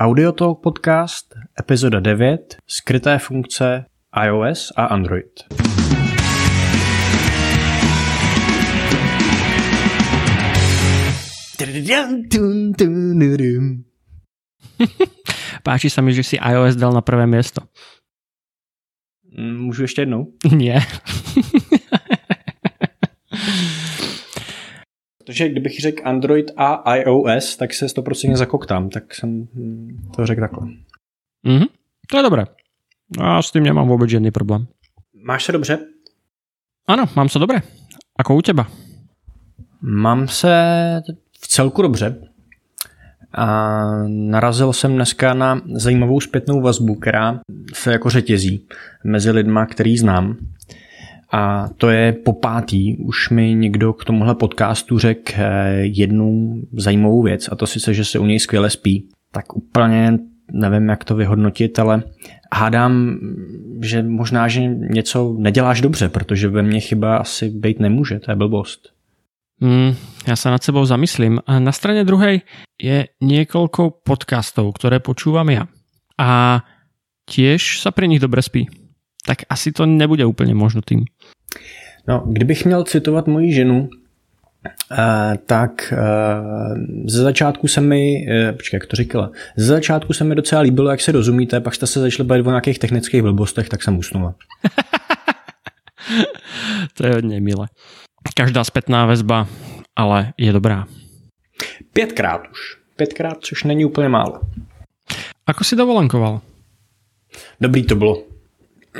Audiotalk 0.00 0.62
podcast, 0.62 1.34
epizoda 1.60 2.00
9, 2.00 2.56
skryté 2.66 3.18
funkce 3.18 3.84
iOS 4.26 4.72
a 4.76 4.86
Android. 4.96 5.28
Páči 15.68 15.92
sa 15.92 16.00
mi, 16.00 16.16
že 16.16 16.24
si 16.24 16.40
iOS 16.40 16.80
dal 16.80 16.96
na 16.96 17.04
prvé 17.04 17.28
miesto. 17.28 17.60
Můžu 19.36 19.82
ještě 19.82 20.02
jednou? 20.02 20.32
Nie. 20.56 20.80
Protože 25.30 25.48
kdybych 25.48 25.80
řekl 25.80 26.02
Android 26.04 26.50
a 26.56 26.94
iOS, 26.96 27.56
tak 27.56 27.74
se 27.74 27.86
100% 27.86 28.36
zakoktám, 28.36 28.90
tak 28.90 29.14
jsem 29.14 29.48
to 30.16 30.26
řekl 30.26 30.40
takhle. 30.40 30.68
Mhm, 31.42 31.64
to 32.10 32.16
je 32.16 32.22
dobré. 32.22 32.44
Já 33.20 33.42
s 33.42 33.50
tím 33.50 33.62
nemám 33.62 33.88
vůbec 33.88 34.10
žádný 34.10 34.30
problém. 34.30 34.66
Máš 35.24 35.44
se 35.44 35.52
dobře? 35.52 35.78
Ano, 36.86 37.04
mám 37.16 37.28
se 37.28 37.38
dobré. 37.38 37.62
Ako 38.18 38.36
u 38.36 38.40
těba? 38.40 38.66
Mám 39.82 40.28
se 40.28 40.52
v 41.40 41.48
celku 41.48 41.82
dobře. 41.82 42.28
A 43.32 43.86
narazil 44.06 44.72
jsem 44.72 44.94
dneska 44.94 45.34
na 45.34 45.60
zajímavou 45.74 46.20
zpětnou 46.20 46.60
vazbu, 46.60 46.94
která 46.94 47.40
se 47.72 47.92
jako 47.92 48.10
řetězí 48.10 48.66
mezi 49.04 49.30
lidma, 49.30 49.66
který 49.66 49.98
znám. 49.98 50.36
A 51.32 51.68
to 51.76 51.90
je 51.90 52.12
po 52.12 52.32
pátý. 52.32 52.96
Už 52.96 53.30
mi 53.30 53.54
někdo 53.54 53.92
k 53.92 54.04
tomuhle 54.04 54.34
podcastu 54.34 54.98
řekl 54.98 55.32
eh, 55.36 55.72
jednu 55.82 56.60
zajímavou 56.72 57.22
věc 57.22 57.48
a 57.52 57.56
to 57.56 57.66
sice, 57.66 57.94
že 57.94 58.04
se 58.04 58.18
u 58.18 58.26
něj 58.26 58.40
skvěle 58.40 58.70
spí. 58.70 59.08
Tak 59.32 59.56
úplně 59.56 60.18
nevím, 60.52 60.88
jak 60.88 61.04
to 61.04 61.14
vyhodnotit, 61.14 61.78
ale 61.78 62.02
hádám, 62.54 63.18
že 63.82 64.02
možná, 64.02 64.48
že 64.48 64.60
něco 64.66 65.36
neděláš 65.38 65.80
dobře, 65.80 66.08
protože 66.08 66.48
ve 66.48 66.62
mně 66.62 66.80
chyba 66.80 67.16
asi 67.16 67.48
být 67.50 67.80
nemůže, 67.80 68.18
to 68.18 68.30
je 68.30 68.36
blbost. 68.36 68.80
Mm, 69.60 69.92
ja 70.24 70.36
sa 70.40 70.48
nad 70.48 70.64
sebou 70.64 70.88
zamyslím. 70.88 71.36
A 71.44 71.60
na 71.60 71.68
strane 71.68 72.00
druhej 72.08 72.40
je 72.80 73.12
niekoľko 73.20 74.00
podcastov, 74.00 74.72
ktoré 74.72 75.04
počúvam 75.04 75.52
ja. 75.52 75.68
A 76.16 76.64
tiež 77.28 77.84
sa 77.84 77.92
pri 77.92 78.08
nich 78.08 78.24
dobre 78.24 78.40
spí. 78.40 78.72
Tak 79.20 79.44
asi 79.52 79.72
to 79.72 79.84
nebude 79.86 80.24
úplně 80.24 80.54
možno 80.54 80.80
tým. 80.80 81.04
No, 82.08 82.24
kdybych 82.26 82.64
měl 82.64 82.84
citovat 82.84 83.26
moji 83.26 83.52
ženu, 83.52 83.88
Uh, 84.90 85.36
tak 85.46 85.92
uh, 85.92 86.78
ze 87.06 87.22
začátku 87.22 87.68
se 87.68 87.80
mi, 87.80 88.26
uh, 88.50 88.56
počkej, 88.56 88.76
jak 88.76 88.86
to 88.86 88.96
říkala, 88.96 89.30
ze 89.56 89.66
začátku 89.66 90.12
se 90.12 90.24
mi 90.24 90.34
docela 90.34 90.60
líbilo, 90.60 90.90
jak 90.90 91.00
se 91.00 91.12
rozumíte, 91.12 91.60
pak 91.60 91.74
jste 91.74 91.86
se 91.86 92.00
začali 92.00 92.26
bavit 92.26 92.46
o 92.46 92.50
nějakých 92.50 92.78
technických 92.78 93.22
blbostech, 93.22 93.68
tak 93.68 93.82
jsem 93.82 93.98
usnula. 93.98 94.34
to 96.94 97.06
je 97.06 97.14
hodně 97.14 97.40
milé. 97.40 97.66
Každá 98.34 98.64
zpětná 98.64 99.06
väzba, 99.06 99.46
ale 99.96 100.32
je 100.38 100.52
dobrá. 100.52 100.86
Pětkrát 101.92 102.40
už. 102.50 102.76
Pětkrát, 102.96 103.36
což 103.40 103.64
není 103.64 103.84
úplně 103.84 104.08
málo. 104.08 104.40
Ako 105.46 105.64
si 105.64 105.76
dovolenkoval? 105.76 106.40
Dobrý 107.60 107.82
to 107.82 107.96
bylo. 107.96 108.29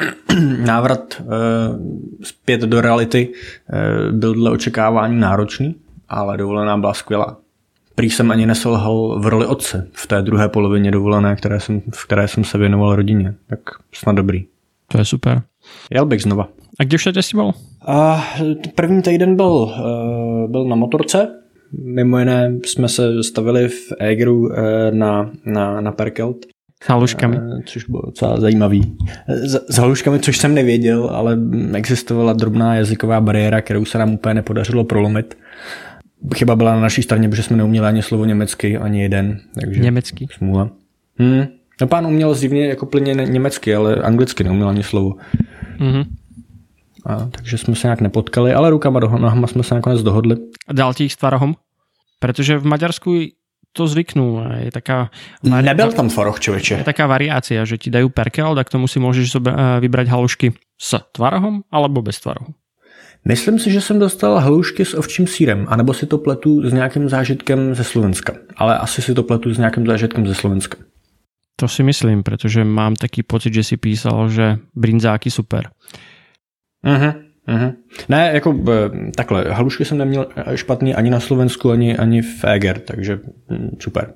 Návrat 0.67 1.20
uh, 1.20 1.27
zpět 2.23 2.61
do 2.61 2.81
reality 2.81 3.29
uh, 3.29 4.19
byl 4.19 4.34
dle 4.34 4.51
očekávání 4.51 5.20
náročný, 5.20 5.75
ale 6.09 6.37
dovolená 6.37 6.79
byla 6.79 6.95
skvělá. 6.95 7.37
Prý 7.95 8.11
jsem 8.11 8.31
ani 8.31 8.47
neselhal 8.47 9.21
v 9.21 9.27
roli 9.27 9.47
otce 9.47 9.89
v 9.93 10.06
té 10.06 10.23
druhé 10.23 10.48
polovině 10.48 10.91
dovolené, 10.91 11.37
které 11.37 11.61
jsem, 11.61 11.83
v 11.95 12.06
které 12.06 12.28
jsem 12.28 12.45
se 12.45 12.59
věnoval 12.59 12.97
rodině. 12.97 13.34
Tak 13.47 13.61
snad 13.93 14.17
dobrý. 14.17 14.45
To 14.89 14.98
je 14.98 15.05
super. 15.05 15.43
Jel 15.91 16.06
bych 16.06 16.23
znova. 16.23 16.48
A 16.81 16.84
kde 16.84 16.98
všade 16.98 17.23
jsi 17.23 17.37
byl? 17.37 17.53
A 17.87 18.25
první 18.75 19.03
týden 19.03 19.37
byl, 19.37 19.47
uh, 19.47 20.50
byl 20.50 20.65
na 20.65 20.77
motorce. 20.77 21.28
Mimo 21.84 22.19
jiné 22.19 22.59
jsme 22.65 22.89
se 22.89 23.22
stavili 23.22 23.69
v 23.69 23.93
Egeru 23.99 24.49
na, 24.91 25.31
na, 25.44 25.81
na 25.81 25.93
Perkelt. 25.93 26.37
S 26.82 26.88
haluškami. 26.88 27.36
Uh, 27.36 27.60
což 27.66 27.84
bylo 27.84 28.02
docela 28.06 28.41
zajímavý. 28.41 28.96
S, 29.28 29.66
s 29.68 29.78
haluškami, 29.78 30.18
což 30.18 30.38
jsem 30.38 30.54
nevěděl, 30.54 31.10
ale 31.12 31.38
existovala 31.74 32.32
drobná 32.32 32.74
jazyková 32.74 33.20
bariéra, 33.20 33.60
kterou 33.60 33.84
se 33.84 33.98
nám 33.98 34.12
úplně 34.12 34.34
nepodařilo 34.34 34.84
prolomit. 34.84 35.38
Chyba 36.34 36.56
byla 36.56 36.74
na 36.74 36.80
naší 36.80 37.02
straně, 37.02 37.28
protože 37.28 37.42
jsme 37.42 37.56
neuměli 37.56 37.86
ani 37.86 38.02
slovo 38.02 38.24
německy, 38.24 38.78
ani 38.78 39.02
jeden. 39.02 39.41
Takže 39.60 39.80
německý. 39.80 40.26
Smůla. 40.32 40.70
Hmm. 41.18 41.44
No 41.80 41.86
pán 41.86 42.06
uměl 42.06 42.34
zjevně 42.34 42.66
jako 42.66 42.86
plně 42.86 43.14
německy, 43.14 43.74
ale 43.74 43.94
anglicky 43.94 44.44
neuměl 44.44 44.68
ani 44.68 44.82
slovo. 44.82 45.14
Mm-hmm. 45.78 46.04
A, 47.06 47.28
takže 47.36 47.58
jsme 47.58 47.74
se 47.74 47.86
nějak 47.86 48.00
nepotkali, 48.00 48.54
ale 48.54 48.70
rukama 48.70 49.00
do 49.00 49.08
nohama 49.08 49.47
jsme 49.47 49.62
se 49.62 49.74
nakonec 49.74 50.02
dohodli. 50.02 50.36
A 50.68 50.72
dal 50.72 50.94
ti 50.94 51.04
ich 51.04 51.12
s 51.12 51.16
tvarohom? 51.16 51.54
Protože 52.18 52.58
v 52.58 52.64
Maďarsku 52.64 53.14
to 53.72 53.86
zvyknú. 53.86 54.42
Je 54.66 54.70
taká... 54.70 55.10
Vari... 55.42 55.66
Nebyl 55.66 55.92
tam 55.92 56.08
tvaroh, 56.08 56.41
člověče. 56.41 56.75
Je 56.75 56.84
taká 56.84 57.06
variácia, 57.06 57.64
že 57.64 57.78
ti 57.78 57.91
dajú 57.91 58.10
perkel, 58.10 58.54
tak 58.54 58.70
tomu 58.70 58.88
si 58.88 58.98
můžeš 58.98 59.36
vybrať 59.81 60.06
halušky 60.08 60.53
s 60.81 60.98
tvarohom 61.12 61.62
alebo 61.70 62.03
bez 62.03 62.20
tvarohu. 62.20 62.54
Myslím 63.25 63.59
si, 63.59 63.70
že 63.70 63.80
jsem 63.80 63.98
dostal 63.98 64.38
halušky 64.38 64.84
s 64.84 64.94
ovčím 64.94 65.26
sírem, 65.26 65.66
anebo 65.69 65.94
si 65.94 66.06
to 66.06 66.19
pletu 66.19 66.64
s 66.64 66.72
nějakým 66.72 67.09
zážitkem 67.09 67.75
ze 67.75 67.84
Slovenska. 67.84 68.32
Ale 68.56 68.78
asi 68.78 69.03
si 69.03 69.14
to 69.14 69.22
pletu 69.22 69.54
s 69.54 69.59
nějakým 69.59 69.86
zážitkem 69.86 70.26
ze 70.26 70.34
Slovenska. 70.34 70.78
To 71.56 71.69
si 71.69 71.82
myslím, 71.82 72.22
protože 72.22 72.64
mám 72.64 72.94
taký 72.97 73.22
pocit, 73.22 73.54
že 73.54 73.64
si 73.64 73.76
písal, 73.76 74.28
že 74.28 74.56
brinzáky 74.75 75.30
super. 75.30 75.69
Uh-huh, 76.86 77.14
uh-huh. 77.49 77.75
Ne, 78.09 78.31
jako 78.34 78.59
takhle, 79.17 79.45
halušky 79.45 79.84
jsem 79.84 79.99
neměl 79.99 80.27
špatný 80.55 80.95
ani 80.95 81.11
na 81.11 81.21
Slovensku, 81.21 81.71
ani, 81.71 81.97
ani 81.97 82.23
v 82.23 82.45
Eger, 82.45 82.78
takže 82.78 83.21
hm, 83.51 83.77
super. 83.81 84.15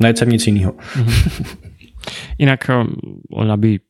Nejedl 0.00 0.18
jsem 0.18 0.28
nic 0.28 0.46
jiného. 0.46 0.72
Uh-huh. 0.72 1.44
Jinak, 2.38 2.68
len 3.36 3.52
aby 3.52 3.80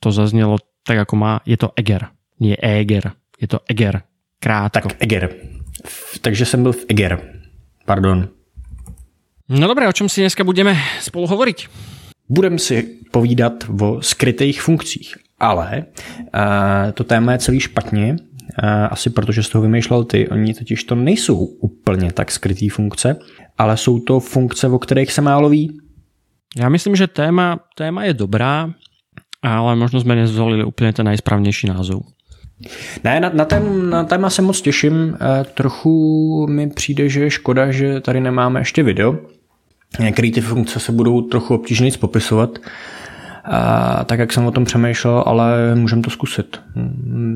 to 0.00 0.12
zaznělo 0.12 0.56
tak, 0.86 0.96
jako 0.96 1.16
má, 1.16 1.40
je 1.46 1.56
to 1.56 1.70
Eger, 1.76 2.06
nie 2.40 2.56
Eger, 2.56 3.12
je 3.40 3.48
to 3.48 3.60
Eger, 3.68 4.02
krátko. 4.40 4.88
Tak 4.88 5.02
Eger. 5.02 5.34
Takže 6.20 6.44
jsem 6.44 6.62
byl 6.62 6.72
v 6.72 6.84
Eger. 6.88 7.20
Pardon. 7.84 8.28
No 9.48 9.68
dobré, 9.68 9.88
o 9.88 9.92
čem 9.92 10.08
si 10.08 10.20
dneska 10.20 10.44
budeme 10.44 10.74
spolu 11.00 11.26
hovoriť? 11.26 11.68
Budeme 12.28 12.58
si 12.58 12.82
povídat 13.10 13.70
o 13.80 14.02
skrytých 14.02 14.62
funkcích, 14.62 15.14
ale 15.38 15.84
uh, 16.18 16.92
to 16.92 17.04
téma 17.04 17.32
je 17.32 17.38
celý 17.38 17.60
špatně, 17.60 18.16
uh, 18.62 18.68
asi 18.90 19.10
protože 19.10 19.42
z 19.42 19.48
toho 19.48 19.62
vymýšlel 19.62 20.04
ty. 20.04 20.28
Oni 20.28 20.54
totiž 20.54 20.84
to 20.84 20.94
nejsou 20.94 21.36
úplně 21.38 22.12
tak 22.12 22.30
skrytý 22.30 22.68
funkce, 22.68 23.16
ale 23.58 23.76
jsou 23.76 23.98
to 23.98 24.20
funkce, 24.20 24.68
o 24.68 24.78
kterých 24.78 25.12
se 25.12 25.20
málo 25.22 25.48
ví. 25.48 25.80
Já 26.56 26.68
myslím, 26.68 26.96
že 26.96 27.06
téma, 27.06 27.60
téma 27.76 28.04
je 28.04 28.14
dobrá, 28.14 28.70
ale 29.42 29.76
možno 29.76 30.00
jsme 30.00 30.14
nezvolili 30.16 30.64
úplně 30.64 30.92
ten 30.92 31.06
nejsprávnější 31.06 31.66
názov. 31.66 32.02
Ne, 33.04 33.20
na, 33.20 33.30
na, 33.34 33.44
tém, 33.44 33.90
na 33.90 34.04
téma 34.04 34.30
se 34.30 34.42
moc 34.42 34.60
těším. 34.60 35.18
Trochu 35.54 36.46
mi 36.50 36.70
přijde, 36.70 37.08
že 37.08 37.20
je 37.20 37.30
škoda, 37.30 37.70
že 37.72 38.00
tady 38.00 38.20
nemáme 38.20 38.60
ještě 38.60 38.82
video, 38.82 39.18
Některé 39.98 40.30
ty 40.30 40.40
funkce 40.40 40.80
se 40.80 40.92
budou 40.92 41.20
trochu 41.20 41.54
obtížně 41.54 41.90
popisovat, 42.00 42.58
a, 43.46 44.04
tak 44.04 44.18
jak 44.18 44.32
jsem 44.32 44.46
o 44.46 44.52
tom 44.52 44.64
přemýšlel, 44.64 45.24
ale 45.26 45.74
můžeme 45.74 46.02
to 46.02 46.10
zkusit. 46.10 46.60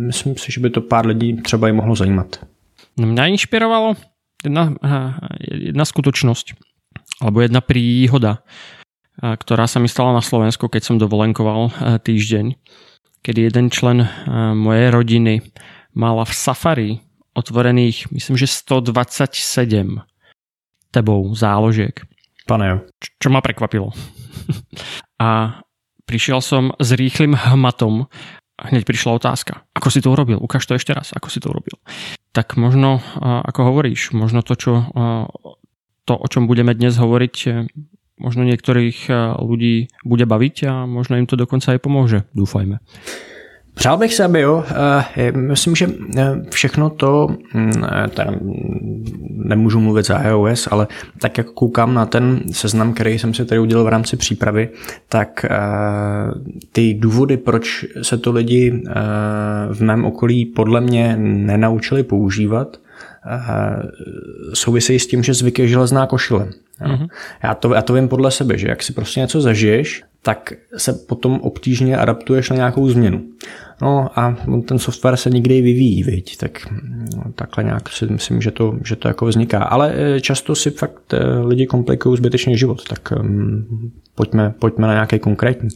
Myslím 0.07 0.37
si, 0.37 0.53
že 0.53 0.61
by 0.61 0.71
to 0.71 0.81
pár 0.81 1.07
lidí 1.07 1.43
třeba 1.43 1.69
i 1.69 1.73
mohlo 1.73 1.95
zajímat. 1.95 2.37
Mňa 3.01 3.27
inšpirovalo 3.33 3.97
jedna, 4.45 4.75
jedna 5.47 5.85
skutočnosť, 5.85 6.53
alebo 7.23 7.41
jedna 7.41 7.61
príhoda, 7.65 8.43
ktorá 9.21 9.65
sa 9.69 9.79
mi 9.79 9.89
stala 9.89 10.13
na 10.17 10.25
Slovensku, 10.25 10.69
keď 10.69 10.83
som 10.85 10.97
dovolenkoval 11.01 11.71
týždeň, 12.03 12.57
kedy 13.23 13.41
jeden 13.53 13.71
člen 13.71 14.09
mojej 14.57 14.89
rodiny 14.91 15.35
mala 15.95 16.25
v 16.25 16.33
Safari 16.35 16.91
otvorených, 17.37 18.11
myslím, 18.11 18.37
že 18.37 18.49
127 18.49 19.31
tebou 20.91 21.23
záložiek. 21.37 21.95
Pane 22.49 22.67
jo. 22.67 22.77
Čo 23.23 23.29
ma 23.31 23.41
prekvapilo. 23.41 23.95
a 25.23 25.61
prišiel 26.11 26.43
som 26.43 26.75
s 26.83 26.91
rýchlým 26.91 27.39
hmatom 27.39 28.11
a 28.59 28.63
hneď 28.67 28.83
prišla 28.83 29.23
otázka. 29.23 29.63
Ako 29.79 29.95
si 29.95 30.03
to 30.03 30.11
urobil? 30.11 30.43
Ukáž 30.43 30.67
to 30.67 30.75
ešte 30.75 30.91
raz. 30.91 31.15
Ako 31.15 31.31
si 31.31 31.39
to 31.39 31.55
urobil? 31.55 31.79
Tak 32.35 32.59
možno, 32.59 32.99
ako 33.23 33.71
hovoríš, 33.71 34.11
možno 34.11 34.43
to, 34.43 34.59
čo, 34.59 34.91
to 36.03 36.13
o 36.19 36.27
čom 36.27 36.51
budeme 36.51 36.75
dnes 36.75 36.99
hovoriť, 36.99 37.37
e, 37.47 37.51
možno 38.19 38.43
niektorých 38.43 39.07
ľudí 39.39 39.95
bude 40.03 40.27
baviť 40.27 40.57
a 40.67 40.73
možno 40.85 41.17
im 41.17 41.31
to 41.31 41.39
dokonca 41.39 41.79
aj 41.79 41.81
pomôže. 41.81 42.27
Dúfajme. 42.35 42.83
Přál 43.81 43.97
bych 43.97 44.15
se, 44.15 44.25
aby 44.25 44.41
jo. 44.41 44.65
Eh, 45.17 45.33
myslím, 45.33 45.77
že 45.77 45.87
eh, 46.17 46.43
všechno 46.51 46.91
to, 46.91 47.29
mm, 47.55 47.73
eh, 47.85 48.09
teda 48.09 48.33
nemůžu 49.31 49.81
mluvit 49.81 50.07
za 50.07 50.19
iOS, 50.19 50.69
ale 50.71 50.87
tak 51.21 51.39
jak 51.39 51.47
koukám 51.47 51.95
na 51.95 52.07
ten 52.07 52.41
seznam, 52.53 52.95
který 52.95 53.19
jsem 53.19 53.35
si 53.35 53.45
tady 53.45 53.59
udělal 53.59 53.85
v 53.85 53.89
rámci 53.89 54.17
přípravy, 54.17 54.69
tak 55.09 55.47
ty 56.73 56.95
důvody, 56.95 57.37
proč 57.37 57.85
se 58.03 58.19
to 58.19 58.33
lidi 58.33 58.83
v 59.73 59.81
mém 59.81 60.05
okolí 60.05 60.47
podle 60.47 60.81
mě 60.81 61.17
nenaučili 61.19 62.03
používat, 62.03 62.77
souvisejí 64.55 64.99
s 64.99 65.07
tím, 65.07 65.23
že 65.23 65.35
zvyk 65.35 65.59
je 65.59 65.69
železná 65.69 66.07
košile. 66.07 66.49
Mm-hmm. 66.81 67.09
Já, 67.43 67.55
to, 67.55 67.75
já 67.75 67.83
to 67.83 67.93
vím 67.93 68.09
podle 68.09 68.31
sebe, 68.31 68.59
že 68.59 68.69
jak 68.69 68.83
si 68.83 68.93
prostě 68.93 69.21
něco 69.21 69.41
zažiješ, 69.41 70.03
tak 70.23 70.53
se 70.77 70.93
potom 70.93 71.41
obtížně 71.41 71.97
adaptuješ 71.97 72.51
na 72.51 72.57
nějakou 72.57 72.89
změnu. 72.89 73.23
No 73.83 74.19
a 74.21 74.37
ten 74.69 74.79
software 74.79 75.17
se 75.17 75.31
nikdy 75.31 75.61
vyvíjí, 75.61 76.03
viď? 76.03 76.37
tak 76.37 76.67
no, 77.17 77.33
takhle 77.35 77.65
nějak 77.65 77.89
si 77.89 78.07
myslím, 78.07 78.43
že 78.43 78.51
to, 78.51 78.79
že 78.85 78.97
to 78.97 79.09
jako 79.09 79.27
vzniká. 79.27 79.63
Ale 79.63 79.95
eh, 79.95 80.21
často 80.21 80.55
si 80.55 80.71
fakt 80.71 81.15
eh, 81.15 81.39
lidi 81.39 81.67
komplikují 81.67 82.17
zbytečně 82.17 82.57
život, 82.57 82.89
tak 82.89 83.13
um, 83.21 83.93
pojďme, 84.15 84.55
pojďme 84.59 84.87
na 84.87 84.93
nějaké 84.93 85.19
konkrétní. 85.19 85.69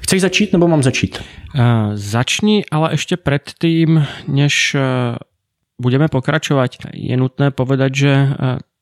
Chceš 0.00 0.20
začít 0.20 0.52
nebo 0.52 0.68
mám 0.68 0.82
začít? 0.82 1.18
Uh, 1.54 1.62
začni, 1.94 2.64
ale 2.70 2.92
ještě 2.92 3.16
předtím, 3.16 4.06
než 4.28 4.76
budeme 5.80 6.08
pokračovať, 6.08 6.78
je 6.94 7.16
nutné 7.16 7.50
povedať, 7.50 7.94
že 7.94 8.28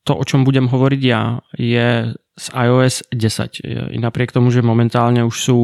to, 0.04 0.16
o 0.16 0.24
čom 0.24 0.44
budem 0.44 0.68
hovoriť 0.68 1.02
ja, 1.04 1.38
je 1.58 2.14
z 2.40 2.46
iOS 2.56 3.04
10. 3.12 3.92
I 3.92 3.98
napriek 4.00 4.32
tomu, 4.32 4.48
že 4.48 4.64
momentálne 4.64 5.20
už 5.20 5.36
sú 5.36 5.58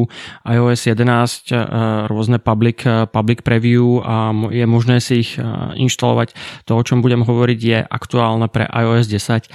iOS 0.45 0.93
11 0.93 1.49
eh, 1.49 1.57
rôzne 2.05 2.37
public, 2.37 2.85
eh, 2.85 3.09
public 3.09 3.41
preview 3.41 4.05
a 4.05 4.29
je 4.53 4.65
možné 4.69 5.01
si 5.01 5.25
ich 5.25 5.41
eh, 5.41 5.43
inštalovať, 5.73 6.37
to, 6.69 6.77
o 6.77 6.85
čom 6.85 7.01
budem 7.01 7.25
hovoriť, 7.25 7.59
je 7.59 7.79
aktuálne 7.81 8.45
pre 8.45 8.69
iOS 8.69 9.09
10. 9.09 9.49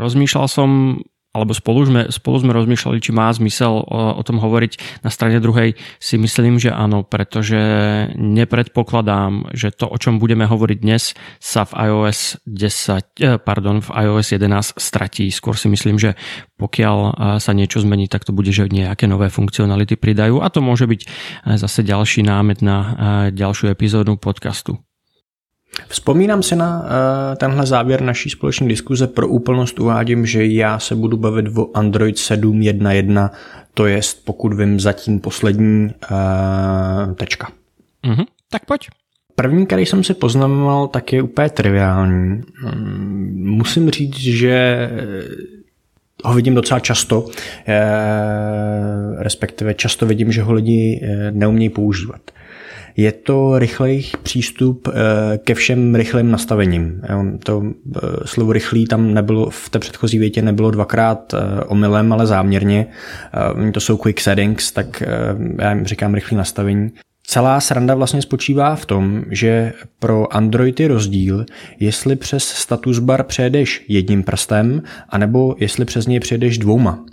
Rozmýšľal 0.00 0.46
som 0.48 1.00
alebo 1.36 1.52
spolu 1.52 1.84
sme, 1.84 2.02
spolu 2.08 2.40
sme 2.40 2.56
rozmýšľali, 2.56 2.98
či 3.04 3.12
má 3.12 3.28
zmysel 3.28 3.84
o, 3.84 4.16
o 4.16 4.22
tom 4.24 4.40
hovoriť. 4.40 5.04
Na 5.04 5.12
strane 5.12 5.38
druhej 5.44 5.76
si 6.00 6.16
myslím, 6.16 6.56
že 6.56 6.72
áno, 6.72 7.04
pretože 7.04 7.60
nepredpokladám, 8.16 9.52
že 9.52 9.68
to, 9.70 9.86
o 9.92 9.96
čom 10.00 10.16
budeme 10.16 10.48
hovoriť 10.48 10.78
dnes, 10.80 11.12
sa 11.36 11.68
v 11.68 11.92
iOS 11.92 12.40
10, 12.48 13.20
eh, 13.20 13.36
pardon, 13.36 13.84
v 13.84 13.90
iOS 13.92 14.34
11 14.40 14.80
stratí. 14.80 15.28
Skôr 15.28 15.54
si 15.54 15.68
myslím, 15.68 16.00
že 16.00 16.16
pokiaľ 16.56 16.96
eh, 16.96 17.12
sa 17.38 17.52
niečo 17.52 17.84
zmení, 17.84 18.08
tak 18.08 18.24
to 18.24 18.32
bude, 18.32 18.48
že 18.48 18.72
nejaké 18.72 19.04
nové 19.04 19.28
funkcionality 19.28 20.00
pridajú 20.00 20.40
a 20.40 20.48
to 20.48 20.64
môže 20.64 20.88
byť 20.88 21.00
eh, 21.04 21.08
zase 21.60 21.84
ďalší 21.84 22.24
námet 22.24 22.64
na 22.64 22.80
ďalšiu 23.30 23.70
epizódu 23.70 24.16
podcastu. 24.16 24.87
Vzpomínám 25.88 26.42
si 26.42 26.56
na 26.56 26.80
uh, 26.80 26.86
tenhle 27.36 27.66
závěr 27.66 28.00
naší 28.00 28.30
společné 28.30 28.68
diskuze. 28.68 29.06
Pro 29.06 29.28
úplnost 29.28 29.80
uvádím, 29.80 30.26
že 30.26 30.46
já 30.46 30.78
se 30.78 30.94
budu 30.94 31.16
bavit 31.16 31.46
o 31.56 31.70
Android 31.74 32.16
7.1.1, 32.16 33.30
to 33.74 33.86
je 33.86 34.00
pokud 34.24 34.54
vím 34.54 34.80
zatím 34.80 35.20
poslední 35.20 35.90
uh, 36.10 37.14
tečka. 37.14 37.48
Mm-hmm, 38.04 38.24
tak 38.50 38.64
pojď. 38.64 38.88
První, 39.34 39.66
který 39.66 39.86
jsem 39.86 40.04
si 40.04 40.14
poznamenal, 40.14 40.88
tak 40.88 41.12
je 41.12 41.22
úplně 41.22 41.48
triviální. 41.48 42.42
Mm, 42.62 43.42
musím 43.44 43.90
říct, 43.90 44.16
že 44.16 44.50
eh, 44.50 45.24
ho 46.24 46.34
vidím 46.34 46.54
docela 46.54 46.80
často, 46.80 47.26
respektive 49.18 49.74
často 49.74 50.06
vidím, 50.06 50.32
že 50.32 50.42
ho 50.42 50.52
lidi 50.52 51.00
neumějí 51.30 51.70
používat 51.70 52.20
je 52.98 53.12
to 53.12 53.58
rychlej 53.58 54.04
přístup 54.22 54.88
eh, 54.88 55.38
ke 55.38 55.54
všem 55.54 55.94
rychlým 55.94 56.30
nastavením. 56.30 57.02
To 57.44 57.62
eh, 57.64 58.00
slovo 58.24 58.52
rychlý 58.52 58.86
tam 58.86 59.14
nebylo, 59.14 59.50
v 59.50 59.68
té 59.70 59.78
předchozí 59.78 60.18
větě 60.18 60.42
nebylo 60.42 60.70
dvakrát 60.70 61.34
eh, 61.34 61.64
omylem, 61.64 62.12
ale 62.12 62.26
záměrně. 62.26 62.86
To 63.74 63.80
jsou 63.80 63.96
quick 63.96 64.20
settings, 64.20 64.72
tak 64.72 65.02
já 65.58 65.74
jim 65.74 65.86
říkám 65.86 66.14
rychlý 66.14 66.36
nastavení. 66.36 66.90
Celá 67.30 67.60
sranda 67.60 67.94
vlastně 67.94 68.22
spočívá 68.22 68.76
v 68.76 68.86
tom, 68.86 69.24
že 69.30 69.72
pro 69.98 70.36
Android 70.36 70.80
je 70.80 70.88
rozdíl, 70.88 71.46
jestli 71.80 72.16
přes 72.16 72.44
status 72.44 72.98
bar 72.98 73.22
přejdeš 73.22 73.84
jedním 73.88 74.22
prstem, 74.22 74.82
anebo 75.08 75.54
jestli 75.58 75.84
přes 75.84 76.06
něj 76.06 76.20
přejdeš 76.20 76.58
dvouma. 76.58 77.04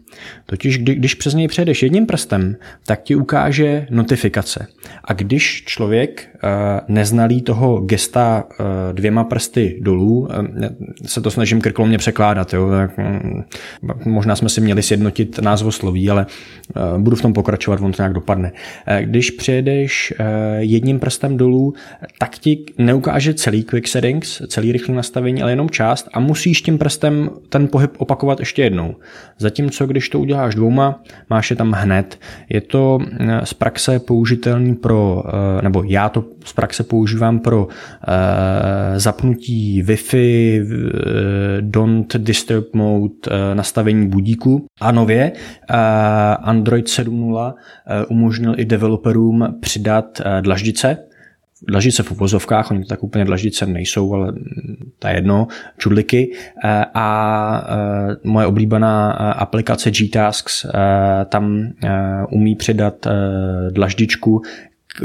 Totiž 0.46 0.78
kdy, 0.78 0.96
když 0.96 1.14
přes 1.14 1.34
něj 1.34 1.48
přejdeš 1.48 1.84
jedním 1.84 2.06
prstem, 2.06 2.56
tak 2.86 3.04
ti 3.04 3.16
ukáže 3.16 3.88
notifikace. 3.90 4.68
A 5.04 5.14
když 5.14 5.64
člověk 5.66 6.30
uh, 6.34 6.50
neznalý 6.88 7.42
toho 7.42 7.82
gesta 7.82 8.44
uh, 8.44 8.66
dvěma 8.92 9.24
prsty 9.24 9.80
dolů, 9.82 10.20
uh, 10.20 10.28
se 11.06 11.22
to 11.22 11.32
snažím 11.32 11.62
krkolomně 11.62 11.98
překládat, 11.98 12.54
jo, 12.54 12.70
tak, 12.70 12.92
um, 12.98 13.44
možná 14.06 14.36
jsme 14.36 14.50
si 14.50 14.62
měli 14.62 14.84
sjednotit 14.84 15.40
sloví, 15.70 16.10
ale 16.10 16.26
uh, 16.76 17.02
budu 17.02 17.16
v 17.16 17.22
tom 17.22 17.34
pokračovat, 17.34 17.82
on 17.82 17.92
to 17.92 18.02
nějak 18.02 18.14
dopadne. 18.14 18.52
Uh, 18.52 18.98
když 18.98 19.32
přejdeš 19.32 20.05
uh, 20.12 20.26
jedním 20.58 21.00
prstem 21.00 21.38
dolů, 21.38 21.74
tak 22.20 22.38
ti 22.38 22.66
neukáže 22.78 23.34
celý 23.34 23.64
quick 23.64 23.88
settings, 23.88 24.42
celý 24.48 24.72
rychlý 24.72 24.94
nastavení, 24.94 25.42
ale 25.42 25.52
jenom 25.52 25.70
část 25.70 26.10
a 26.14 26.20
musíš 26.20 26.62
tím 26.62 26.78
prstem 26.78 27.30
ten 27.50 27.68
pohyb 27.68 27.92
opakovat 27.98 28.40
ještě 28.40 28.64
jednou. 28.64 28.96
Zatímco 29.38 29.88
když 29.88 30.10
to 30.10 30.20
uděláš 30.20 30.56
dvouma, 30.56 31.04
máš 31.30 31.50
je 31.50 31.56
tam 31.56 31.72
hned. 31.72 32.20
Je 32.50 32.62
to 32.62 33.00
eh, 33.20 33.42
z 33.44 33.54
praxe 33.54 34.00
použitelný 34.00 34.76
pro, 34.76 35.24
eh, 35.28 35.62
nebo 35.62 35.84
já 35.84 36.10
to 36.10 36.24
z 36.46 36.54
praxe 36.54 36.84
používám 36.84 37.40
pro 37.40 37.68
eh, 37.68 39.00
zapnutí 39.00 39.84
Wi-Fi, 39.84 40.66
don't 41.62 42.16
disturb 42.16 42.74
mode, 42.74 43.14
nastavení 43.54 44.08
budíku. 44.08 44.66
A 44.82 44.92
nově 44.92 45.32
Android 46.42 46.86
7.0 46.86 47.54
umožnil 48.10 48.54
i 48.58 48.66
developerům 48.66 49.48
přidat 49.62 49.95
dlaždice, 50.42 50.98
dlaždice 51.68 52.04
v 52.04 52.12
uvozovkách, 52.12 52.72
oni 52.72 52.84
to 52.84 52.90
tak 52.90 53.04
úplně 53.04 53.26
dlaždice 53.26 53.66
nejsou, 53.66 54.14
ale 54.14 54.34
ta 55.00 55.10
jedno, 55.10 55.48
čudliky. 55.78 56.32
Eh, 56.64 56.86
a 56.94 57.68
eh, 57.68 58.16
moje 58.24 58.48
oblíbená 58.48 59.18
eh, 59.20 59.34
aplikace 59.34 59.92
G-Tasks 59.92 60.66
tam 61.30 61.74
umí 62.32 62.56
přidat 62.56 63.08
dlaždičku, 63.72 64.42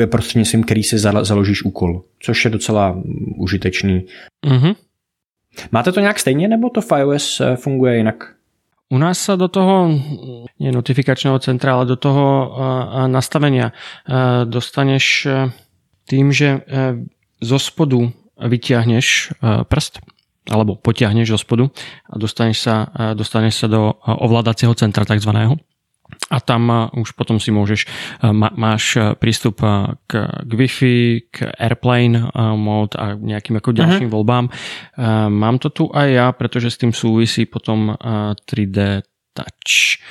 prostřednictvím 0.07 0.63
který 0.63 0.83
si 0.83 0.99
založíš 0.99 1.65
úkol, 1.65 2.03
což 2.21 2.45
je 2.45 2.51
docela 2.51 3.03
užitečný. 3.39 4.07
Mm-hmm. 4.47 4.75
Máte 5.73 5.93
to 5.93 6.01
nějak 6.01 6.19
stejně, 6.19 6.49
nebo 6.49 6.71
to 6.71 6.81
v 6.81 6.93
iOS 6.99 7.43
funguje 7.57 7.97
jinak? 7.97 8.35
U 8.91 8.99
nás 8.99 9.23
sa 9.23 9.39
do 9.39 9.47
toho, 9.47 9.95
nie 10.59 10.75
notifikačného 10.75 11.39
centra, 11.39 11.79
ale 11.79 11.87
do 11.87 11.95
toho 11.95 12.27
nastavenia 13.07 13.71
dostaneš 14.51 15.31
tým, 16.11 16.35
že 16.35 16.49
e, 16.51 16.59
zo 17.39 17.59
spodu 17.63 18.11
vyťahneš 18.35 19.07
e, 19.07 19.25
prst 19.71 20.03
alebo 20.51 20.75
potiahneš 20.75 21.31
zo 21.31 21.39
spodu 21.39 21.65
a 22.11 22.15
dostaneš 22.19 22.59
sa, 22.59 22.75
e, 22.91 23.15
dostaneš 23.15 23.55
sa 23.63 23.67
do 23.71 23.95
ovládacieho 24.03 24.75
centra 24.75 25.07
takzvaného 25.07 25.55
a 26.31 26.39
tam 26.39 26.91
už 26.95 27.13
potom 27.19 27.43
si 27.43 27.51
môžeš, 27.51 27.87
máš 28.35 28.95
prístup 29.19 29.63
k, 30.07 30.13
k 30.27 30.51
Wi-Fi, 30.51 30.97
k 31.31 31.37
Airplane 31.59 32.31
mode 32.55 32.95
a 32.95 33.19
nejakým 33.19 33.59
ako 33.59 33.71
ďalším 33.75 34.07
uh-huh. 34.07 34.17
voľbám. 34.23 34.45
Mám 35.31 35.57
to 35.59 35.69
tu 35.75 35.85
aj 35.91 36.09
ja, 36.09 36.27
pretože 36.31 36.71
s 36.71 36.81
tým 36.81 36.95
súvisí 36.95 37.47
potom 37.51 37.99
3D 38.47 39.03
Touch. 39.35 40.03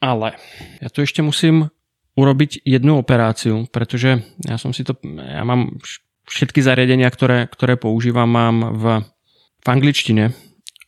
Ale 0.00 0.34
ja 0.80 0.88
tu 0.88 1.04
ešte 1.04 1.20
musím 1.20 1.68
urobiť 2.16 2.66
jednu 2.66 2.98
operáciu, 2.98 3.68
pretože 3.70 4.26
ja 4.42 4.56
som 4.58 4.74
si 4.74 4.82
to, 4.82 4.98
ja 5.04 5.44
mám 5.46 5.78
všetky 6.26 6.62
zariadenia, 6.62 7.10
ktoré, 7.10 7.46
ktoré 7.46 7.76
používam, 7.76 8.30
mám 8.30 8.56
v, 8.74 8.84
v 9.60 9.66
angličtine 9.68 10.32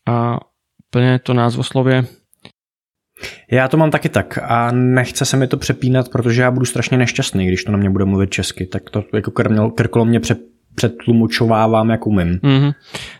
a 0.06 0.40
plně 0.90 1.18
to 1.18 1.34
názvoslově 1.34 2.21
já 3.50 3.68
to 3.68 3.76
mám 3.76 3.90
taky 3.90 4.08
tak 4.08 4.38
a 4.42 4.72
nechce 4.72 5.24
se 5.24 5.36
mi 5.36 5.46
to 5.46 5.56
přepínat, 5.56 6.08
protože 6.08 6.42
já 6.42 6.50
budu 6.50 6.64
strašně 6.64 6.98
nešťastný, 6.98 7.46
když 7.46 7.64
to 7.64 7.72
na 7.72 7.78
mě 7.78 7.90
bude 7.90 8.04
mluvit 8.04 8.30
česky, 8.30 8.66
tak 8.66 8.90
to 8.90 9.04
jako 9.14 9.30
krkolo 9.74 10.04
mě 10.04 10.20
pře, 10.20 10.36
předtlumočovávám, 10.74 11.90
jak 11.90 12.06
umím. 12.06 12.38
Mm-hmm. 12.38 12.72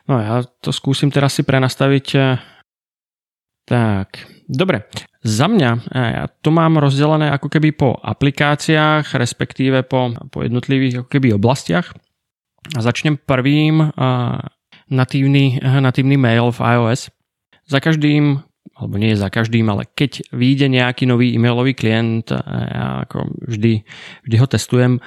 No 0.08 0.20
já 0.20 0.42
to 0.60 0.72
zkusím 0.72 1.10
teda 1.10 1.28
si 1.28 1.42
prenastavit. 1.42 2.14
Eh, 2.14 2.38
tak, 3.68 4.08
dobre. 4.48 4.82
Za 5.22 5.46
mňa, 5.46 5.70
ja 5.94 6.26
to 6.42 6.50
mám 6.50 6.82
rozdelené 6.82 7.30
ako 7.30 7.46
keby 7.46 7.70
po 7.78 7.94
aplikáciách, 7.94 9.14
respektíve 9.14 9.86
po, 9.86 10.10
po 10.34 10.42
jednotlivých 10.42 11.06
ako 11.06 11.08
keby 11.14 11.38
oblastiach. 11.38 11.94
A 12.74 12.82
začnem 12.82 13.14
prvým 13.22 13.94
natívny, 14.90 15.62
natívny 15.62 16.18
mail 16.18 16.50
v 16.50 16.58
iOS. 16.58 17.14
Za 17.70 17.78
každým 17.78 18.42
alebo 18.82 18.98
nie 18.98 19.14
za 19.14 19.30
každým, 19.30 19.70
ale 19.70 19.86
keď 19.86 20.26
vyjde 20.34 20.66
nejaký 20.66 21.06
nový 21.06 21.30
e-mailový 21.32 21.78
klient, 21.78 22.34
ja 22.34 23.06
ako 23.06 23.30
vždy, 23.46 23.86
vždy 24.26 24.36
ho 24.36 24.46
testujem 24.50 24.98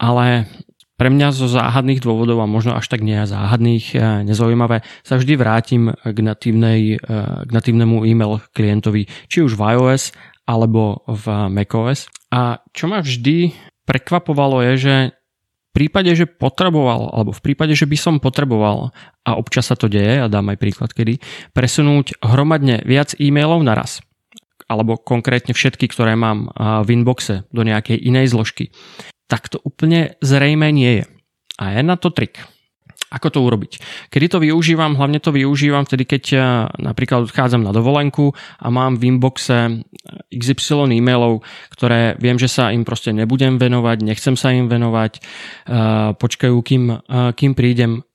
ale 0.00 0.48
pre 0.96 1.12
mňa 1.12 1.32
zo 1.32 1.48
záhadných 1.48 2.00
dôvodov 2.00 2.40
a 2.40 2.48
možno 2.48 2.76
až 2.76 2.88
tak 2.88 3.04
nie 3.04 3.20
záhadných, 3.24 3.96
nezaujímavé, 4.24 4.84
sa 5.04 5.20
vždy 5.20 5.32
vrátim 5.36 5.92
k, 5.92 6.18
natívnej, 6.20 7.00
k 7.44 7.50
natívnemu 7.52 8.04
e-mail 8.04 8.40
klientovi, 8.52 9.08
či 9.28 9.44
už 9.44 9.56
v 9.56 9.76
iOS 9.76 10.12
alebo 10.48 11.04
v 11.08 11.24
macOS. 11.52 12.08
A 12.32 12.64
čo 12.72 12.88
ma 12.88 13.00
vždy 13.00 13.52
prekvapovalo 13.84 14.60
je, 14.72 14.72
že 14.76 14.94
prípade, 15.72 16.10
že 16.14 16.26
potreboval, 16.26 17.14
alebo 17.14 17.30
v 17.30 17.42
prípade, 17.42 17.74
že 17.78 17.86
by 17.86 17.96
som 17.96 18.14
potreboval, 18.18 18.90
a 19.22 19.30
občas 19.38 19.70
sa 19.70 19.76
to 19.78 19.86
deje, 19.86 20.22
a 20.22 20.30
dám 20.30 20.50
aj 20.50 20.58
príklad 20.58 20.90
kedy, 20.90 21.22
presunúť 21.54 22.18
hromadne 22.22 22.82
viac 22.82 23.14
e-mailov 23.18 23.62
naraz, 23.62 24.02
alebo 24.70 24.98
konkrétne 24.98 25.54
všetky, 25.54 25.90
ktoré 25.90 26.14
mám 26.14 26.50
v 26.58 26.88
inboxe 26.94 27.46
do 27.50 27.62
nejakej 27.66 27.98
inej 27.98 28.34
zložky, 28.34 28.70
tak 29.30 29.46
to 29.46 29.62
úplne 29.62 30.18
zrejme 30.22 30.66
nie 30.74 31.02
je. 31.02 31.04
A 31.58 31.78
je 31.78 31.82
na 31.86 31.94
to 31.94 32.10
trik. 32.10 32.42
Ako 33.10 33.26
to 33.34 33.42
urobiť? 33.42 33.82
Kedy 34.06 34.26
to 34.30 34.38
využívam? 34.38 34.94
Hlavne 34.94 35.18
to 35.18 35.34
využívam 35.34 35.82
vtedy, 35.82 36.06
keď 36.06 36.24
eh, 36.30 36.40
napríklad 36.78 37.26
odchádzam 37.26 37.66
na 37.66 37.74
dovolenku 37.74 38.30
a 38.62 38.66
mám 38.70 39.02
v 39.02 39.10
inboxe 39.10 39.82
XY 40.30 40.94
e-mailov, 40.94 41.42
ktoré 41.74 42.14
viem, 42.22 42.38
že 42.38 42.46
sa 42.46 42.70
im 42.70 42.86
proste 42.86 43.10
nebudem 43.10 43.58
venovať, 43.58 44.06
nechcem 44.06 44.38
sa 44.38 44.54
im 44.54 44.70
venovať, 44.70 45.12
eh, 45.18 45.22
počkajú, 46.14 46.56
kým, 46.62 46.82
eh, 46.94 47.30
kým 47.34 47.58
prídem 47.58 48.06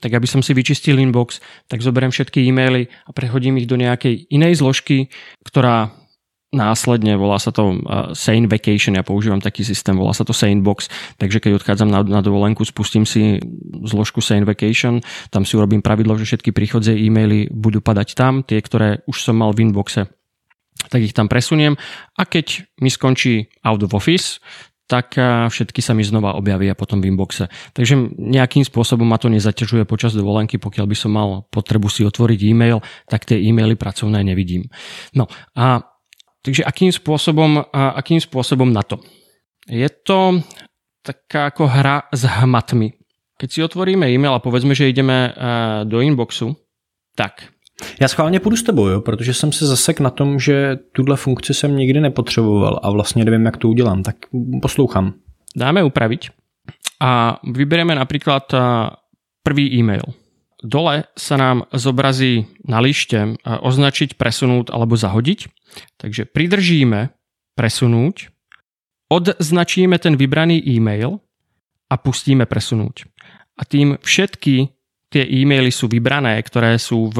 tak 0.00 0.16
aby 0.16 0.24
som 0.24 0.40
si 0.40 0.56
vyčistil 0.56 0.96
inbox, 0.96 1.44
tak 1.68 1.84
zoberiem 1.84 2.08
všetky 2.08 2.40
e-maily 2.48 2.88
a 3.04 3.12
prehodím 3.12 3.60
ich 3.60 3.68
do 3.68 3.76
nejakej 3.76 4.32
inej 4.32 4.64
zložky, 4.64 5.12
ktorá 5.44 5.92
následne, 6.54 7.18
volá 7.18 7.42
sa 7.42 7.50
to 7.50 7.82
uh, 7.82 8.14
Sane 8.14 8.46
Vacation, 8.46 8.94
ja 8.94 9.02
používam 9.02 9.42
taký 9.42 9.66
systém, 9.66 9.98
volá 9.98 10.14
sa 10.14 10.22
to 10.22 10.30
Sane 10.30 10.62
Box, 10.62 10.86
takže 11.18 11.42
keď 11.42 11.58
odchádzam 11.58 11.90
na, 11.90 12.00
na 12.06 12.20
dovolenku, 12.22 12.62
spustím 12.62 13.02
si 13.02 13.42
zložku 13.82 14.22
Sane 14.22 14.46
Vacation, 14.46 15.02
tam 15.34 15.42
si 15.42 15.58
urobím 15.58 15.82
pravidlo, 15.82 16.14
že 16.14 16.30
všetky 16.30 16.54
príchodzie 16.54 16.94
e-maily 16.94 17.50
budú 17.50 17.82
padať 17.82 18.14
tam, 18.14 18.46
tie, 18.46 18.62
ktoré 18.62 19.02
už 19.10 19.18
som 19.18 19.34
mal 19.34 19.50
v 19.50 19.66
inboxe, 19.66 20.06
tak 20.88 21.00
ich 21.02 21.12
tam 21.16 21.26
presuniem 21.26 21.74
a 22.14 22.22
keď 22.22 22.70
mi 22.78 22.88
skončí 22.88 23.50
out 23.66 23.82
of 23.82 23.92
office, 23.92 24.38
tak 24.84 25.16
uh, 25.16 25.48
všetky 25.48 25.80
sa 25.80 25.96
mi 25.96 26.04
znova 26.04 26.36
objavia 26.36 26.76
potom 26.76 27.00
v 27.00 27.08
inboxe. 27.08 27.48
Takže 27.72 28.20
nejakým 28.20 28.68
spôsobom 28.68 29.08
ma 29.08 29.16
to 29.16 29.32
nezaťažuje 29.32 29.88
počas 29.88 30.12
dovolenky, 30.12 30.60
pokiaľ 30.60 30.86
by 30.86 30.96
som 30.96 31.10
mal 31.16 31.48
potrebu 31.48 31.88
si 31.88 32.04
otvoriť 32.04 32.40
e-mail, 32.44 32.84
tak 33.08 33.24
tie 33.24 33.40
e-maily 33.40 33.80
pracovné 33.80 34.20
nevidím. 34.20 34.68
No 35.16 35.24
a 35.56 35.93
takže 36.44 36.60
akým 36.60 36.92
spôsobom, 36.92 37.64
akým 37.72 38.20
spôsobom 38.20 38.68
na 38.68 38.84
to? 38.84 39.00
Je 39.64 39.88
to 39.88 40.44
taká 41.00 41.48
ako 41.48 41.64
hra 41.72 42.04
s 42.12 42.28
hmatmi. 42.28 42.92
Keď 43.40 43.48
si 43.48 43.64
otvoríme 43.64 44.04
e-mail 44.12 44.36
a 44.36 44.44
povedzme, 44.44 44.76
že 44.76 44.92
ideme 44.92 45.32
do 45.88 46.04
inboxu, 46.04 46.52
tak. 47.16 47.48
Já 48.00 48.08
schválně 48.08 48.40
půjdu 48.40 48.56
s 48.56 48.62
tebou, 48.62 48.86
jo, 48.86 49.00
protože 49.00 49.34
jsem 49.34 49.52
se 49.52 49.66
zasek 49.66 50.00
na 50.00 50.10
tom, 50.10 50.38
že 50.38 50.76
tuhle 50.92 51.16
funkci 51.16 51.54
jsem 51.54 51.76
nikdy 51.76 52.00
nepotřeboval 52.00 52.80
a 52.82 52.90
vlastně 52.90 53.24
nevím, 53.24 53.46
jak 53.46 53.56
to 53.56 53.68
udělám, 53.68 54.02
tak 54.02 54.16
poslouchám. 54.62 55.14
Dáme 55.56 55.82
upraviť 55.86 56.30
a 57.00 57.38
vyberieme 57.46 57.94
napríklad 57.94 58.50
prvý 59.42 59.70
e-mail. 59.78 60.02
Dole 60.64 61.04
sa 61.14 61.36
nám 61.36 61.68
zobrazí 61.70 62.48
na 62.64 62.80
lište 62.80 63.36
označiť, 63.44 64.16
presunúť 64.16 64.72
alebo 64.72 64.96
zahodiť. 64.96 65.46
Takže 65.96 66.28
pridržíme 66.28 67.14
presunúť, 67.54 68.34
odznačíme 69.10 69.96
ten 70.02 70.18
vybraný 70.18 70.58
e-mail 70.64 71.22
a 71.88 71.94
pustíme 71.94 72.48
presunúť. 72.48 73.06
A 73.54 73.62
tým 73.62 73.94
všetky 74.02 74.74
tie 75.14 75.22
e-maily 75.22 75.70
sú 75.70 75.86
vybrané, 75.86 76.42
ktoré 76.42 76.74
sú 76.74 77.06
v, 77.06 77.18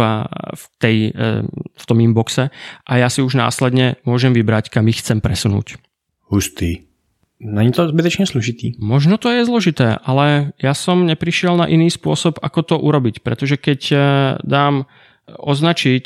v, 0.59 0.65
tej, 0.83 0.97
eh, 1.15 1.47
v 1.79 1.85
tom 1.87 1.99
inboxe 2.03 2.51
a 2.83 2.93
ja 2.99 3.07
si 3.07 3.23
už 3.23 3.39
následne 3.39 4.03
môžem 4.03 4.35
vybrať, 4.35 4.75
kam 4.75 4.91
ich 4.91 4.99
chcem 4.99 5.23
presunúť. 5.23 5.79
Hustý. 6.27 6.91
Není 7.39 7.77
to 7.77 7.87
zbytečne 7.87 8.27
složitý? 8.27 8.75
Možno 8.81 9.21
to 9.21 9.29
je 9.31 9.47
zložité, 9.47 10.01
ale 10.03 10.57
ja 10.59 10.73
som 10.73 11.05
neprišiel 11.07 11.55
na 11.55 11.69
iný 11.71 11.93
spôsob, 11.93 12.41
ako 12.41 12.61
to 12.67 12.77
urobiť, 12.83 13.23
pretože 13.23 13.55
keď 13.63 13.81
eh, 13.95 14.01
dám 14.43 14.91
označiť, 15.25 16.05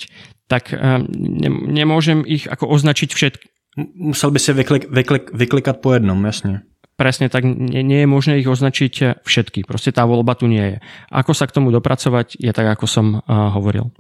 tak 0.49 0.73
eh, 0.73 0.79
ne, 1.07 1.51
nemôžem 1.53 2.25
ich 2.25 2.49
ako 2.49 2.73
označiť 2.73 3.11
všetky. 3.13 3.47
Musel 3.79 4.35
by 4.35 4.39
si 4.43 4.51
vyklik, 4.51 4.85
vyklik, 4.91 5.31
vyklikat 5.31 5.79
po 5.79 5.95
jednom, 5.95 6.19
jasne. 6.27 6.67
Presne 6.99 7.31
tak, 7.31 7.47
nie, 7.47 7.87
nie 7.87 8.03
je 8.03 8.09
možné 8.11 8.43
ich 8.43 8.51
označiť 8.51 8.95
eh, 9.07 9.15
všetky. 9.23 9.63
Proste 9.63 9.95
tá 9.95 10.03
voľba 10.03 10.35
tu 10.35 10.51
nie 10.51 10.75
je. 10.75 10.77
Ako 11.15 11.31
sa 11.31 11.47
k 11.47 11.55
tomu 11.55 11.71
dopracovať, 11.71 12.35
je 12.43 12.51
tak, 12.51 12.67
ako 12.75 12.87
som 12.91 13.07
uh, 13.23 13.55
hovoril. 13.55 13.95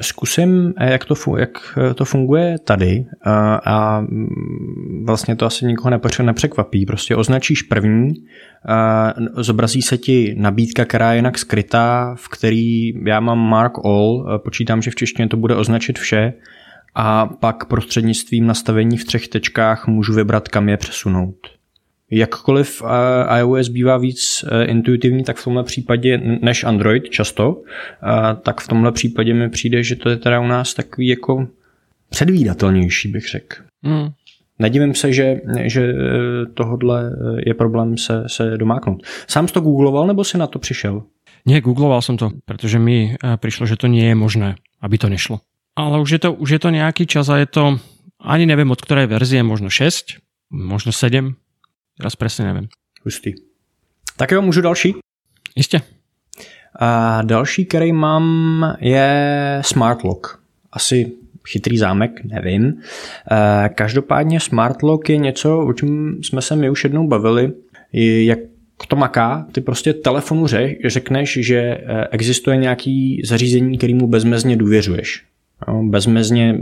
Zkusím, 0.00 0.72
jak 0.80 1.04
to, 1.04 1.14
jak 1.36 1.78
to 1.94 2.04
funguje 2.04 2.58
tady 2.58 3.04
a 3.64 4.00
mm, 4.00 5.04
vlastně 5.06 5.36
to 5.36 5.46
asi 5.46 5.66
nikoho 5.66 5.98
nepřekvapí. 6.22 6.86
Prostě 6.86 7.16
označíš 7.16 7.62
první, 7.62 8.14
zobrazí 9.36 9.82
se 9.82 9.98
ti 9.98 10.34
nabídka, 10.38 10.84
která 10.84 11.12
je 11.12 11.18
jinak 11.18 11.38
skrytá, 11.38 12.14
v 12.18 12.28
který 12.28 12.92
já 13.06 13.20
mám 13.20 13.38
mark 13.38 13.72
all, 13.84 14.40
počítám, 14.44 14.82
že 14.82 14.90
v 14.90 14.94
češtině 14.94 15.28
to 15.28 15.36
bude 15.36 15.56
označit 15.56 15.98
vše 15.98 16.32
a 16.94 17.26
pak 17.26 17.64
prostřednictvím 17.64 18.46
nastavení 18.46 18.96
v 18.98 19.04
třech 19.04 19.28
tečkách 19.28 19.86
můžu 19.86 20.14
vybrat, 20.14 20.48
kam 20.48 20.68
je 20.68 20.76
přesunout. 20.76 21.61
Jakkoliv 22.12 22.82
iOS 23.38 23.68
bývá 23.68 23.96
víc 23.96 24.44
eh, 24.44 24.64
intuitivní, 24.64 25.24
tak 25.24 25.36
v 25.36 25.44
tomhle 25.44 25.64
případě 25.64 26.18
než 26.42 26.64
Android 26.64 27.10
často, 27.10 27.62
tak 28.42 28.60
v 28.60 28.68
tomhle 28.68 28.92
případě 28.92 29.34
mi 29.34 29.50
přijde, 29.50 29.82
že 29.82 29.96
to 29.96 30.10
je 30.10 30.16
teda 30.16 30.40
u 30.40 30.46
nás 30.46 30.74
takový 30.74 31.06
jako 31.06 31.48
předvídatelnější, 32.10 33.08
bych 33.08 33.28
řekl. 33.28 33.56
Hmm. 33.82 34.08
Nedivím 34.58 34.94
se, 34.94 35.12
že, 35.12 35.40
že 35.62 35.94
tohodle 36.54 37.16
je 37.46 37.54
problém 37.54 37.96
se, 37.96 38.24
se 38.26 38.56
domáknout. 38.56 39.02
Sám 39.28 39.48
jsi 39.48 39.54
to 39.54 39.60
googloval, 39.60 40.06
nebo 40.06 40.24
si 40.24 40.38
na 40.38 40.46
to 40.46 40.58
přišel? 40.58 41.02
Nie, 41.42 41.58
googloval 41.58 42.02
som 42.02 42.14
to, 42.14 42.30
pretože 42.46 42.78
mi 42.78 43.18
prišlo, 43.18 43.66
že 43.66 43.74
to 43.74 43.90
nie 43.90 44.06
je 44.06 44.14
možné, 44.14 44.54
aby 44.78 44.94
to 44.94 45.10
nešlo. 45.10 45.42
Ale 45.74 45.98
už 45.98 46.10
je 46.10 46.20
to, 46.22 46.30
už 46.38 46.48
je 46.54 46.60
to 46.62 46.70
nejaký 46.70 47.08
čas 47.08 47.26
a 47.26 47.42
je 47.42 47.50
to, 47.50 47.82
ani 48.22 48.46
neviem 48.46 48.70
od 48.70 48.78
ktorej 48.78 49.10
verzie, 49.10 49.42
možno 49.42 49.66
6, 49.66 50.22
možno 50.54 50.94
7, 50.94 51.34
Teraz 51.96 52.16
presne 52.16 52.44
neviem. 52.44 52.68
Hustý. 53.04 53.34
Tak 54.16 54.30
jo, 54.30 54.42
můžu 54.42 54.60
další? 54.60 54.94
Jistě. 55.56 55.80
A 56.78 57.22
další, 57.22 57.64
který 57.64 57.92
mám, 57.92 58.76
je 58.80 59.58
Smart 59.64 60.02
Lock. 60.04 60.26
Asi 60.72 61.12
chytrý 61.48 61.78
zámek, 61.78 62.24
nevím. 62.24 62.82
Každopádně 63.74 64.40
Smart 64.40 64.82
Lock 64.82 65.08
je 65.08 65.16
něco, 65.16 65.58
o 65.58 65.72
čem 65.72 66.18
jsme 66.22 66.42
se 66.42 66.56
my 66.56 66.70
už 66.70 66.84
jednou 66.84 67.08
bavili, 67.08 67.52
jak 67.92 68.38
to 68.88 68.96
maká, 68.96 69.46
ty 69.52 69.60
prostě 69.60 69.92
telefonu 69.92 70.46
řekneš, 70.84 71.38
že 71.42 71.58
e, 71.58 72.08
existuje 72.10 72.56
nějaký 72.56 73.22
zařízení, 73.24 73.78
kterýmu 73.78 74.06
bezmezně 74.06 74.56
důvěřuješ. 74.56 75.24
Bezmezně 75.82 76.58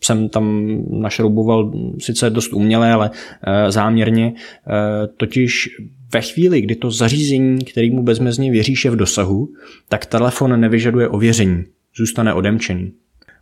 jsem 0.00 0.28
tam 0.28 0.76
našrouboval 0.90 1.72
sice 1.98 2.30
dost 2.30 2.52
uměle, 2.52 2.92
ale 2.92 3.10
eh, 3.42 3.72
záměrně. 3.72 4.32
Eh, 4.34 5.06
totiž 5.16 5.68
ve 6.14 6.20
chvíli, 6.20 6.60
kdy 6.60 6.74
to 6.74 6.90
zařízení, 6.90 7.64
kterýmu 7.64 8.02
bezmezně 8.02 8.50
věříš, 8.50 8.84
je 8.84 8.90
v 8.90 8.96
dosahu, 8.96 9.48
tak 9.88 10.06
telefon 10.06 10.60
nevyžaduje 10.60 11.08
ověření, 11.08 11.64
zůstane 11.96 12.34
odemčený. 12.34 12.92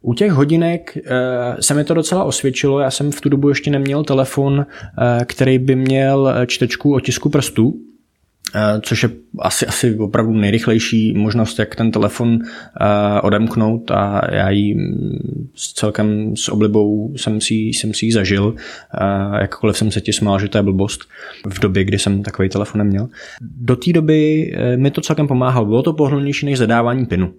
U 0.02 0.14
těch 0.14 0.32
hodinek 0.32 0.96
e, 0.96 1.02
se 1.62 1.74
mi 1.74 1.84
to 1.84 1.94
docela 1.94 2.24
osvědčilo, 2.24 2.80
já 2.80 2.90
jsem 2.90 3.12
v 3.12 3.20
tu 3.20 3.28
dobu 3.28 3.48
ještě 3.48 3.70
neměl 3.70 4.04
telefon, 4.04 4.66
který 5.24 5.58
by 5.58 5.76
měl 5.76 6.34
čtečku 6.46 6.94
otisku 6.94 7.30
prstů, 7.30 7.74
Eh, 7.74 7.89
což 8.80 9.02
je 9.02 9.10
asi, 9.38 9.66
asi 9.66 9.98
opravdu 9.98 10.32
nejrychlejší 10.32 11.12
možnost, 11.12 11.58
jak 11.58 11.74
ten 11.74 11.90
telefon 11.90 12.38
eh, 12.42 13.20
odemknout 13.20 13.90
a 13.90 14.20
já 14.34 14.50
ji 14.50 14.74
mm, 14.74 15.48
s 15.54 15.72
celkem 15.72 16.36
s 16.36 16.48
oblibou 16.48 17.12
jsem 17.16 17.40
si, 17.40 17.54
jsem 17.54 17.94
si 17.94 18.06
ji 18.06 18.12
zažil, 18.12 18.54
eh, 18.54 19.40
jakkoliv 19.40 19.76
jsem 19.76 19.90
se 19.90 20.00
ti 20.00 20.12
smál, 20.12 20.38
že 20.38 20.48
to 20.48 20.58
je 20.58 20.62
blbost 20.62 21.00
v 21.48 21.60
době, 21.60 21.84
kdy 21.84 21.98
jsem 21.98 22.22
takový 22.22 22.48
telefon 22.48 22.78
neměl. 22.78 23.08
Do 23.40 23.76
té 23.76 23.92
doby 23.92 24.52
mi 24.76 24.90
to 24.90 25.00
celkem 25.00 25.28
pomáhalo, 25.28 25.66
bylo 25.66 25.82
to 25.82 25.92
pohodlnější 25.92 26.46
než 26.46 26.58
zadávání 26.58 27.06
pinu. 27.06 27.32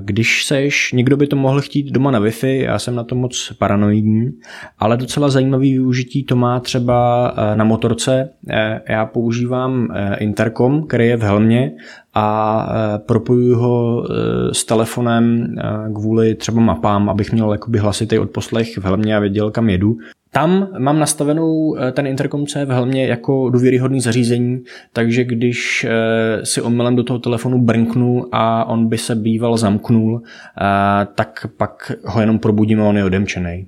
Když 0.00 0.44
seš, 0.44 0.92
někdo 0.92 1.16
by 1.16 1.26
to 1.26 1.36
mohl 1.36 1.60
chtít 1.60 1.90
doma 1.90 2.10
na 2.10 2.20
Wi-Fi, 2.20 2.62
já 2.62 2.78
jsem 2.78 2.94
na 2.94 3.04
to 3.04 3.14
moc 3.14 3.52
paranoidní, 3.58 4.32
ale 4.78 4.96
docela 4.96 5.28
zajímavý 5.28 5.72
využití 5.72 6.24
to 6.24 6.36
má 6.36 6.60
třeba 6.60 7.28
eh, 7.36 7.56
na 7.56 7.64
motorce. 7.64 8.30
Eh, 8.50 8.80
já 8.88 9.06
používám 9.06 9.88
eh, 9.94 10.16
interkom, 10.16 10.86
který 10.86 11.06
je 11.06 11.16
v 11.16 11.22
helmě 11.22 11.72
a 12.14 12.98
propojuju 13.06 13.56
ho 13.56 14.06
s 14.52 14.64
telefonem 14.64 15.54
kvůli 15.94 16.34
třeba 16.34 16.60
mapám, 16.60 17.08
abych 17.08 17.32
měl 17.32 17.52
jakoby 17.52 17.78
hlasitý 17.78 18.18
odposlech 18.18 18.78
v 18.78 18.84
helmě 18.84 19.16
a 19.16 19.20
věděl, 19.20 19.50
kam 19.50 19.68
jedu. 19.68 19.96
Tam 20.34 20.68
mám 20.78 20.98
nastavenou 20.98 21.76
eh, 21.76 21.92
ten 21.92 22.06
interkom, 22.06 22.46
v 22.46 22.68
helmě 22.68 23.06
jako 23.06 23.50
důvěryhodný 23.50 24.00
zařízení, 24.00 24.62
takže 24.92 25.24
když 25.24 25.86
eh, 25.88 26.46
si 26.46 26.62
omylem 26.62 26.96
do 26.96 27.04
toho 27.04 27.18
telefonu 27.18 27.58
brnknu 27.58 28.26
a 28.32 28.64
on 28.64 28.88
by 28.88 28.98
se 28.98 29.14
býval 29.14 29.56
zamknul, 29.56 30.22
eh, 30.22 31.06
tak 31.14 31.46
pak 31.56 31.92
ho 32.04 32.20
jenom 32.20 32.38
probudím 32.38 32.80
a 32.80 32.88
on 32.88 32.96
je 32.96 33.04
odemčený. 33.04 33.66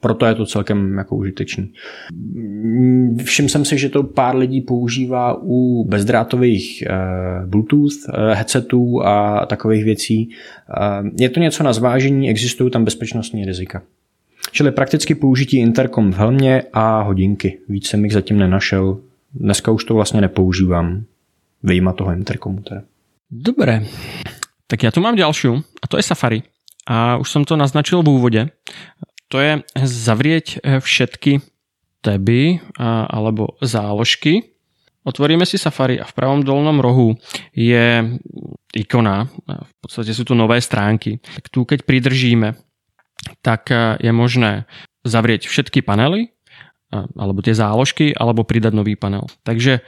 Proto 0.00 0.26
je 0.26 0.34
to 0.34 0.46
celkem 0.46 0.98
jako 0.98 1.16
užitečný. 1.16 1.72
Všiml 3.24 3.48
jsem 3.48 3.64
si, 3.64 3.78
že 3.78 3.88
to 3.88 4.02
pár 4.02 4.36
lidí 4.36 4.60
používá 4.60 5.38
u 5.42 5.84
bezdrátových 5.88 6.84
Bluetooth 7.46 7.92
headsetů 8.32 9.04
a 9.04 9.46
takových 9.46 9.84
věcí. 9.84 10.30
je 11.18 11.28
to 11.28 11.40
něco 11.40 11.62
na 11.62 11.72
zvážení, 11.72 12.30
existují 12.30 12.70
tam 12.70 12.84
bezpečnostní 12.84 13.44
rizika. 13.44 13.82
Čili 14.54 14.70
prakticky 14.70 15.14
použití 15.14 15.58
interkom 15.58 16.12
v 16.12 16.14
helmě 16.14 16.62
a 16.72 17.02
hodinky. 17.02 17.58
Víc 17.68 17.88
jsem 17.88 18.04
jich 18.04 18.12
zatím 18.12 18.38
nenašel. 18.38 19.00
Dneska 19.34 19.70
už 19.70 19.84
to 19.84 19.94
vlastně 19.94 20.20
nepoužívám. 20.20 21.04
Vyjma 21.62 21.92
toho 21.92 22.12
interkomu 22.12 22.62
teda. 22.62 22.82
Dobre, 23.30 23.82
tak 24.66 24.82
já 24.82 24.90
tu 24.90 25.00
mám 25.00 25.16
další 25.16 25.48
a 25.82 25.86
to 25.88 25.96
je 25.96 26.02
Safari. 26.02 26.42
A 26.86 27.16
už 27.16 27.30
jsem 27.30 27.44
to 27.44 27.56
naznačil 27.56 28.02
v 28.02 28.08
úvode. 28.08 28.50
To 29.28 29.40
je 29.40 29.62
zavrieť 29.82 30.62
všetky 30.78 31.40
teby 32.00 32.60
alebo 33.10 33.58
záložky. 33.58 34.54
Otvoríme 35.02 35.46
si 35.46 35.58
Safari 35.58 35.98
a 35.98 36.06
v 36.06 36.12
pravom 36.14 36.46
dolnom 36.46 36.78
rohu 36.80 37.18
je 37.50 38.06
ikona, 38.76 39.26
v 39.50 39.74
podstate 39.80 40.14
sú 40.14 40.22
tu 40.22 40.38
nové 40.38 40.60
stránky. 40.60 41.18
Tak 41.18 41.48
tu 41.50 41.64
keď 41.64 41.82
pridržíme, 41.82 42.54
tak 43.40 43.70
eh, 43.70 43.96
je 44.00 44.12
možné 44.12 44.68
zavrieť 45.04 45.48
všetky 45.48 45.84
panely, 45.84 46.30
eh, 46.30 47.06
alebo 47.16 47.40
tie 47.44 47.56
záložky, 47.56 48.12
alebo 48.16 48.44
pridať 48.44 48.72
nový 48.76 48.96
panel. 48.96 49.28
Takže 49.44 49.84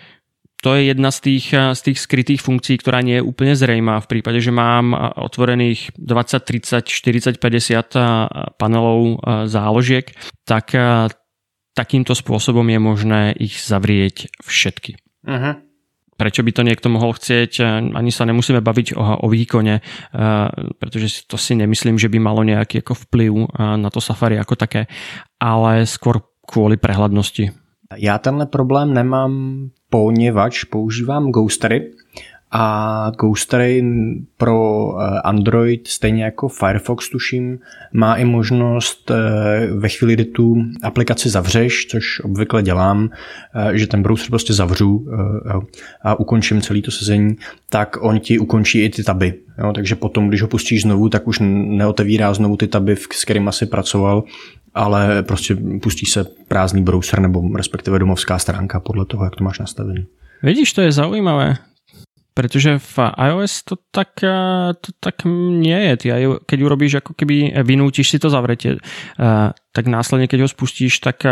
to 0.65 0.73
je 0.73 0.89
jedna 0.89 1.13
z 1.13 1.19
tých, 1.21 1.47
eh, 1.53 1.73
z 1.77 1.81
tých 1.93 1.99
skrytých 2.01 2.41
funkcí, 2.41 2.81
ktorá 2.81 3.05
nie 3.05 3.21
je 3.21 3.27
úplne 3.27 3.57
zrejmá 3.57 4.01
v 4.01 4.11
prípade, 4.19 4.41
že 4.41 4.53
mám 4.53 4.93
otvorených 5.17 5.95
20, 5.97 6.45
30, 6.45 6.89
40, 6.89 7.37
50 7.41 8.57
panelov 8.57 9.21
záložiek, 9.47 10.09
tak 10.49 10.73
takýmto 11.77 12.17
spôsobom 12.17 12.65
je 12.65 12.81
možné 12.81 13.23
ich 13.37 13.61
zavrieť 13.61 14.33
všetky. 14.41 14.97
Uh-huh 15.29 15.66
prečo 16.17 16.43
by 16.43 16.53
to 16.53 16.63
niekto 16.65 16.89
mohol 16.89 17.13
chcieť, 17.13 17.61
ani 17.93 18.11
sa 18.11 18.25
nemusíme 18.25 18.65
baviť 18.65 18.97
o, 18.97 19.25
o 19.25 19.29
výkone, 19.29 19.81
pretože 20.81 21.29
to 21.29 21.37
si 21.37 21.55
nemyslím, 21.55 22.01
že 22.01 22.09
by 22.09 22.19
malo 22.19 22.41
nejaký 22.43 22.81
ako 22.81 23.07
vplyv 23.07 23.33
na 23.57 23.89
to 23.93 24.01
Safari 24.01 24.41
ako 24.41 24.57
také, 24.57 24.89
ale 25.39 25.85
skôr 25.85 26.25
kvôli 26.47 26.77
prehľadnosti. 26.81 27.53
Já 27.97 28.19
tenhle 28.19 28.47
problém 28.47 28.95
nemám, 28.95 29.33
poněvadž 29.91 30.65
používám 30.65 31.31
Ghostery 31.31 31.91
a 32.51 33.13
Ghostery 33.19 33.85
pro 34.37 34.93
eh, 35.01 35.21
Android, 35.21 35.89
stejně 35.89 36.25
jako 36.25 36.49
Firefox 36.49 37.09
tuším, 37.09 37.59
má 37.93 38.15
i 38.15 38.25
možnost 38.25 39.11
eh, 39.11 39.67
ve 39.67 39.89
chvíli, 39.89 40.15
kdy 40.15 40.25
tu 40.25 40.57
aplikaci 40.83 41.29
zavřeš, 41.29 41.87
což 41.87 42.21
obvykle 42.21 42.63
dělám, 42.63 43.11
eh, 43.55 43.79
že 43.79 43.87
ten 43.87 44.03
browser 44.03 44.29
prostě 44.29 44.53
zavřu 44.53 45.07
a 46.03 46.21
ukončím 46.21 46.61
celý 46.63 46.83
to 46.83 46.91
sezení, 46.91 47.37
tak 47.71 47.97
on 48.01 48.21
ti 48.21 48.39
ukončí 48.39 48.81
i 48.83 48.89
ty 48.89 49.05
taby. 49.05 49.35
Jo, 49.59 49.73
takže 49.73 49.95
potom, 49.95 50.29
když 50.29 50.43
ho 50.43 50.49
pustíš 50.49 50.83
znovu, 50.83 51.09
tak 51.09 51.29
už 51.29 51.39
neotevírá 51.43 52.35
znovu 52.35 52.57
ty 52.57 52.67
taby, 52.67 52.97
s 52.97 53.25
kterými 53.25 53.49
asi 53.49 53.67
pracoval, 53.67 54.25
ale 54.75 55.23
prostě 55.23 55.57
pustí 55.83 56.07
se 56.07 56.25
prázdný 56.49 56.83
browser 56.83 57.21
nebo 57.21 57.57
respektive 57.57 57.99
domovská 57.99 58.39
stránka 58.39 58.81
podle 58.81 59.05
toho, 59.05 59.25
jak 59.25 59.37
to 59.37 59.45
máš 59.45 59.59
nastavený. 59.59 60.07
Vidíš, 60.43 60.73
to 60.73 60.81
je 60.81 60.93
zaujímavé 60.93 61.57
pretože 62.37 62.77
v 62.77 62.97
iOS 63.17 63.65
to 63.65 63.81
tak, 63.89 64.21
eh, 64.21 64.77
to 64.77 64.93
tak 65.01 65.25
nie 65.25 65.81
je. 65.89 65.93
Ty, 65.97 66.07
keď 66.45 66.59
urobíš 66.61 67.01
ako 67.01 67.17
keby, 67.17 67.37
eh, 67.57 67.65
vynútiš 67.65 68.13
si 68.13 68.19
to 68.21 68.29
zavretie, 68.29 68.77
eh, 68.77 69.49
tak 69.73 69.85
následne, 69.89 70.29
keď 70.29 70.45
ho 70.45 70.49
spustíš, 70.53 71.01
tak 71.01 71.25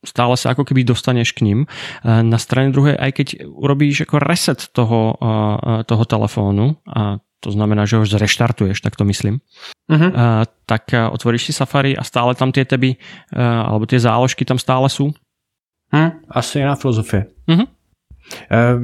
stále 0.00 0.34
sa 0.40 0.56
ako 0.56 0.64
keby 0.64 0.82
dostaneš 0.82 1.36
k 1.36 1.44
ním. 1.44 1.68
Na 2.02 2.40
strane 2.40 2.72
druhej, 2.72 2.96
aj 2.96 3.10
keď 3.14 3.28
urobíš 3.46 4.08
ako 4.08 4.16
reset 4.16 4.58
toho, 4.72 5.14
toho 5.86 6.04
telefónu, 6.08 6.80
a 6.88 7.20
to 7.44 7.52
znamená, 7.52 7.84
že 7.84 8.00
ho 8.00 8.08
zreštartuješ, 8.08 8.80
tak 8.80 8.96
to 8.96 9.04
myslím, 9.06 9.44
uh-huh. 9.92 10.10
tak 10.64 10.88
otvoríš 10.96 11.46
si 11.46 11.52
Safari 11.52 11.92
a 11.94 12.02
stále 12.02 12.32
tam 12.32 12.48
tie 12.50 12.64
teby, 12.64 12.96
alebo 13.36 13.84
tie 13.84 14.00
záložky 14.00 14.48
tam 14.48 14.56
stále 14.56 14.88
sú. 14.88 15.12
Hmm, 15.92 16.24
asi 16.32 16.64
jiná 16.64 16.74
filozofie. 16.80 17.30
Uh-huh. 17.46 17.68
Eh, 18.50 18.78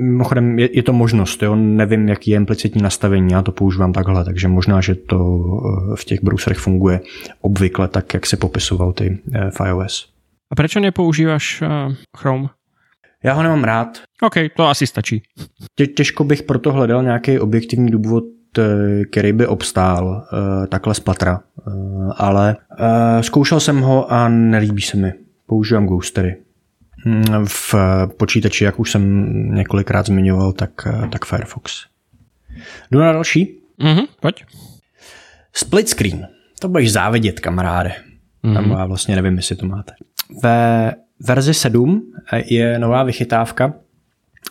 mimochodem, 0.00 0.58
je, 0.58 0.76
je 0.76 0.82
to 0.82 0.92
možnost, 0.92 1.42
jo? 1.42 1.56
nevím, 1.56 2.08
jaký 2.08 2.30
je 2.30 2.36
implicitní 2.36 2.82
nastavení, 2.82 3.32
já 3.32 3.42
to 3.42 3.52
používám 3.52 3.92
takhle, 3.92 4.24
takže 4.24 4.48
možná, 4.48 4.80
že 4.80 4.94
to 4.94 5.44
eh, 5.92 5.96
v 5.96 6.04
těch 6.04 6.22
browserech 6.22 6.58
funguje 6.58 7.00
obvykle 7.40 7.88
tak, 7.88 8.14
jak 8.14 8.26
se 8.26 8.36
popisoval 8.36 8.92
ty 8.92 9.18
eh, 9.34 9.50
v 9.50 9.60
iOS. 9.66 10.08
A 10.50 10.54
proč 10.54 10.74
nepoužíváš 10.74 11.62
Chrome? 12.16 12.48
Já 13.24 13.32
ho 13.32 13.42
nemám 13.42 13.64
rád. 13.64 13.88
OK, 14.22 14.34
to 14.56 14.68
asi 14.68 14.86
stačí. 14.86 15.22
Tě, 15.74 15.86
těžko 15.86 16.24
bych 16.24 16.42
proto 16.42 16.72
hledal 16.72 17.02
nějaký 17.02 17.38
objektivní 17.38 17.90
důvod, 17.90 18.24
který 19.10 19.32
by 19.32 19.46
obstál 19.46 20.26
takhle 20.68 20.94
z 20.94 21.00
patra. 21.00 21.40
ale 22.16 22.56
zkoušel 23.20 23.60
jsem 23.60 23.80
ho 23.80 24.12
a 24.12 24.28
nelíbí 24.28 24.82
se 24.82 24.96
mi. 24.96 25.12
Používám 25.46 25.86
Ghostery 25.86 26.36
v 27.48 27.74
počítači, 28.16 28.64
jak 28.64 28.80
už 28.80 28.90
jsem 28.90 29.32
několikrát 29.54 30.06
zmiňoval, 30.06 30.52
tak, 30.52 30.70
tak 31.12 31.24
Firefox. 31.24 31.86
Jdu 32.90 32.98
na 32.98 33.12
další? 33.12 33.58
Mhm, 33.78 34.04
pojď. 34.20 34.44
Split 35.52 35.88
screen. 35.88 36.26
To 36.60 36.68
budeš 36.68 36.92
závidět, 36.92 37.40
kamaráde. 37.40 37.92
Mm-hmm. 38.44 38.54
Tam 38.54 38.70
já 38.70 38.86
vlastně 38.86 39.16
nevím, 39.16 39.36
jestli 39.36 39.56
to 39.56 39.66
máte. 39.66 39.92
Ve 40.42 40.92
verzi 41.20 41.54
7 41.54 42.12
je 42.44 42.78
nová 42.78 43.02
vychytávka 43.02 43.74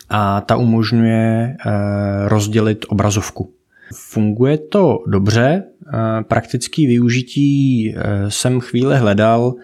a 0.08 0.40
ta 0.40 0.56
umožňuje 0.56 1.56
eh, 1.66 1.70
rozdělit 2.28 2.86
obrazovku. 2.88 3.52
Funguje 3.94 4.58
to 4.58 4.98
dobře, 5.06 5.64
eh, 5.94 6.22
praktický 6.22 6.86
využití 6.86 7.94
eh, 7.96 8.30
jsem 8.30 8.60
chvíli 8.60 8.96
hledal, 8.96 9.54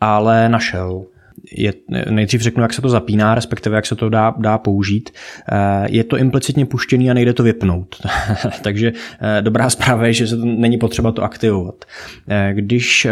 ale 0.00 0.48
našel 0.48 1.04
je, 1.52 1.72
nejdřív 2.10 2.40
řeknu, 2.40 2.62
jak 2.62 2.72
se 2.72 2.82
to 2.82 2.88
zapíná, 2.88 3.34
respektive 3.34 3.76
jak 3.76 3.86
se 3.86 3.96
to 3.96 4.08
dá, 4.08 4.34
dá 4.38 4.58
použít. 4.58 5.10
Eh, 5.52 5.86
je 5.90 6.04
to 6.04 6.16
implicitně 6.16 6.66
puštěný 6.66 7.10
a 7.10 7.14
nejde 7.14 7.32
to 7.32 7.42
vypnout. 7.42 7.96
Takže 8.62 8.92
eh, 9.20 9.42
dobrá 9.42 9.70
zpráva 9.70 10.06
je, 10.06 10.12
že 10.12 10.26
se 10.26 10.36
to 10.36 10.44
není 10.44 10.78
potřeba 10.78 11.12
to 11.12 11.22
aktivovat. 11.22 11.84
Eh, 12.28 12.50
když 12.54 13.06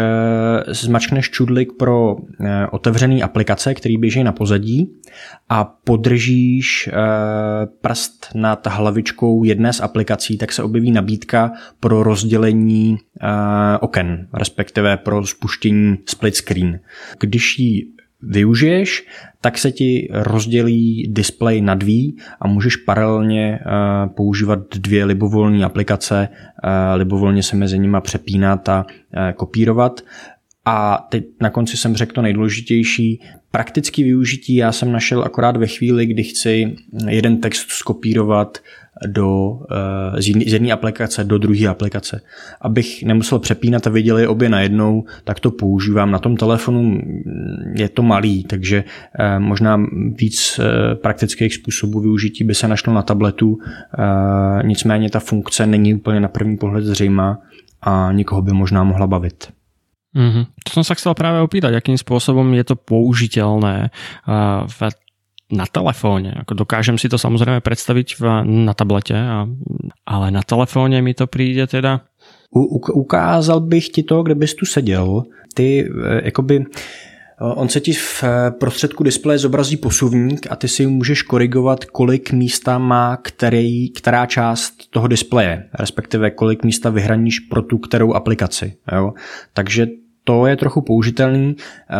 zmačkneš 0.67 1.29
čudlik 1.29 1.73
pro 1.77 2.15
otevřený 2.71 3.23
aplikace, 3.23 3.73
který 3.73 3.97
běží 3.97 4.23
na 4.23 4.31
pozadí 4.31 4.91
a 5.49 5.63
podržíš 5.63 6.89
prst 7.81 8.29
nad 8.35 8.67
hlavičkou 8.67 9.43
jedné 9.43 9.73
z 9.73 9.81
aplikací, 9.81 10.37
tak 10.37 10.51
se 10.51 10.63
objeví 10.63 10.91
nabídka 10.91 11.51
pro 11.79 12.03
rozdělení 12.03 12.97
oken, 13.79 14.27
respektive 14.33 14.97
pro 14.97 15.25
spuštění 15.25 15.97
split 16.05 16.35
screen. 16.35 16.79
Když 17.19 17.59
ji 17.59 17.83
využiješ, 18.27 19.07
tak 19.41 19.57
se 19.57 19.71
ti 19.71 20.07
rozdělí 20.11 21.07
display 21.11 21.61
na 21.61 21.75
dví 21.75 22.17
a 22.41 22.47
můžeš 22.47 22.75
paralelně 22.75 23.59
eh, 23.59 24.07
používat 24.07 24.59
dvě 24.77 25.05
libovolné 25.05 25.65
aplikace, 25.65 26.29
eh, 26.63 26.95
libovolně 26.95 27.43
se 27.43 27.55
mezi 27.55 27.79
nimi 27.79 27.97
přepínat 28.01 28.69
a 28.69 28.85
eh, 29.13 29.33
kopírovat. 29.33 30.01
A 30.65 31.07
teď 31.09 31.25
na 31.41 31.49
konci 31.49 31.77
jsem 31.77 31.95
řekl 31.95 32.13
to 32.13 32.21
nejdůležitější. 32.21 33.21
Praktický 33.51 34.03
využití 34.03 34.55
já 34.55 34.71
jsem 34.71 34.91
našel 34.91 35.23
akorát 35.23 35.57
ve 35.57 35.67
chvíli, 35.67 36.05
kdy 36.05 36.23
chci 36.23 36.75
jeden 37.07 37.41
text 37.41 37.69
skopírovat 37.69 38.57
do, 39.07 39.59
eh, 39.71 40.21
z 40.21 40.27
jedné 40.27 40.71
aplikace 40.71 41.23
do 41.23 41.37
druhé 41.37 41.67
aplikace. 41.67 42.21
Abych 42.61 43.03
nemusel 43.03 43.39
přepínat 43.39 43.87
a 43.87 43.89
viděl 43.89 44.31
obě 44.31 44.49
najednou, 44.49 45.03
tak 45.23 45.39
to 45.39 45.51
používám. 45.51 46.11
Na 46.11 46.19
tom 46.19 46.37
telefonu 46.37 47.01
je 47.75 47.89
to 47.89 48.03
malý, 48.03 48.43
takže 48.43 48.83
eh, 49.19 49.39
možná 49.39 49.81
víc 50.15 50.59
eh, 50.59 50.95
praktických 50.95 51.53
způsobů 51.53 51.99
využití 51.99 52.43
by 52.43 52.55
se 52.55 52.67
našlo 52.67 52.93
na 52.93 53.01
tabletu, 53.01 53.57
nicméně 54.63 55.09
ta 55.09 55.19
funkce 55.19 55.67
není 55.67 55.93
úplně 55.93 56.19
na 56.19 56.27
první 56.27 56.57
pohled 56.57 56.83
zřejmá 56.85 57.37
a 57.81 58.11
nikoho 58.11 58.41
by 58.41 58.53
možná 58.53 58.83
mohla 58.83 59.07
bavit. 59.07 59.47
Mm-hmm. 60.15 60.45
To 60.65 60.69
som 60.69 60.83
sa 60.85 60.93
chcel 60.93 61.17
práve 61.17 61.41
opýtať, 61.41 61.73
akým 61.73 61.97
spôsobom 61.97 62.45
je 62.53 62.63
to 62.63 62.75
použiteľné 62.77 63.89
v 64.69 64.79
na 65.51 65.67
telefóne. 65.67 66.43
Ako 66.43 66.55
dokážem 66.55 66.95
si 66.95 67.11
to 67.11 67.19
samozrejme 67.19 67.59
predstaviť 67.59 68.07
v, 68.15 68.23
na 68.67 68.73
tablete, 68.73 69.15
a, 69.15 69.49
ale 70.07 70.25
na 70.31 70.41
telefóne 70.41 71.01
mi 71.03 71.13
to 71.13 71.27
príde 71.27 71.67
teda 71.67 72.07
U, 72.53 72.77
ukázal 72.77 73.59
bych 73.59 73.89
ti 73.89 74.03
to, 74.03 74.23
kde 74.23 74.35
bys 74.35 74.53
tu 74.53 74.65
seděl. 74.65 75.23
Ty, 75.53 75.89
eh, 75.89 76.21
jakoby, 76.25 76.65
On 77.39 77.69
se 77.69 77.79
ti 77.79 77.93
v 77.93 78.23
prostředku 78.59 79.03
displeje 79.03 79.37
zobrazí 79.37 79.77
posuvník 79.77 80.47
a 80.49 80.55
ty 80.55 80.67
si 80.67 80.87
můžeš 80.87 81.21
korigovat, 81.21 81.85
kolik 81.85 82.31
místa 82.31 82.77
má 82.77 83.17
který, 83.17 83.89
která 83.89 84.25
část 84.25 84.73
toho 84.89 85.07
displeje, 85.07 85.69
respektive 85.79 86.31
kolik 86.31 86.63
místa 86.63 86.89
vyhraníš 86.89 87.39
pro 87.39 87.61
tu 87.61 87.77
kterou 87.77 88.13
aplikaci. 88.13 88.73
Jo? 88.95 89.13
Takže 89.53 89.87
to 90.23 90.47
je 90.47 90.57
trochu 90.57 90.81
použitelný. 90.81 91.55
Eh, 91.89 91.95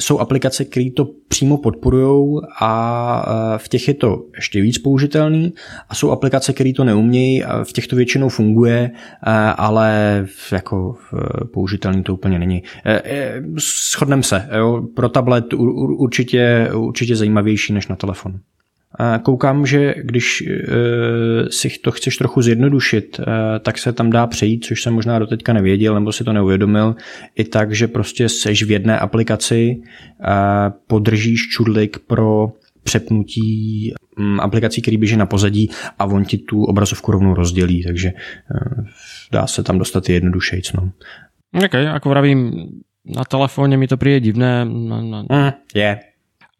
jsou 0.00 0.18
aplikace, 0.18 0.64
které 0.64 0.90
to 0.90 1.10
přímo 1.28 1.58
podporují 1.58 2.40
a 2.60 3.24
eh, 3.54 3.58
v 3.58 3.68
těch 3.68 3.88
je 3.88 3.94
to 3.94 4.24
ještě 4.36 4.60
víc 4.60 4.78
použitelný 4.78 5.52
a 5.88 5.94
jsou 5.94 6.10
aplikace, 6.10 6.52
které 6.52 6.72
to 6.72 6.84
neumějí, 6.84 7.44
v 7.62 7.72
těch 7.72 7.86
to 7.86 7.96
většinou 7.96 8.28
funguje, 8.28 8.90
eh, 8.94 9.30
ale 9.56 10.26
jako 10.52 10.96
použitelný 11.52 12.02
to 12.02 12.14
úplně 12.14 12.38
není. 12.38 12.62
Shodneme 13.92 14.22
se, 14.22 14.48
jo? 14.56 14.82
pro 14.96 15.08
tablet 15.08 15.52
určitě, 15.52 16.70
určitě 16.74 17.16
zajímavější 17.16 17.72
než 17.72 17.88
na 17.88 17.96
telefon. 17.96 18.40
Koukám, 19.22 19.66
že 19.66 19.94
když 20.02 20.42
eh, 20.42 21.50
si 21.50 21.68
to 21.68 21.90
chceš 21.90 22.16
trochu 22.16 22.42
zjednodušit, 22.42 23.20
eh, 23.20 23.24
tak 23.58 23.78
se 23.78 23.92
tam 23.92 24.10
dá 24.10 24.26
přejít, 24.26 24.64
což 24.64 24.82
jsem 24.82 24.94
možná 24.94 25.18
doteďka 25.18 25.52
nevěděl 25.52 25.94
nebo 25.94 26.12
si 26.12 26.24
to 26.24 26.32
neuvědomil, 26.32 26.96
i 27.34 27.44
tak, 27.44 27.74
že 27.74 27.88
prostě 27.88 28.28
seš 28.28 28.62
v 28.62 28.70
jedné 28.70 28.98
aplikaci, 28.98 29.82
podržíš 30.86 31.48
čudlik 31.48 31.98
pro 31.98 32.52
přepnutí 32.88 33.92
mm, 34.16 34.40
aplikací, 34.40 34.82
který 34.82 34.96
běží 34.96 35.16
na 35.16 35.26
pozadí 35.26 35.70
a 35.98 36.04
on 36.04 36.24
ti 36.24 36.38
tu 36.38 36.64
obrazovku 36.64 37.12
rovnou 37.12 37.34
rozdělí, 37.34 37.84
takže 37.84 38.08
eh, 38.08 38.84
dá 39.32 39.46
se 39.46 39.62
tam 39.62 39.78
dostat 39.78 40.08
i 40.08 40.12
jednodušejc. 40.12 40.72
No. 40.72 40.92
OK, 41.64 41.74
ako 41.74 42.06
vravím, 42.08 42.40
na 43.04 43.24
telefóne 43.24 43.76
mi 43.80 43.88
to 43.88 43.96
príde 43.96 44.20
divné. 44.20 44.68
No, 44.68 45.00
no. 45.00 45.24
Mm, 45.28 45.52
yeah. 45.72 45.96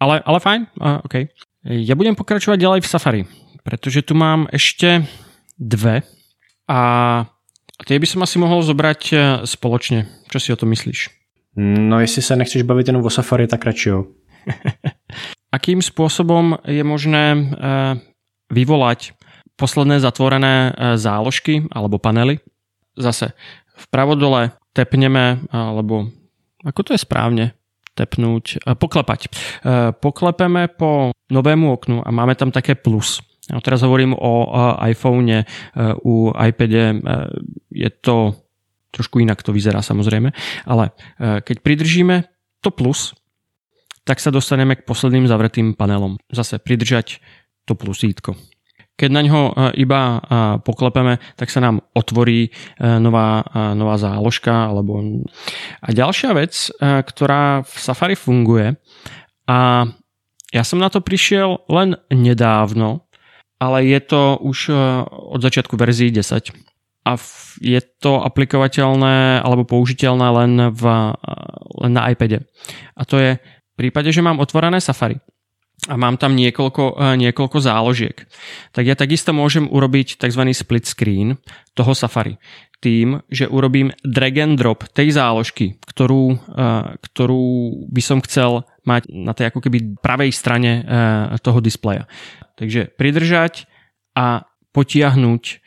Ale, 0.01 0.21
ale 0.25 0.41
fajn, 0.41 0.67
uh, 0.81 1.05
OK. 1.05 1.29
Ja 1.67 1.99
budem 1.99 2.15
pokračovať 2.15 2.59
ďalej 2.59 2.81
v 2.87 2.91
Safari, 2.91 3.23
pretože 3.67 4.07
tu 4.07 4.15
mám 4.15 4.47
ešte 4.55 5.03
dve 5.59 6.07
a 6.71 6.81
tie 7.83 7.99
by 7.99 8.07
som 8.07 8.23
asi 8.23 8.39
mohol 8.39 8.63
zobrať 8.63 9.03
e, 9.11 9.17
spoločne. 9.43 10.07
Čo 10.31 10.39
si 10.39 10.49
o 10.55 10.61
to 10.61 10.71
myslíš? 10.71 11.11
No 11.59 11.99
jestli 11.99 12.23
sa 12.23 12.39
nechceš 12.39 12.63
baviť 12.63 12.95
jenom 12.95 13.03
o 13.03 13.11
Safari, 13.11 13.51
tak 13.51 13.67
radši 13.67 13.87
jo. 13.91 14.15
Akým 15.57 15.83
spôsobom 15.83 16.63
je 16.63 16.87
možné 16.87 17.35
e, 17.35 17.39
vyvolať 18.55 19.19
posledné 19.59 19.99
zatvorené 19.99 20.71
e, 20.71 20.95
záložky 20.95 21.67
alebo 21.75 21.99
panely? 21.99 22.39
Zase 22.95 23.35
vpravo 23.91 24.15
dole 24.15 24.55
tepneme, 24.79 25.43
alebo 25.51 26.07
ako 26.63 26.81
to 26.87 26.91
je 26.95 27.03
správne? 27.03 27.58
Tepnúť, 27.99 28.63
poklepať. 28.79 29.21
E, 29.27 29.29
poklepeme 29.99 30.71
po 30.71 31.11
novému 31.35 31.67
oknu 31.75 32.07
a 32.07 32.09
máme 32.15 32.39
tam 32.39 32.55
také 32.55 32.79
plus. 32.79 33.19
Ja 33.51 33.59
teraz 33.59 33.83
hovorím 33.83 34.15
o 34.15 34.47
iPhone, 34.87 35.43
e, 35.43 35.45
u 36.07 36.31
iPade 36.31 37.03
je 37.75 37.91
to 37.99 38.39
trošku 38.89 39.21
inak 39.21 39.45
to 39.45 39.53
vyzerá 39.53 39.85
samozrejme, 39.85 40.33
ale 40.65 40.97
keď 41.21 41.57
pridržíme 41.61 42.25
to 42.65 42.73
plus, 42.73 43.13
tak 44.09 44.17
sa 44.17 44.33
dostaneme 44.33 44.81
k 44.81 44.89
posledným 44.89 45.29
zavretým 45.29 45.77
panelom. 45.77 46.17
Zase 46.33 46.57
pridržať 46.57 47.21
to 47.69 47.77
plusítko. 47.77 48.33
Keď 48.99 49.11
na 49.15 49.23
ňo 49.23 49.41
e, 49.47 49.53
iba 49.79 50.01
e, 50.03 50.17
poklepeme, 50.67 51.23
tak 51.39 51.55
sa 51.55 51.63
nám 51.63 51.79
otvorí 51.95 52.51
e, 52.51 52.51
nová, 52.99 53.47
nová 53.79 53.95
záložka. 53.95 54.75
Alebo... 54.75 55.23
A 55.79 55.89
ďalšia 55.95 56.35
vec, 56.35 56.75
ktorá 56.83 57.63
v 57.63 57.75
Safari 57.79 58.19
funguje 58.19 58.75
a 59.47 59.87
ja 60.49 60.65
som 60.65 60.81
na 60.81 60.89
to 60.91 61.05
prišiel 61.05 61.63
len 61.71 61.95
nedávno, 62.11 63.07
ale 63.63 63.87
je 63.87 64.01
to 64.01 64.41
už 64.41 64.73
od 65.09 65.41
začiatku 65.45 65.77
verzii 65.77 66.09
10 66.09 66.53
a 67.05 67.17
je 67.61 67.81
to 68.01 68.21
aplikovateľné 68.21 69.41
alebo 69.45 69.65
použiteľné 69.65 70.27
len, 70.45 70.53
v, 70.73 70.83
len 71.85 71.93
na 71.93 72.13
iPade. 72.13 72.45
A 72.97 73.03
to 73.05 73.17
je 73.21 73.41
v 73.41 73.73
prípade, 73.77 74.09
že 74.13 74.25
mám 74.25 74.41
otvorené 74.41 74.81
Safari 74.81 75.21
a 75.87 75.95
mám 75.95 76.19
tam 76.19 76.35
niekoľko, 76.35 76.85
eh, 76.99 77.15
niekoľko 77.15 77.59
záložiek, 77.63 78.17
tak 78.75 78.83
ja 78.83 78.99
takisto 78.99 79.31
môžem 79.31 79.71
urobiť 79.71 80.19
tzv. 80.19 80.43
split 80.51 80.85
screen 80.91 81.39
toho 81.79 81.95
Safari 81.95 82.35
tým, 82.79 83.27
že 83.27 83.51
urobím 83.51 83.91
drag 84.07 84.39
and 84.39 84.55
drop 84.55 84.87
tej 84.95 85.15
záložky, 85.15 85.79
ktorú, 85.87 86.35
eh, 86.35 86.99
ktorú 86.99 87.47
by 87.95 88.03
som 88.03 88.19
chcel 88.27 88.67
mať 88.83 89.11
na 89.11 89.35
tej 89.35 89.55
ako 89.55 89.61
keby 89.63 90.03
pravej 90.03 90.35
strane 90.35 90.83
eh, 90.83 91.39
toho 91.39 91.63
displeja. 91.63 92.11
Takže 92.59 92.91
pridržať 92.99 93.71
a 94.19 94.43
potiahnuť 94.75 95.63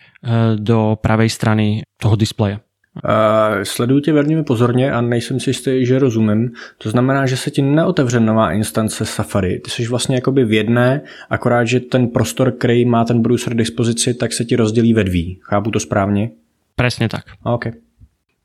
do 0.61 1.01
pravej 1.01 1.33
strany 1.33 1.81
toho 1.97 2.13
displeja. 2.13 2.61
Uh, 2.91 3.63
sleduju 3.63 3.99
tě 3.99 4.13
velmi 4.13 4.43
pozorně 4.43 4.91
a 4.91 5.01
nejsem 5.01 5.39
si 5.39 5.49
jistý, 5.49 5.85
že 5.85 5.99
rozumím. 5.99 6.51
To 6.77 6.89
znamená, 6.89 7.25
že 7.25 7.37
se 7.37 7.51
ti 7.51 7.61
neotevře 7.61 8.19
nová 8.19 8.51
instance 8.51 9.05
Safari. 9.05 9.59
Ty 9.59 9.69
jsi 9.69 9.87
vlastně 9.87 10.15
jakoby 10.15 10.45
v 10.45 10.53
jedné, 10.53 11.01
akorát, 11.29 11.65
že 11.65 11.79
ten 11.79 12.07
prostor, 12.07 12.51
který 12.51 12.85
má 12.85 13.05
ten 13.05 13.21
browser 13.21 13.53
k 13.53 13.57
dispozici, 13.57 14.13
tak 14.13 14.33
se 14.33 14.45
ti 14.45 14.55
rozdělí 14.55 14.93
ve 14.93 15.03
dví. 15.03 15.39
Chápu 15.41 15.71
to 15.71 15.79
správně? 15.79 16.29
Presne 16.75 17.09
tak. 17.09 17.23
OK. 17.43 17.65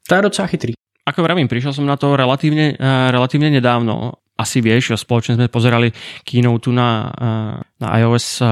To 0.08 0.14
je 0.14 0.22
docela 0.22 0.46
chytrý. 0.46 0.72
Ako 1.06 1.22
vravím, 1.22 1.46
prišiel 1.46 1.70
som 1.70 1.86
na 1.86 1.94
to 1.94 2.18
relatívne, 2.18 2.74
uh, 2.74 3.10
relatívne 3.14 3.50
nedávno. 3.50 4.18
Asi 4.36 4.58
vieš, 4.58 4.98
spoločne 4.98 5.38
sme 5.38 5.46
pozerali 5.48 5.94
keynote 6.26 6.70
na, 6.74 7.10
uh, 7.14 7.54
na 7.80 7.88
iOS 7.98 8.42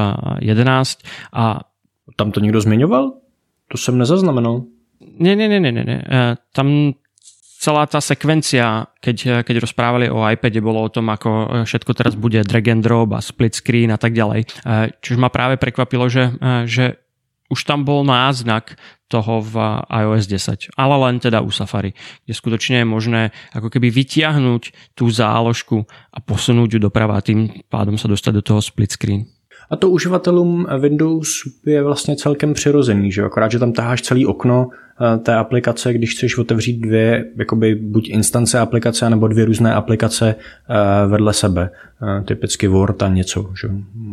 11 0.40 1.02
a... 1.34 1.66
Tam 2.16 2.32
to 2.32 2.40
někdo 2.40 2.60
zmiňoval? 2.60 3.12
To 3.68 3.78
jsem 3.78 3.98
nezaznamenal. 3.98 4.62
Nie, 5.18 5.36
nie, 5.36 5.48
nie, 5.48 5.60
nie, 5.60 5.72
nie. 5.72 6.00
E, 6.02 6.36
tam 6.52 6.94
celá 7.64 7.88
tá 7.88 8.00
sekvencia, 8.04 8.92
keď, 9.00 9.46
keď 9.46 9.64
rozprávali 9.64 10.12
o 10.12 10.20
iPade, 10.20 10.60
bolo 10.60 10.84
o 10.84 10.92
tom, 10.92 11.08
ako 11.08 11.64
všetko 11.64 11.92
teraz 11.96 12.12
bude 12.12 12.44
drag 12.44 12.68
and 12.68 12.84
drop 12.84 13.16
a 13.16 13.24
split 13.24 13.56
screen 13.56 13.88
a 13.88 13.96
tak 13.96 14.12
ďalej. 14.12 14.44
Čož 15.00 15.16
ma 15.16 15.32
práve 15.32 15.56
prekvapilo, 15.56 16.04
že, 16.12 16.28
že 16.68 17.00
už 17.48 17.64
tam 17.64 17.84
bol 17.88 18.04
náznak 18.04 18.76
toho 19.08 19.40
v 19.44 19.54
iOS 19.86 20.26
10, 20.26 20.74
ale 20.76 20.94
len 21.06 21.20
teda 21.20 21.44
u 21.44 21.50
Safari, 21.52 21.94
kde 22.24 22.34
skutočne 22.34 22.82
je 22.82 22.86
možné 22.88 23.22
ako 23.54 23.68
keby 23.68 23.92
vytiahnuť 23.92 24.96
tú 24.96 25.06
záložku 25.12 25.86
a 26.10 26.18
posunúť 26.18 26.76
ju 26.76 26.78
doprava 26.82 27.20
a 27.20 27.24
tým 27.24 27.62
pádom 27.70 28.00
sa 28.00 28.08
dostať 28.08 28.32
do 28.40 28.42
toho 28.42 28.60
split 28.64 28.90
screen. 28.90 29.28
A 29.70 29.76
to 29.76 29.90
uživatelům 29.90 30.66
Windows 30.78 31.28
je 31.66 31.82
vlastně 31.82 32.16
celkem 32.16 32.54
přirozený, 32.54 33.12
že 33.12 33.22
akorát, 33.22 33.50
že 33.50 33.58
tam 33.58 33.72
taháš 33.72 34.02
celý 34.02 34.26
okno 34.26 34.68
eh, 34.68 34.83
té 35.22 35.34
aplikace, 35.34 35.92
když 35.92 36.14
chceš 36.14 36.38
otevřít 36.38 36.80
dvě, 36.80 37.24
jakoby 37.36 37.74
buď 37.74 38.08
instance 38.08 38.58
aplikace, 38.58 39.10
nebo 39.10 39.28
dvě 39.28 39.44
různé 39.44 39.74
aplikace 39.74 40.34
eh, 40.34 41.06
vedle 41.06 41.32
sebe. 41.32 41.70
Eh, 42.02 42.22
typicky 42.24 42.68
Word 42.68 43.02
a 43.02 43.08
něco, 43.08 43.52
že 43.60 43.68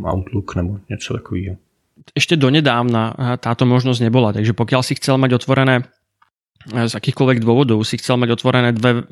Outlook 0.05 0.55
nebo 0.55 0.79
něco 0.89 1.13
takového. 1.13 1.55
Ešte 2.17 2.33
donedávna 2.33 3.13
táto 3.37 3.61
možnosť 3.63 4.01
nebola, 4.01 4.33
takže 4.33 4.57
pokiaľ 4.57 4.81
si 4.81 4.97
chcel 4.97 5.21
mať 5.21 5.37
otvorené 5.37 5.85
z 6.67 6.93
akýchkoľvek 6.93 7.41
dôvodov 7.41 7.82
si 7.88 7.97
chcel 7.97 8.21
mať 8.21 8.38
otvorené 8.38 8.69
dve, 8.76 9.06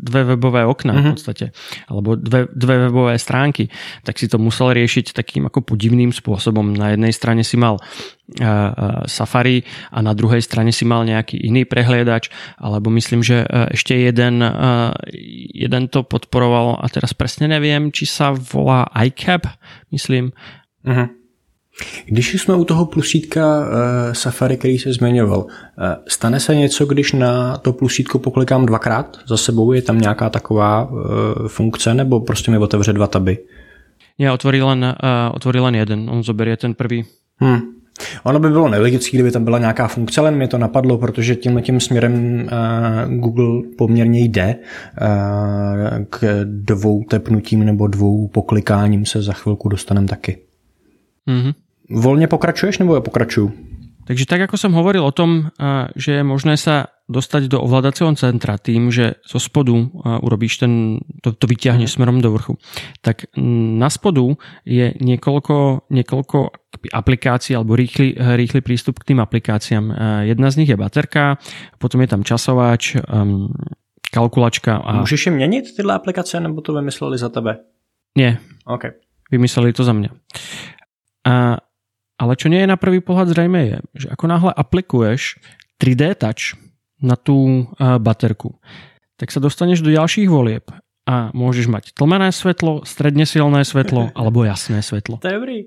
dve 0.00 0.34
webové 0.34 0.66
okna 0.66 0.92
mm-hmm. 0.92 1.02
v 1.02 1.06
mhm. 1.06 1.14
podstate, 1.14 1.46
alebo 1.86 2.18
dve, 2.18 2.50
dve 2.50 2.74
webové 2.88 3.14
stránky, 3.20 3.70
tak 4.02 4.18
si 4.18 4.26
to 4.26 4.40
musel 4.40 4.74
riešiť 4.74 5.14
takým 5.14 5.46
ako 5.46 5.62
podivným 5.62 6.10
spôsobom. 6.10 6.74
Na 6.74 6.94
jednej 6.94 7.12
strane 7.14 7.42
si 7.46 7.54
mal 7.54 7.78
uh, 7.78 9.04
Safari 9.06 9.62
a 9.92 9.98
na 10.02 10.12
druhej 10.16 10.42
strane 10.42 10.70
si 10.74 10.88
mal 10.88 11.06
nejaký 11.06 11.38
iný 11.38 11.66
prehliadač, 11.66 12.30
alebo 12.58 12.90
myslím, 12.94 13.22
že 13.22 13.46
ešte 13.70 13.94
jeden, 13.94 14.42
uh, 14.42 14.94
jeden 15.52 15.88
to 15.92 16.02
podporoval 16.02 16.80
a 16.82 16.86
teraz 16.88 17.14
presne 17.14 17.50
neviem, 17.50 17.90
či 17.94 18.08
sa 18.08 18.34
volá 18.34 18.88
iCap, 18.94 19.46
myslím. 19.90 20.34
Mm-hmm. 20.86 21.25
Když 22.06 22.34
jsme 22.34 22.54
u 22.54 22.64
toho 22.64 22.86
plusítka 22.86 23.60
uh, 23.60 23.66
Safari, 24.12 24.56
který 24.56 24.78
se 24.78 24.92
zmiňoval, 24.92 25.38
uh, 25.38 25.46
stane 26.08 26.40
se 26.40 26.54
něco, 26.54 26.86
když 26.86 27.12
na 27.12 27.56
to 27.56 27.72
plusítko 27.72 28.18
poklikám 28.18 28.66
dvakrát 28.66 29.16
za 29.26 29.36
sebou? 29.36 29.72
Je 29.72 29.82
tam 29.82 29.98
nějaká 29.98 30.30
taková 30.30 30.90
uh, 30.90 31.00
funkce, 31.48 31.94
nebo 31.94 32.20
prostě 32.20 32.50
mi 32.50 32.58
otevře 32.58 32.92
dva 32.92 33.06
taby? 33.06 33.38
Nie, 34.18 34.32
otvorí 34.32 34.62
len, 34.62 34.80
uh, 34.80 35.36
otvorí 35.36 35.60
len 35.60 35.74
jeden. 35.74 36.10
On 36.10 36.22
zoberie 36.22 36.56
ten 36.56 36.74
prvý. 36.74 37.04
Hmm. 37.36 37.60
Ono 38.24 38.38
by 38.38 38.48
bylo 38.48 38.68
nelogické, 38.68 39.16
kdyby 39.16 39.30
tam 39.30 39.44
byla 39.44 39.58
nějaká 39.58 39.88
funkce, 39.88 40.20
ale 40.20 40.30
mě 40.30 40.48
to 40.48 40.58
napadlo, 40.58 40.98
protože 40.98 41.36
tímhle 41.36 41.62
tím 41.62 41.80
směrem 41.80 42.14
uh, 42.14 43.14
Google 43.14 43.62
poměrně 43.78 44.20
jde 44.20 44.56
uh, 44.56 46.04
k 46.10 46.44
dvou 46.44 47.04
tepnutím 47.04 47.64
nebo 47.64 47.86
dvou 47.86 48.28
poklikáním 48.28 49.06
se 49.06 49.22
za 49.22 49.32
chvilku 49.32 49.68
dostaneme 49.68 50.08
taky. 50.08 50.38
Mm-hmm. 51.28 51.54
Volně 51.90 52.26
pokračuješ 52.28 52.78
nebo 52.78 52.94
já 52.94 53.00
pokračuju? 53.00 53.52
Takže 54.06 54.22
tak 54.30 54.46
ako 54.46 54.54
som 54.54 54.70
hovoril 54.70 55.02
o 55.02 55.10
tom, 55.10 55.50
že 55.98 56.22
je 56.22 56.22
možné 56.22 56.54
sa 56.54 56.94
dostať 57.10 57.50
do 57.50 57.58
ovládacieho 57.58 58.14
centra 58.14 58.54
tým, 58.54 58.94
že 58.94 59.18
zo 59.26 59.42
spodu 59.42 59.74
urobíš 60.22 60.62
ten, 60.62 61.02
to, 61.26 61.34
to 61.34 61.50
vyťahneš 61.50 61.90
mhm. 61.90 61.94
smerom 61.98 62.18
do 62.22 62.30
vrchu, 62.30 62.54
tak 63.02 63.26
na 63.34 63.90
spodu 63.90 64.38
je 64.62 64.94
niekoľko, 64.94 65.90
niekoľko 65.90 66.38
aplikácií 66.94 67.58
alebo 67.58 67.74
rýchly, 67.74 68.14
rýchly 68.14 68.62
prístup 68.62 69.02
k 69.02 69.10
tým 69.10 69.18
aplikáciám. 69.18 69.90
Jedna 70.22 70.54
z 70.54 70.62
nich 70.62 70.70
je 70.70 70.78
baterka, 70.78 71.42
potom 71.82 71.98
je 72.06 72.08
tam 72.10 72.22
časováč, 72.22 73.02
um, 73.10 73.50
kalkulačka. 74.14 74.86
A... 74.86 75.02
Můžeš 75.02 75.26
je 75.26 75.32
měnit 75.32 75.76
tyhle 75.76 75.94
aplikace, 75.94 76.40
nebo 76.40 76.60
to 76.60 76.74
vymysleli 76.74 77.18
za 77.18 77.28
tebe? 77.28 77.58
Nie. 78.18 78.38
OK. 78.66 78.82
Vymysleli 79.30 79.72
to 79.72 79.84
za 79.84 79.92
mňa. 79.92 80.08
A 81.26 81.58
ale 82.16 82.32
čo 82.36 82.48
nie 82.48 82.64
je 82.64 82.72
na 82.72 82.80
prvý 82.80 83.04
pohľad 83.04 83.32
zrejme 83.32 83.60
je, 83.60 83.78
že 83.94 84.06
ako 84.12 84.24
náhle 84.28 84.52
aplikuješ 84.52 85.36
3D 85.76 86.16
touch 86.16 86.56
na 87.00 87.16
tú 87.16 87.68
baterku, 87.78 88.56
tak 89.20 89.28
sa 89.28 89.40
dostaneš 89.40 89.84
do 89.84 89.92
ďalších 89.92 90.28
volieb 90.28 90.64
a 91.06 91.30
môžeš 91.36 91.70
mať 91.70 91.84
tlmené 91.94 92.32
svetlo, 92.32 92.82
stredne 92.88 93.28
silné 93.28 93.62
svetlo 93.62 94.10
alebo 94.18 94.42
jasné 94.42 94.80
svetlo. 94.80 95.20
To 95.20 95.28
je 95.28 95.36
dobrý. 95.36 95.58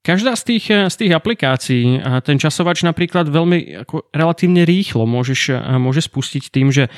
Každá 0.00 0.32
z 0.32 0.42
tých, 0.48 0.66
z 0.88 0.96
tých 0.96 1.12
aplikácií, 1.12 2.00
ten 2.24 2.40
časovač 2.40 2.80
napríklad 2.88 3.28
veľmi 3.28 3.84
ako 3.84 4.08
relatívne 4.16 4.64
rýchlo 4.64 5.04
môžeš, 5.04 5.60
môže 5.76 6.00
spustiť 6.08 6.48
tým, 6.48 6.72
že 6.72 6.88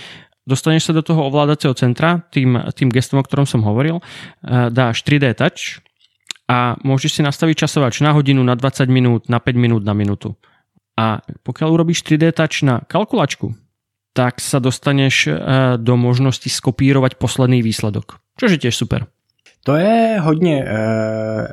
dostaneš 0.47 0.87
sa 0.87 0.93
do 0.95 1.03
toho 1.03 1.27
ovládacieho 1.27 1.75
centra 1.75 2.23
tým, 2.31 2.55
tým 2.71 2.95
gestom, 2.95 3.19
o 3.19 3.27
ktorom 3.27 3.43
som 3.43 3.67
hovoril, 3.67 3.99
dáš 4.71 5.03
3D 5.03 5.35
touch, 5.35 5.83
a 6.49 6.77
môžeš 6.83 7.21
si 7.21 7.23
nastaviť 7.23 7.67
časovač 7.67 8.03
na 8.03 8.13
hodinu, 8.13 8.43
na 8.43 8.59
20 8.59 8.87
minút, 8.91 9.23
na 9.31 9.39
5 9.39 9.55
minút, 9.55 9.83
na 9.87 9.95
minútu. 9.95 10.35
A 10.99 11.25
pokiaľ 11.43 11.69
urobíš 11.73 12.05
3D 12.05 12.37
touch 12.37 12.63
na 12.67 12.85
kalkulačku, 12.85 13.57
tak 14.13 14.45
sa 14.45 14.61
dostaneš 14.61 15.17
eh, 15.27 15.35
do 15.81 15.97
možnosti 15.97 16.49
skopírovať 16.49 17.17
posledný 17.17 17.65
výsledok. 17.65 18.21
Což 18.37 18.51
je 18.57 18.63
tiež 18.69 18.77
super. 18.77 19.09
To 19.65 19.77
je 19.77 20.21
hodně 20.21 20.65
uh, 20.65 21.47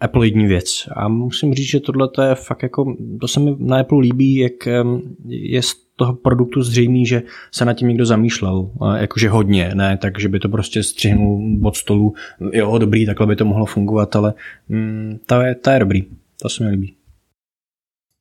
Apple 0.00 0.26
jední 0.26 0.46
věc 0.46 0.88
a 0.96 1.08
musím 1.08 1.54
říct, 1.54 1.70
že 1.70 1.80
tohle 1.80 2.08
je 2.28 2.34
fakt 2.34 2.62
jako, 2.62 2.96
to 3.20 3.28
se 3.28 3.40
mi 3.40 3.56
na 3.58 3.80
Apple 3.80 4.00
líbí, 4.00 4.36
jak 4.36 4.52
um, 4.82 5.16
je 5.28 5.60
toho 5.96 6.14
produktu 6.14 6.62
zřejmý, 6.62 7.06
že 7.06 7.22
se 7.52 7.64
nad 7.64 7.72
tím 7.72 7.88
někdo 7.88 8.06
zamýšlel, 8.06 8.58
uh, 8.58 8.94
jakože 8.94 9.28
hodně, 9.28 9.70
ne, 9.74 9.96
takže 9.96 10.28
by 10.28 10.38
to 10.38 10.48
prostě 10.48 10.82
střihnul 10.82 11.58
od 11.62 11.76
stolu, 11.76 12.14
jo, 12.52 12.78
dobrý, 12.78 13.06
takhle 13.06 13.26
by 13.26 13.36
to 13.36 13.44
mohlo 13.44 13.66
fungovat, 13.66 14.16
ale 14.16 14.34
um, 14.68 15.18
to, 15.26 15.40
je, 15.40 15.54
to 15.54 15.70
je 15.70 15.78
dobrý, 15.78 16.04
to 16.42 16.48
se 16.48 16.64
mi 16.64 16.70
líbí. 16.70 16.94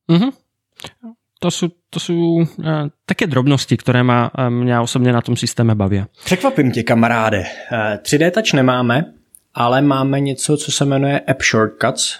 Mm-hmm. 0.09 0.31
To 1.39 1.51
sú, 1.51 1.75
to 1.91 1.99
sú 1.99 2.39
uh, 2.39 2.87
také 3.03 3.27
drobnosti, 3.27 3.75
ktoré 3.75 3.99
ma, 3.99 4.31
uh, 4.31 4.47
mňa 4.47 4.79
osobne 4.79 5.11
na 5.11 5.19
tom 5.19 5.35
systéme 5.35 5.75
bavia. 5.75 6.07
Překvapím 6.23 6.71
tě, 6.71 6.83
kamaráde. 6.83 7.43
Uh, 7.71 7.99
3D 7.99 8.31
touch 8.31 8.53
nemáme, 8.53 9.13
ale 9.53 9.81
máme 9.81 10.19
něco, 10.19 10.57
co 10.57 10.71
se 10.71 10.85
jmenuje 10.85 11.19
App 11.19 11.41
Shortcuts 11.43 12.19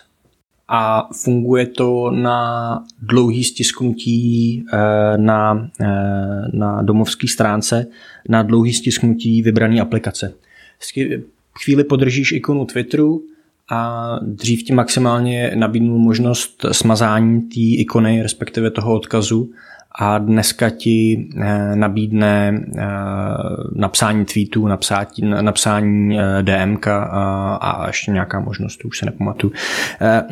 a 0.68 1.10
funguje 1.24 1.68
to 1.68 2.12
na 2.12 2.80
dlouhý 3.02 3.44
stisknutí 3.44 4.66
eh, 4.74 5.18
na, 5.18 5.70
eh, 5.82 6.42
na 6.54 6.82
domovské 6.82 7.28
stránce, 7.28 7.88
na 8.30 8.44
dlouhý 8.44 8.74
stisknutí 8.74 9.42
vybrané 9.42 9.82
aplikace. 9.82 10.34
Chvíli 11.64 11.84
podržíš 11.84 12.32
ikonu 12.32 12.66
Twitteru 12.66 13.24
a 13.72 14.20
dřív 14.22 14.64
ti 14.64 14.74
maximálně 14.74 15.52
nabídnul 15.56 16.00
možnost 16.00 16.66
smazání 16.72 17.42
té 17.42 17.60
ikony, 17.60 18.24
respektive 18.24 18.72
toho 18.72 18.96
odkazu 18.96 19.52
a 19.96 20.18
dneska 20.18 20.70
ti 20.70 21.28
eh, 21.42 21.76
nabídne 21.76 22.62
eh, 22.78 22.84
napsání 23.76 24.26
tweetů, 24.26 24.68
napsání, 24.68 25.08
napsání 25.42 26.20
eh, 26.20 26.44
DMK 26.44 26.88
a 26.88 27.84
ještě 27.88 28.12
nějaká 28.12 28.40
možnost, 28.40 28.86
už 28.86 28.98
se 28.98 29.06
nepamatuju. 29.06 29.54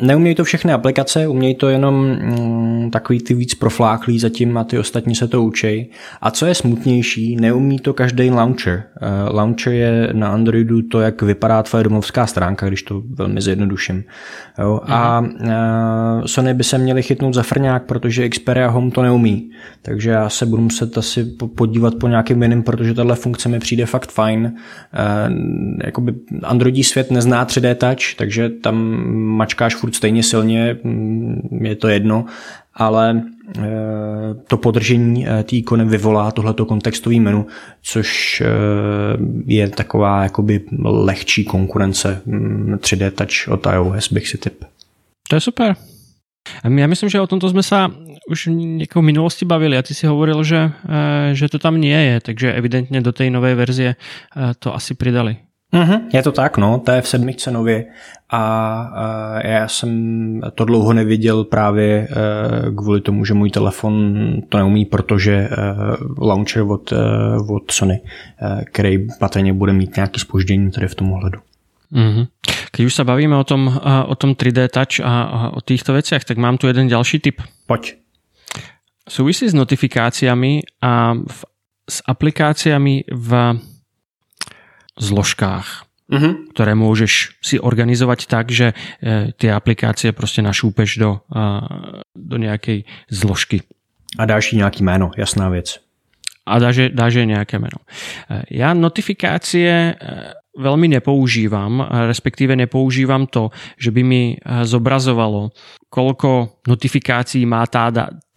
Neumějí 0.00 0.34
to 0.34 0.44
všechny 0.44 0.72
aplikace, 0.72 1.28
umějí 1.28 1.54
to 1.54 1.68
jenom 1.68 1.94
mm, 1.94 2.90
takový 2.90 3.20
ty 3.20 3.34
víc 3.34 3.54
profláklí 3.54 4.18
zatím 4.18 4.58
a 4.58 4.64
ty 4.64 4.78
ostatní 4.78 5.14
se 5.14 5.28
to 5.28 5.42
učej. 5.42 5.88
A 6.20 6.30
co 6.30 6.46
je 6.46 6.54
smutnější, 6.54 7.36
neumí 7.36 7.78
to 7.78 7.94
každý 7.94 8.30
launcher. 8.30 8.82
Launcher 9.30 9.72
je 9.72 10.08
na 10.12 10.28
Androidu 10.28 10.82
to, 10.82 11.00
jak 11.00 11.22
vypadá 11.22 11.62
tvoje 11.62 11.84
domovská 11.84 12.26
stránka, 12.26 12.68
když 12.68 12.82
to 12.82 13.02
velmi 13.14 13.40
zjednoduším. 13.40 14.04
Jo? 14.58 14.80
A 14.84 15.20
mhm. 15.20 15.32
Sony 16.26 16.54
by 16.54 16.64
se 16.64 16.78
měli 16.78 17.02
chytnout 17.02 17.34
za 17.34 17.42
frňák, 17.42 17.82
protože 17.82 18.28
Xperia 18.28 18.68
Home 18.68 18.90
to 18.90 19.02
neumí. 19.02 19.51
Takže 19.82 20.10
já 20.10 20.28
se 20.28 20.46
budu 20.46 20.62
muset 20.62 20.98
asi 20.98 21.24
podívat 21.54 21.94
po 21.94 22.08
nějakým 22.08 22.42
jiným, 22.42 22.62
protože 22.62 22.94
tahle 22.94 23.16
funkce 23.16 23.48
mi 23.48 23.58
přijde 23.58 23.86
fakt 23.86 24.12
fajn. 24.12 24.46
E, 24.46 24.54
jakoby 25.86 26.14
Androidí 26.42 26.84
svět 26.84 27.10
nezná 27.10 27.46
3D 27.46 27.74
touch, 27.74 28.16
takže 28.16 28.48
tam 28.48 29.06
mačkáš 29.14 29.74
furt 29.74 29.94
stejně 29.94 30.22
silně, 30.22 30.76
mm, 30.84 31.58
je 31.62 31.76
to 31.76 31.88
jedno, 31.88 32.24
ale 32.74 33.22
e, 33.58 33.62
to 34.46 34.56
podržení 34.56 35.28
e, 35.28 35.42
té 35.42 35.56
ikony 35.56 35.84
vyvolá 35.84 36.30
tohleto 36.30 36.66
kontextový 36.66 37.20
menu, 37.20 37.46
což 37.82 38.42
je 39.46 39.68
taková 39.68 40.22
jakoby 40.22 40.60
lehčí 40.84 41.44
konkurence 41.44 42.22
3D 42.26 43.04
mm, 43.04 43.10
touch 43.10 43.54
od 43.54 43.66
iOS, 43.74 44.12
bych 44.12 44.28
si 44.28 44.38
typ. 44.38 44.64
To 45.28 45.36
je 45.36 45.40
super. 45.40 45.76
Ja 46.60 46.86
myslím, 46.86 47.08
že 47.08 47.20
o 47.20 47.30
tomto 47.30 47.48
sme 47.48 47.62
sa 47.64 47.88
už 48.28 48.52
v 48.86 49.02
minulosti 49.02 49.44
bavili 49.44 49.76
a 49.76 49.82
ty 49.82 49.94
si 49.94 50.06
hovoril, 50.06 50.44
že, 50.44 50.70
e, 50.86 51.34
že 51.34 51.48
to 51.48 51.58
tam 51.58 51.80
nie 51.80 51.96
je, 51.96 52.20
takže 52.20 52.52
evidentně 52.52 53.00
do 53.00 53.12
té 53.12 53.30
nové 53.30 53.54
verzie 53.54 53.90
e, 53.90 53.96
to 54.58 54.74
asi 54.74 54.94
pridali. 54.94 55.36
Mm-hmm, 55.72 56.00
je 56.12 56.22
to 56.22 56.32
tak, 56.32 56.58
no, 56.58 56.78
to 56.84 56.92
je 56.92 57.00
v 57.00 57.08
sedmičce 57.08 57.50
nově 57.50 57.84
a, 58.30 58.44
a 58.94 59.46
já 59.46 59.68
jsem 59.68 59.90
to 60.54 60.64
dlouho 60.64 60.92
neviděl 60.92 61.44
právě 61.44 62.08
kvůli 62.76 63.00
tomu, 63.00 63.24
že 63.24 63.34
můj 63.34 63.50
telefon 63.50 64.14
to 64.48 64.58
neumí, 64.58 64.84
protože 64.84 65.48
launcher 66.18 66.62
od, 66.62 66.92
od 67.48 67.70
Sony, 67.70 68.00
který 68.64 69.06
patrně 69.18 69.52
bude 69.52 69.72
mít 69.72 69.96
nějaký 69.96 70.20
spoždění 70.20 70.70
tady 70.70 70.88
v 70.88 70.94
tom 70.94 71.12
ohledu. 71.12 71.38
Mm-hmm. 71.92 72.24
Keď 72.72 72.82
už 72.88 72.94
sa 72.96 73.04
bavíme 73.04 73.36
o 73.36 73.44
tom, 73.44 73.68
o 74.08 74.14
tom 74.16 74.32
3D 74.32 74.72
touch 74.72 75.04
a 75.04 75.52
o 75.52 75.60
týchto 75.60 75.92
veciach, 75.92 76.24
tak 76.24 76.40
mám 76.40 76.56
tu 76.56 76.66
jeden 76.66 76.88
ďalší 76.88 77.20
tip. 77.20 77.44
Poď. 77.68 78.00
Súvisí 79.04 79.44
s 79.44 79.54
notifikáciami 79.54 80.80
a 80.80 81.12
v, 81.12 81.38
s 81.84 82.00
aplikáciami 82.06 83.12
v 83.12 83.30
zložkách, 84.96 85.66
mm-hmm. 86.08 86.32
ktoré 86.56 86.72
môžeš 86.72 87.36
si 87.44 87.56
organizovať 87.60 88.20
tak, 88.24 88.46
že 88.48 88.72
e, 88.72 89.32
tie 89.36 89.52
aplikácie 89.52 90.12
prostě 90.12 90.42
našúpeš 90.42 90.96
do, 90.96 91.20
do 92.16 92.36
nejakej 92.36 92.84
zložky. 93.10 93.60
A 94.18 94.24
dáš 94.24 94.52
jí 94.52 94.58
nějaký 94.58 94.82
jméno, 94.82 95.10
jasná 95.16 95.48
věc. 95.48 95.80
A 96.46 96.58
dáš, 96.58 96.76
dáš 96.92 97.14
nějaké 97.14 97.58
jméno. 97.58 97.78
E, 98.30 98.42
já 98.50 98.74
notifikácie 98.74 99.94
veľmi 100.52 100.88
nepoužívam, 101.00 101.80
respektíve 102.08 102.52
nepoužívam 102.52 103.24
to, 103.26 103.48
že 103.80 103.88
by 103.88 104.02
mi 104.04 104.22
eh, 104.36 104.64
zobrazovalo, 104.64 105.52
koľko 105.92 106.62
notifikácií 106.68 107.44
má 107.44 107.64
tá, 107.68 107.92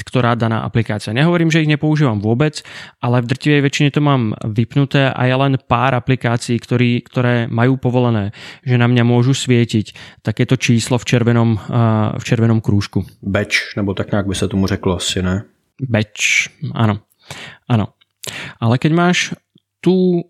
ktorá 0.05 0.35
daná 0.35 0.63
aplikácia. 0.63 1.15
Nehovorím, 1.15 1.51
že 1.51 1.63
ich 1.63 1.71
nepoužívam 1.71 2.19
vôbec, 2.19 2.63
ale 2.99 3.23
v 3.23 3.29
drtivej 3.31 3.61
väčšine 3.63 3.89
to 3.95 4.01
mám 4.03 4.35
vypnuté 4.43 5.11
a 5.11 5.21
je 5.27 5.35
len 5.35 5.53
pár 5.59 5.95
aplikácií, 5.95 6.59
ktorý, 6.59 7.03
ktoré 7.03 7.47
majú 7.47 7.79
povolené, 7.79 8.35
že 8.63 8.75
na 8.79 8.87
mňa 8.87 9.03
môžu 9.07 9.35
svietiť 9.35 10.19
takéto 10.23 10.55
číslo 10.55 10.99
v 10.99 11.07
červenom, 11.07 11.57
eh, 11.57 12.15
v 12.15 12.23
červenom 12.23 12.59
krúžku. 12.63 13.03
Batch, 13.23 13.75
nebo 13.75 13.93
tak 13.93 14.11
nějak 14.11 14.27
by 14.27 14.35
se 14.35 14.47
tomu 14.47 14.67
řeklo 14.67 14.95
asi, 14.95 15.21
ne? 15.23 15.43
Batch, 15.81 16.49
áno. 16.71 17.03
Áno. 17.67 17.97
Ale 18.61 18.77
keď 18.77 18.91
máš 18.93 19.17
tú 19.81 20.23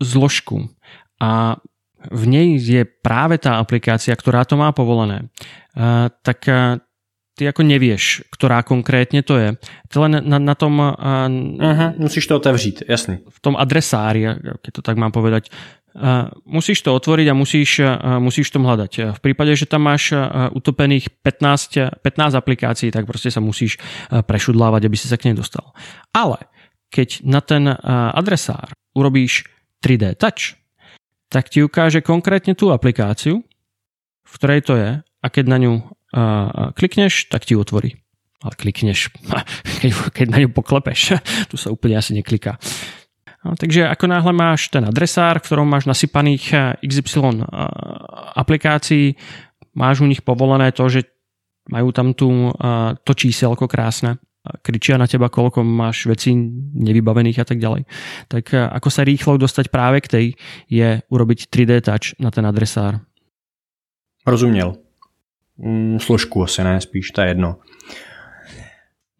zložku 0.00 0.68
a 1.20 1.56
v 2.12 2.24
nej 2.28 2.48
je 2.60 2.84
práve 2.84 3.40
tá 3.40 3.58
aplikácia, 3.58 4.14
ktorá 4.14 4.44
to 4.44 4.54
má 4.54 4.70
povolené, 4.70 5.32
tak 6.22 6.38
ty 7.36 7.42
ako 7.44 7.62
nevieš, 7.66 8.24
ktorá 8.32 8.64
konkrétne 8.64 9.20
to 9.20 9.36
je. 9.36 9.48
Ty 9.92 9.96
len 10.08 10.24
na, 10.24 10.38
na 10.40 10.54
tom... 10.56 10.80
Uh-huh, 10.80 11.90
musíš 12.00 12.26
to 12.26 12.36
otevřít, 12.36 12.82
jasný. 12.88 13.20
V 13.28 13.38
tom 13.40 13.56
adresári, 13.56 14.24
keď 14.62 14.72
to 14.72 14.82
tak 14.84 14.96
mám 14.96 15.12
povedať, 15.12 15.52
musíš 16.44 16.84
to 16.84 16.92
otvoriť 16.92 17.26
a 17.32 17.34
musíš, 17.34 17.80
musíš 18.20 18.52
tom 18.52 18.68
hľadať. 18.68 19.16
V 19.16 19.20
prípade, 19.24 19.56
že 19.56 19.64
tam 19.64 19.88
máš 19.88 20.12
utopených 20.52 21.08
15, 21.24 22.04
15 22.04 22.36
aplikácií, 22.36 22.92
tak 22.92 23.08
proste 23.08 23.32
sa 23.32 23.40
musíš 23.40 23.80
prešudlávať, 24.12 24.88
aby 24.88 24.96
si 24.96 25.08
sa 25.08 25.16
k 25.16 25.32
nej 25.32 25.36
dostal. 25.36 25.72
Ale 26.12 26.36
keď 26.92 27.24
na 27.24 27.40
ten 27.40 27.68
adresár 27.90 28.76
urobíš 28.92 29.48
3D 29.80 30.20
touch, 30.20 30.56
tak 31.36 31.52
ti 31.52 31.60
ukáže 31.60 32.00
konkrétne 32.00 32.56
tú 32.56 32.72
aplikáciu, 32.72 33.44
v 34.24 34.32
ktorej 34.40 34.64
to 34.64 34.72
je 34.80 34.90
a 35.04 35.26
keď 35.28 35.44
na 35.52 35.60
ňu 35.60 35.84
klikneš, 36.72 37.28
tak 37.28 37.44
ti 37.44 37.52
otvorí. 37.52 38.00
ale 38.40 38.56
klikneš, 38.56 39.12
keď, 39.84 39.90
keď 40.16 40.26
na 40.32 40.38
ňu 40.40 40.48
poklepeš. 40.56 41.20
tu 41.52 41.60
sa 41.60 41.68
úplne 41.68 42.00
asi 42.00 42.16
nekliká. 42.16 42.56
No, 43.44 43.52
takže 43.52 43.84
ako 43.84 44.08
náhle 44.08 44.32
máš 44.32 44.72
ten 44.72 44.80
adresár, 44.80 45.38
v 45.38 45.44
ktorom 45.44 45.68
máš 45.68 45.84
nasypaných 45.84 46.78
XY 46.80 47.44
aplikácií, 48.32 49.20
máš 49.76 50.00
u 50.00 50.08
nich 50.08 50.24
povolené 50.24 50.72
to, 50.72 50.88
že 50.88 51.04
majú 51.68 51.92
tam 51.92 52.16
tu 52.16 52.48
to 53.04 53.12
číselko 53.12 53.68
krásne, 53.68 54.16
kričia 54.62 54.96
na 54.98 55.06
teba, 55.06 55.28
koľko 55.28 55.62
máš 55.62 56.06
vecí 56.06 56.34
nevybavených 56.74 57.38
a 57.42 57.46
tak 57.46 57.58
ďalej. 57.58 57.86
Tak 58.28 58.52
ako 58.52 58.88
sa 58.90 59.02
rýchlo 59.02 59.38
dostať 59.38 59.68
práve 59.68 60.02
k 60.04 60.10
tej, 60.10 60.26
je 60.70 61.02
urobiť 61.06 61.50
3D 61.50 61.72
touch 61.84 62.14
na 62.18 62.30
ten 62.30 62.46
adresár. 62.46 63.00
Rozuměl. 64.26 64.76
Mm, 65.58 66.00
složku 66.00 66.42
asi 66.42 66.64
ne, 66.64 66.80
spíš, 66.80 67.10
to 67.10 67.20
je 67.20 67.28
jedno. 67.28 67.56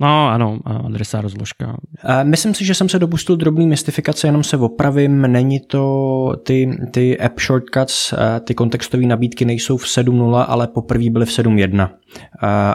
No 0.01 0.29
ano, 0.29 0.59
adresa 0.85 1.21
rozložka. 1.21 1.77
Myslím 2.23 2.55
si, 2.55 2.65
že 2.65 2.75
jsem 2.75 2.89
se 2.89 2.99
dopustil 2.99 3.37
drobný 3.37 3.67
mystifikace, 3.67 4.29
jenom 4.29 4.45
se 4.45 4.57
opravím, 4.57 5.21
není 5.21 5.61
to 5.61 6.37
ty, 6.43 6.79
ty 6.91 7.21
app 7.21 7.41
shortcuts, 7.41 8.15
ty 8.45 8.55
kontextové 8.55 9.07
nabídky 9.07 9.45
nejsou 9.45 9.77
v 9.77 9.85
7.0, 9.85 10.45
ale 10.49 10.67
poprvé 10.67 11.11
byly 11.11 11.27
v 11.27 11.29
7.1. 11.29 11.91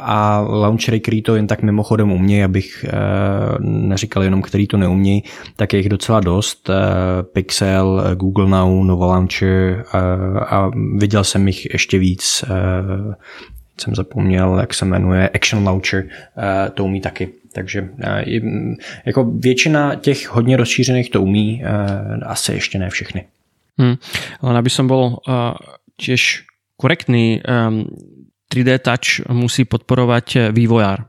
A 0.02 0.46
launchery, 0.50 1.00
který 1.00 1.22
to 1.22 1.36
jen 1.36 1.48
tak 1.48 1.62
mimochodem 1.62 2.12
umějí, 2.12 2.44
abych 2.44 2.86
e, 2.88 2.92
neříkal 3.60 4.24
jenom, 4.24 4.42
který 4.42 4.68
to 4.68 4.78
neumějí, 4.78 5.24
tak 5.56 5.74
je 5.74 5.80
jich 5.80 5.90
docela 5.90 6.20
dost. 6.20 6.70
E, 6.70 6.74
Pixel, 7.24 8.04
Google 8.16 8.48
Now, 8.48 8.84
Nova 8.84 9.06
Launcher 9.06 9.48
e, 9.48 9.84
a 10.40 10.72
viděl 10.98 11.24
jsem 11.24 11.48
jich 11.48 11.74
ještě 11.74 11.98
víc 11.98 12.46
jsem 13.82 13.96
zapomněl, 13.96 14.58
jak 14.60 14.74
se 14.74 14.86
jmenuje, 14.86 15.30
Action 15.30 15.66
Launcher, 15.66 16.06
eh, 16.06 16.70
to 16.70 16.86
umí 16.86 17.02
taky. 17.02 17.30
Takže 17.54 17.90
eh, 18.00 18.24
jako 19.06 19.24
většina 19.24 19.96
těch 19.96 20.30
hodně 20.30 20.58
rozšířených 20.58 21.10
to 21.10 21.22
umí, 21.22 21.64
eh, 21.64 22.26
asi 22.26 22.54
ještě 22.54 22.80
ne 22.80 22.90
všechny. 22.90 23.26
Hmm. 23.80 23.98
Len 24.44 24.56
aby 24.58 24.70
som 24.70 24.86
bol 24.86 25.18
uh, 25.26 25.58
tiež 25.98 26.46
korektný, 26.78 27.42
um, 27.42 27.88
3D 28.52 28.84
Touch 28.84 29.26
musí 29.32 29.64
podporovať 29.66 30.52
vývojár. 30.52 31.08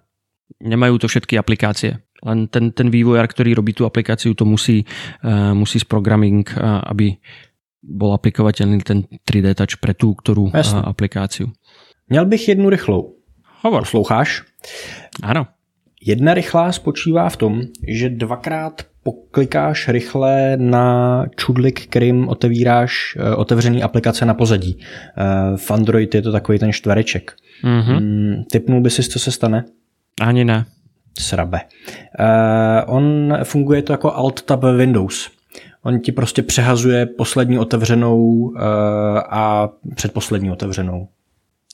Nemajú 0.63 1.03
to 1.03 1.11
všetky 1.11 1.37
aplikácie. 1.37 1.99
Len 2.23 2.47
ten, 2.47 2.71
ten 2.71 2.87
vývojár, 2.87 3.27
ktorý 3.27 3.59
robí 3.59 3.75
tú 3.75 3.83
aplikáciu, 3.83 4.33
to 4.39 4.47
musí, 4.47 4.87
uh, 5.27 5.53
musí 5.53 5.83
z 5.83 5.87
programming, 5.91 6.47
uh, 6.55 6.87
aby 6.87 7.19
bol 7.83 8.15
aplikovateľný 8.15 8.79
ten 8.87 9.11
3D 9.27 9.59
Touch 9.59 9.83
pre 9.83 9.93
tú 9.93 10.15
ktorú 10.15 10.55
uh, 10.55 10.87
aplikáciu. 10.87 11.51
Měl 12.09 12.27
bych 12.27 12.49
jednu 12.49 12.71
rychlou. 12.71 13.15
Hovor. 13.61 13.85
Sloucháš? 13.85 14.43
Ano. 15.23 15.47
Jedna 16.05 16.35
rychlá 16.35 16.73
spočívá 16.73 17.29
v 17.29 17.37
tom, 17.37 17.63
že 17.89 18.11
dvakrát 18.11 18.83
poklikáš 19.03 19.89
rychle 19.89 20.57
na 20.57 21.27
čudlik, 21.37 21.81
kterým 21.81 22.29
otevíráš 22.29 23.17
eh, 23.17 23.35
otevřený 23.35 23.83
aplikace 23.83 24.27
na 24.27 24.35
pozadí. 24.35 24.79
Eh, 24.81 25.57
v 25.57 25.71
Android 25.71 26.15
je 26.15 26.23
to 26.23 26.33
takový 26.33 26.59
ten 26.59 26.73
čtvereček. 26.73 27.33
Mm-hmm. 27.65 28.45
Typnul 28.53 28.81
by 28.81 28.91
si, 28.91 29.03
co 29.03 29.19
se 29.19 29.33
stane? 29.33 29.65
Ani 30.21 30.45
ne. 30.45 30.65
Srabe. 31.19 31.61
Uh, 32.21 32.95
on 32.97 33.37
funguje 33.43 33.83
to 33.83 33.93
jako 33.93 34.11
Alt-Tab 34.11 34.77
Windows. 34.77 35.31
On 35.83 36.01
ti 36.01 36.13
prostě 36.13 36.43
přehazuje 36.43 37.07
poslední 37.07 37.59
otevřenou 37.59 38.19
uh, 38.19 38.59
a 39.31 39.69
předposlední 39.95 40.51
otevřenou. 40.51 41.09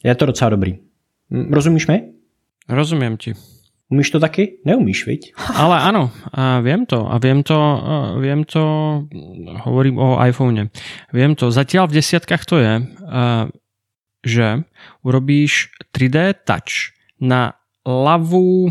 Je 0.04 0.14
to 0.14 0.26
docela 0.26 0.54
dobrý. 0.54 0.78
Rozumíš 1.30 1.86
mi? 1.90 2.14
Rozumím 2.68 3.16
ti. 3.16 3.34
Umíš 3.88 4.10
to 4.10 4.20
taky? 4.20 4.60
Neumíš, 4.68 5.08
viď? 5.08 5.32
Ale 5.64 5.80
áno, 5.80 6.12
a 6.28 6.60
viem 6.60 6.84
to. 6.84 7.08
A 7.08 7.16
viem 7.16 7.40
to, 7.40 7.56
viem 8.20 8.44
to, 8.44 8.62
hovorím 9.64 9.96
o 9.96 10.20
iPhone. 10.20 10.68
Viem 11.10 11.32
to. 11.32 11.48
Zatiaľ 11.48 11.88
v 11.88 11.96
desiatkách 11.96 12.44
to 12.44 12.56
je, 12.60 12.74
že 14.28 14.46
urobíš 15.00 15.72
3D 15.96 16.44
touch 16.44 16.92
na 17.16 17.56
ľavú, 17.88 18.68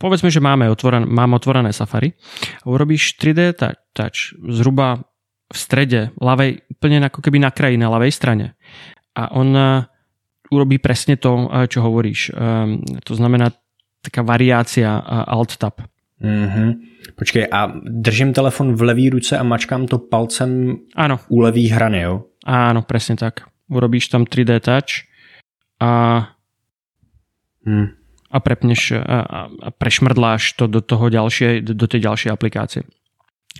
povedzme, 0.00 0.32
že 0.32 0.40
máme 0.40 0.72
otvorené, 0.72 1.04
mám 1.04 1.36
otvorené 1.36 1.76
Safari, 1.76 2.16
a 2.64 2.72
urobíš 2.72 3.20
3D 3.20 3.60
touch 3.92 4.32
zhruba 4.40 5.04
v 5.52 5.58
strede, 5.58 6.16
ľavej, 6.16 6.64
úplne 6.72 7.04
ako 7.12 7.20
keby 7.20 7.44
na 7.44 7.52
kraji, 7.52 7.76
na 7.76 7.92
ľavej 7.92 8.12
strane. 8.14 8.56
A 9.12 9.36
on 9.36 9.52
urobí 10.50 10.82
presne 10.82 11.16
to, 11.16 11.48
eh, 11.48 11.66
čo 11.70 11.80
hovoríš. 11.86 12.34
Ehm, 12.34 12.82
to 13.06 13.14
znamená 13.14 13.54
taká 14.02 14.26
variácia 14.26 15.00
eh, 15.00 15.02
Alt-Tab. 15.06 15.86
Mm-hmm. 16.20 16.70
Počkej, 17.16 17.48
a 17.48 17.72
držím 17.80 18.36
telefon 18.36 18.76
v 18.76 18.92
levý 18.92 19.08
ruce 19.08 19.32
a 19.40 19.40
mačkám 19.40 19.88
to 19.88 19.96
palcem 19.96 20.84
Áno. 20.92 21.16
u 21.32 21.40
levý 21.40 21.72
hrany, 21.72 22.04
jo? 22.04 22.28
Áno, 22.44 22.84
presne 22.84 23.16
tak. 23.16 23.48
Urobíš 23.72 24.12
tam 24.12 24.28
3D 24.28 24.60
touch 24.60 25.08
a, 25.80 26.28
hmm. 27.64 27.86
a 28.28 28.36
prepneš 28.44 29.00
a, 29.00 29.48
a 29.48 29.68
prešmrdláš 29.72 30.60
to 30.60 30.68
do 30.68 30.84
toho 30.84 31.08
ďalšie, 31.08 31.64
do 31.64 31.86
tej 31.88 32.04
ďalšej 32.04 32.30
aplikácie. 32.36 32.84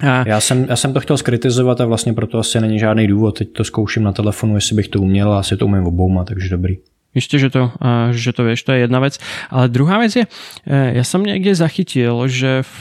A... 0.00 0.28
Já, 0.28 0.40
jsem, 0.40 0.66
já 0.68 0.76
jsem 0.76 0.92
to 0.92 1.00
chtěl 1.00 1.16
skritizovat 1.16 1.80
a 1.80 1.86
vlastně 1.86 2.12
proto 2.12 2.38
asi 2.38 2.60
není 2.60 2.78
žádný 2.78 3.06
důvod. 3.06 3.38
Teď 3.38 3.52
to 3.52 3.64
zkouším 3.64 4.02
na 4.02 4.12
telefonu, 4.12 4.54
jestli 4.54 4.76
bych 4.76 4.88
to 4.88 5.00
uměl 5.00 5.32
a 5.32 5.38
asi 5.38 5.56
to 5.56 5.66
umím 5.66 5.86
obouma, 5.86 6.24
takže 6.24 6.48
dobrý. 6.48 6.76
Ještě, 7.14 7.38
že 7.38 7.50
to, 7.50 7.72
že 8.10 8.32
to 8.32 8.44
vieš, 8.44 8.62
to 8.62 8.72
je 8.72 8.78
jedna 8.78 9.00
vec. 9.00 9.18
Ale 9.50 9.68
druhá 9.68 9.98
vec 9.98 10.16
je, 10.16 10.26
e, 10.66 10.94
ja 10.94 11.02
som 11.02 11.26
niekde 11.26 11.50
zachytil, 11.58 12.14
že 12.30 12.62
v, 12.62 12.78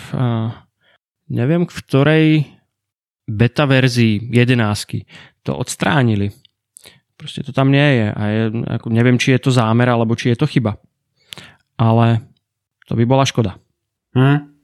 neviem 1.33 1.65
v 1.65 1.73
ktorej 1.73 2.25
beta 3.25 3.65
verzii 3.65 4.29
11 4.29 5.01
to 5.43 5.57
odstránili. 5.57 6.29
Prostě 7.17 7.43
to 7.43 7.51
tam 7.51 7.71
nie 7.71 7.95
je. 7.95 8.13
A 8.13 8.23
je, 8.25 8.43
ako 8.67 8.89
neviem, 8.89 9.19
či 9.19 9.31
je 9.31 9.39
to 9.39 9.51
zámer, 9.51 9.89
alebo 9.89 10.15
či 10.15 10.29
je 10.29 10.35
to 10.39 10.47
chyba. 10.47 10.77
Ale 11.77 12.19
to 12.87 12.95
by 12.95 13.05
bola 13.05 13.25
škoda. 13.25 13.59
Hmm. 14.15 14.58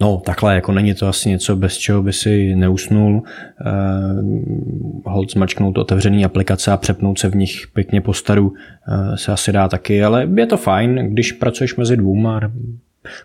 No 0.00 0.22
takhle, 0.24 0.54
jako 0.54 0.72
není 0.72 0.94
to 0.94 1.08
asi 1.08 1.28
něco, 1.28 1.56
bez 1.56 1.76
čeho 1.76 2.02
by 2.02 2.12
si 2.12 2.54
neusnul. 2.56 3.22
Uh, 3.22 5.12
hold 5.12 5.30
zmačknout 5.30 5.78
otevřený 5.78 6.24
aplikace 6.24 6.72
a 6.72 6.76
přepnout 6.76 7.18
se 7.18 7.28
v 7.28 7.36
nich 7.36 7.66
pěkně 7.74 8.00
po 8.00 8.14
staru 8.14 8.48
uh, 8.48 9.14
se 9.14 9.32
asi 9.32 9.52
dá 9.52 9.68
taky, 9.68 10.02
ale 10.02 10.28
je 10.36 10.46
to 10.46 10.56
fajn, 10.56 11.12
když 11.12 11.32
pracuješ 11.32 11.76
mezi 11.76 11.96
dvouma, 11.96 12.40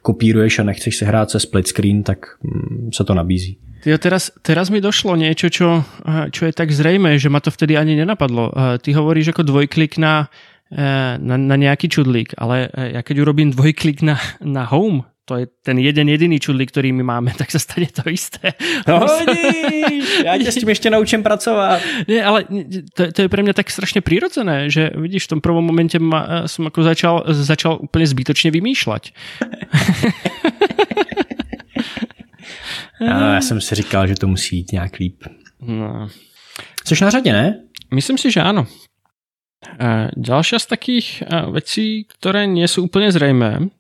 kopíruješ 0.02 0.60
a 0.60 0.64
nechceš 0.64 0.96
si 0.96 1.06
hrát 1.06 1.30
se 1.32 1.40
split 1.40 1.68
screen, 1.68 2.04
tak 2.04 2.26
um, 2.44 2.90
se 2.94 3.04
to 3.04 3.14
nabízí. 3.14 3.58
Jo, 3.86 4.02
teraz, 4.02 4.34
teraz 4.42 4.74
mi 4.74 4.82
došlo 4.82 5.14
niečo, 5.14 5.46
čo, 5.54 5.86
čo 6.34 6.42
je 6.50 6.54
tak 6.58 6.74
zrejme, 6.74 7.22
že 7.22 7.30
ma 7.30 7.38
to 7.38 7.54
vtedy 7.54 7.78
ani 7.78 7.94
nenapadlo. 7.94 8.50
Ty 8.82 8.90
hovoríš 8.98 9.30
ako 9.30 9.46
dvojklik 9.46 10.02
na, 10.02 10.26
na, 11.22 11.36
na 11.38 11.54
nejaký 11.54 11.86
čudlík, 11.94 12.34
ale 12.34 12.74
ja 12.74 13.06
keď 13.06 13.22
urobím 13.22 13.54
dvojklik 13.54 14.02
na, 14.02 14.18
na 14.42 14.66
home, 14.66 15.06
to 15.26 15.42
je 15.42 15.46
ten 15.66 15.82
jeden 15.82 16.10
jediný 16.10 16.38
čudlík, 16.40 16.70
ktorý 16.70 16.94
my 16.94 17.04
máme, 17.04 17.34
tak 17.42 17.52
sa 17.52 17.60
stane 17.60 17.90
to 17.90 18.10
isté. 18.10 18.54
No 18.86 19.02
vidíš, 19.26 20.22
ja 20.22 20.38
ťa 20.38 20.52
s 20.54 20.62
tým 20.62 20.70
ešte 20.70 20.90
naučím 20.94 21.26
pracovať. 21.26 21.82
Nie, 22.12 22.22
ale 22.22 22.46
to, 22.94 23.10
to 23.10 23.20
je 23.26 23.30
pre 23.30 23.42
mňa 23.42 23.58
tak 23.58 23.74
strašne 23.74 24.06
prirodzené, 24.06 24.70
že 24.70 24.94
vidíš, 24.94 25.26
v 25.26 25.32
tom 25.38 25.42
prvom 25.42 25.66
momente 25.66 25.98
ma, 25.98 26.46
som 26.46 26.70
ako 26.70 26.80
začal, 26.86 27.26
začal 27.34 27.82
úplne 27.82 28.06
zbytočne 28.06 28.54
vymýšľať. 28.54 29.04
no, 33.02 33.34
já 33.34 33.42
jsem 33.42 33.62
si 33.62 33.76
říkal, 33.76 34.08
že 34.08 34.16
to 34.16 34.28
musí 34.28 34.58
jít 34.58 34.72
nějak 34.72 35.00
líp. 35.00 35.24
No. 35.62 36.08
Což 36.86 37.02
na 37.02 37.10
řadě, 37.10 37.34
ne? 37.34 37.62
Myslím 37.94 38.18
si, 38.18 38.32
že 38.32 38.42
áno. 38.42 38.66
Ďalšia 40.18 40.62
z 40.62 40.66
takých 40.66 41.08
vecí, 41.50 42.06
ktoré 42.06 42.46
nie 42.46 42.70
sú 42.70 42.86
úplne 42.86 43.10
zrejmé, 43.10 43.74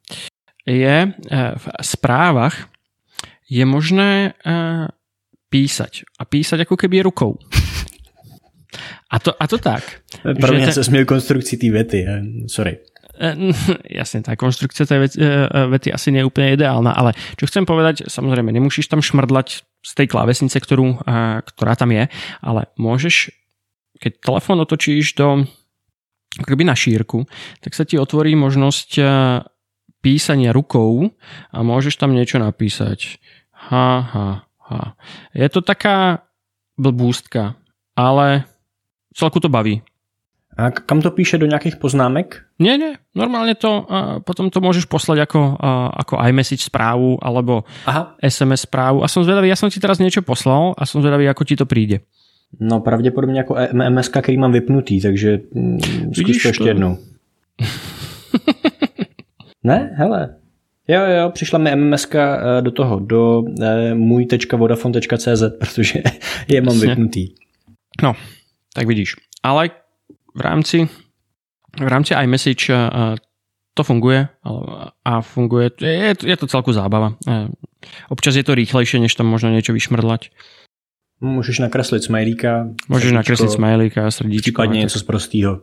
je 0.65 0.95
eh, 1.05 1.51
v 1.55 1.65
správach 1.81 2.67
je 3.45 3.65
možné 3.65 4.33
eh, 4.33 4.89
písať. 5.53 6.17
A 6.17 6.25
písať 6.25 6.65
ako 6.65 6.75
keby 6.75 7.05
rukou. 7.05 7.37
A 9.05 9.19
to, 9.21 9.31
a 9.39 9.47
to 9.47 9.57
tak. 9.57 9.83
Pro 10.41 10.53
mě 10.53 10.73
se 10.73 10.83
směl 10.83 11.05
konstrukcí 11.05 11.57
té 11.57 11.71
vety, 11.71 12.05
sorry. 12.47 12.77
Eh, 13.21 13.35
jasne, 14.03 14.19
tá 14.19 14.35
konstrukcia 14.35 14.83
tej 14.83 14.99
vety, 14.99 15.17
vety 15.71 15.89
asi 15.95 16.11
nie 16.11 16.19
je 16.19 16.27
úplne 16.27 16.51
ideálna, 16.51 16.91
ale 16.91 17.15
čo 17.39 17.47
chcem 17.47 17.63
povedať, 17.63 18.11
samozrejme, 18.11 18.51
nemusíš 18.51 18.91
tam 18.91 18.99
šmrdlať 18.99 19.63
z 19.63 19.91
tej 19.95 20.11
klávesnice, 20.11 20.59
ktorú, 20.59 20.99
ktorá 21.47 21.79
tam 21.79 21.95
je, 21.95 22.11
ale 22.43 22.67
môžeš, 22.75 23.31
keď 24.03 24.19
telefón 24.19 24.59
otočíš 24.59 25.15
do 25.15 25.47
akoby 26.35 26.67
na 26.67 26.75
šírku, 26.75 27.23
tak 27.63 27.71
sa 27.71 27.87
ti 27.87 27.95
otvorí 27.95 28.35
možnosť 28.35 28.99
písania 30.05 30.53
rukou 30.53 31.09
a 31.49 31.65
môžeš 31.65 31.97
tam 31.97 32.13
niečo 32.13 32.37
napísať. 32.37 33.17
Ha, 33.49 33.89
ha, 34.05 34.27
ha. 34.69 34.81
Je 35.33 35.49
to 35.49 35.65
taká 35.65 36.21
blbústka, 36.77 37.57
ale 37.97 38.45
celku 39.17 39.41
to 39.41 39.49
baví. 39.49 39.81
A 40.55 40.71
kam 40.71 41.03
to 41.03 41.11
píše 41.11 41.35
do 41.37 41.45
nějakých 41.45 41.75
poznámek? 41.75 42.47
Nie, 42.63 42.79
nie. 42.79 42.95
Normálne 43.11 43.59
to, 43.59 43.83
uh, 43.83 44.23
potom 44.23 44.47
to 44.47 44.63
môžeš 44.63 44.87
poslať 44.87 45.27
ako, 45.27 45.59
uh, 45.59 45.91
ako 45.99 46.15
iMessage 46.31 46.63
správu 46.63 47.19
alebo 47.19 47.67
Aha. 47.83 48.15
SMS 48.23 48.63
správu. 48.63 49.03
A 49.03 49.11
som 49.11 49.27
zvedavý, 49.27 49.51
ja 49.51 49.59
som 49.59 49.67
ti 49.67 49.83
teraz 49.83 49.99
niečo 49.99 50.23
poslal 50.23 50.71
a 50.79 50.87
som 50.87 51.03
zvedavý, 51.03 51.27
ako 51.27 51.43
ti 51.43 51.59
to 51.59 51.67
príde. 51.67 52.07
No 52.59 52.79
pravděpodobně 52.79 53.37
jako 53.37 53.55
MMS, 53.73 54.07
který 54.09 54.37
mám 54.37 54.51
vypnutý, 54.51 55.01
takže 55.01 55.39
mm, 55.53 55.79
zkus 56.13 56.41
to 56.41 56.47
ještě 56.47 56.63
jednou. 56.63 56.97
ne? 59.65 59.95
Hele. 59.97 60.35
Jo, 60.87 61.01
jo, 61.01 61.29
přišla 61.29 61.59
mi 61.59 61.75
MMS 61.75 62.07
eh, 62.15 62.61
do 62.61 62.71
toho, 62.71 62.99
do 62.99 63.43
eh, 63.61 63.93
můj.vodafone.cz, 63.93 65.43
protože 65.59 66.03
je 66.47 66.61
mám 66.61 66.79
vypnutý. 66.79 67.27
No, 68.03 68.13
tak 68.73 68.87
vidíš. 68.87 69.15
Ale 69.43 69.69
v 70.35 70.41
rámci, 70.41 70.87
v 71.79 71.87
rámci 71.87 72.13
iMessage 72.13 72.69
uh, 72.69 73.15
to 73.73 73.83
funguje 73.83 74.27
a 75.05 75.21
funguje, 75.21 75.71
je, 75.81 76.13
je 76.25 76.37
to 76.37 76.47
celku 76.47 76.73
zábava. 76.73 77.15
Občas 78.09 78.35
je 78.35 78.43
to 78.43 78.55
rýchlejšie, 78.55 78.99
než 78.99 79.15
tam 79.15 79.27
možno 79.27 79.51
niečo 79.53 79.73
vyšmrdlať. 79.73 80.31
Můžeš 81.21 81.59
nakreslit 81.59 82.03
smajlíka. 82.03 82.67
Můžeš 82.89 83.03
srdíčko, 83.03 83.15
nakreslit 83.15 83.51
smajlíka, 83.51 84.11
srdíčko. 84.11 84.41
Případně 84.41 84.79
něco 84.79 84.99
z 84.99 85.03
prostýho. 85.03 85.61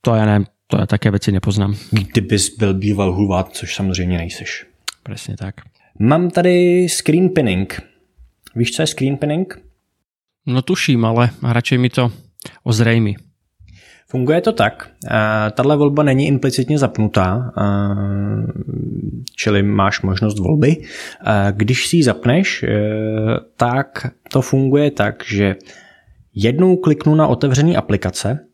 To 0.00 0.14
já 0.14 0.26
nevím, 0.26 0.46
to 0.66 0.76
já 0.80 0.86
také 0.86 1.10
věci 1.10 1.32
nepoznám. 1.32 1.76
Kdybys 1.90 2.56
byl 2.56 2.74
býval 2.74 3.12
hulvát, 3.12 3.52
což 3.52 3.74
samozřejmě 3.74 4.18
nejseš. 4.18 4.66
Přesně 5.02 5.36
tak. 5.36 5.54
Mám 5.98 6.30
tady 6.30 6.86
screen 6.88 7.28
pinning. 7.28 7.82
Víš, 8.54 8.72
co 8.72 8.82
je 8.82 8.86
screen 8.86 9.16
pinning? 9.16 9.62
No 10.46 10.62
tuším, 10.62 11.04
ale 11.04 11.30
radšej 11.42 11.78
mi 11.78 11.90
to 11.90 12.12
ozrejmi. 12.62 13.14
Funguje 14.08 14.40
to 14.40 14.52
tak. 14.52 14.90
Tahle 15.54 15.76
volba 15.76 16.02
není 16.02 16.26
implicitně 16.26 16.78
zapnutá, 16.78 17.52
čili 19.36 19.62
máš 19.62 20.02
možnost 20.02 20.38
volby. 20.38 20.76
Když 21.50 21.86
si 21.86 21.96
ji 21.96 22.02
zapneš, 22.02 22.62
e, 22.62 22.68
tak 23.56 24.06
to 24.32 24.42
funguje 24.42 24.90
tak, 24.90 25.24
že 25.26 25.56
jednou 26.34 26.76
kliknu 26.76 27.14
na 27.14 27.26
otevřený 27.26 27.76
aplikace 27.76 28.46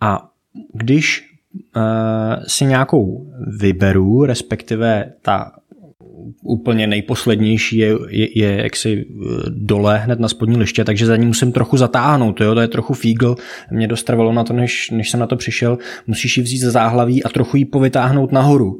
a 0.00 0.30
když 0.74 1.31
si 2.46 2.64
nějakou 2.64 3.32
vyberu, 3.60 4.24
respektive 4.24 5.12
ta 5.22 5.52
úplně 6.42 6.86
nejposlednější 6.86 7.76
je, 7.76 7.94
je, 8.08 8.38
je 8.38 8.62
jaksi 8.62 9.04
eh, 9.06 9.42
dole 9.48 9.98
hned 9.98 10.20
na 10.20 10.28
spodní 10.28 10.56
liště, 10.56 10.84
takže 10.84 11.06
za 11.06 11.16
ní 11.16 11.26
musím 11.26 11.52
trochu 11.52 11.76
zatáhnout, 11.76 12.40
jo? 12.40 12.54
to 12.54 12.60
je 12.60 12.68
trochu 12.68 12.94
fígl, 12.94 13.36
mě 13.70 13.88
dost 13.88 14.04
trvalo 14.04 14.32
na 14.32 14.44
to, 14.44 14.52
než, 14.52 14.90
než 14.90 15.10
jsem 15.10 15.20
na 15.20 15.26
to 15.26 15.36
přišel, 15.36 15.78
musíš 16.06 16.36
ji 16.36 16.42
vzít 16.42 16.58
ze 16.58 16.70
záhlaví 16.70 17.24
a 17.24 17.28
trochu 17.28 17.56
ji 17.56 17.64
povytáhnout 17.64 18.32
nahoru. 18.32 18.78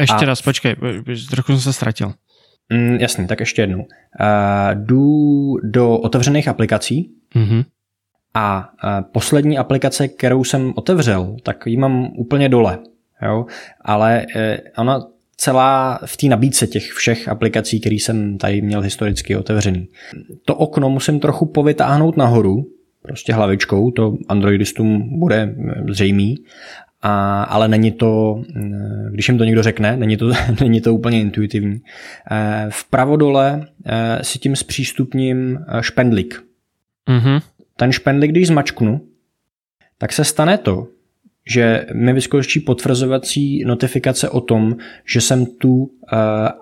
Ještě 0.00 0.14
a... 0.14 0.24
raz, 0.24 0.42
počkej, 0.42 0.76
trochu 1.30 1.52
jsem 1.52 1.60
se 1.60 1.72
ztratil. 1.72 2.12
Mm, 2.72 2.96
jasně, 3.00 3.26
tak 3.26 3.40
ještě 3.40 3.62
jednou. 3.62 3.78
Uh, 3.80 3.86
jdu 4.74 5.10
do 5.64 5.98
otevřených 5.98 6.48
aplikací 6.48 7.10
mm-hmm. 7.34 7.64
A 8.34 8.68
uh, 8.84 8.90
poslední 9.12 9.58
aplikace, 9.58 10.08
kterou 10.08 10.44
jsem 10.44 10.72
otevřel, 10.76 11.36
tak 11.42 11.66
ji 11.66 11.76
mám 11.76 12.08
úplně 12.16 12.48
dole. 12.48 12.78
Jo? 13.22 13.46
Ale 13.80 14.26
uh, 14.36 14.42
ona 14.76 15.06
celá 15.36 16.00
v 16.04 16.16
té 16.16 16.26
nabídce 16.26 16.66
těch 16.66 16.92
všech 16.92 17.28
aplikací, 17.28 17.80
které 17.80 17.94
jsem 17.94 18.38
tady 18.38 18.62
měl 18.62 18.80
historicky 18.80 19.36
otevřený. 19.36 19.88
To 20.44 20.54
okno 20.54 20.90
musím 20.90 21.20
trochu 21.20 21.46
povytáhnout 21.46 22.16
nahoru, 22.16 22.66
prostě 23.02 23.32
hlavičkou, 23.32 23.90
to 23.90 24.16
androidistům 24.28 25.18
bude 25.18 25.54
zřejmý, 25.88 26.36
a, 27.02 27.42
ale 27.42 27.68
není 27.68 27.92
to, 27.92 28.42
když 29.10 29.28
jim 29.28 29.38
to 29.38 29.44
někdo 29.44 29.62
řekne, 29.62 29.96
není 29.96 30.16
to, 30.16 30.32
není 30.60 30.80
to 30.80 30.94
úplně 30.94 31.20
intuitivní. 31.20 31.80
Vpravo 32.68 33.16
dole 33.16 33.66
eh, 33.86 34.18
si 34.22 34.38
tím 34.38 34.56
zpřístupním 34.56 35.58
špendlik. 35.80 36.34
Mm-hmm. 37.08 37.40
Ten 37.76 37.92
špendlik, 37.92 38.30
když 38.30 38.46
zmačknu, 38.46 39.00
tak 39.98 40.12
se 40.12 40.24
stane 40.24 40.58
to, 40.58 40.88
že 41.46 41.86
mi 41.94 42.12
vyskočí 42.12 42.60
potvrzovací 42.60 43.64
notifikace 43.64 44.28
o 44.28 44.40
tom, 44.40 44.76
že 45.04 45.20
jsem 45.20 45.46
tu 45.46 45.74
uh, 45.74 45.88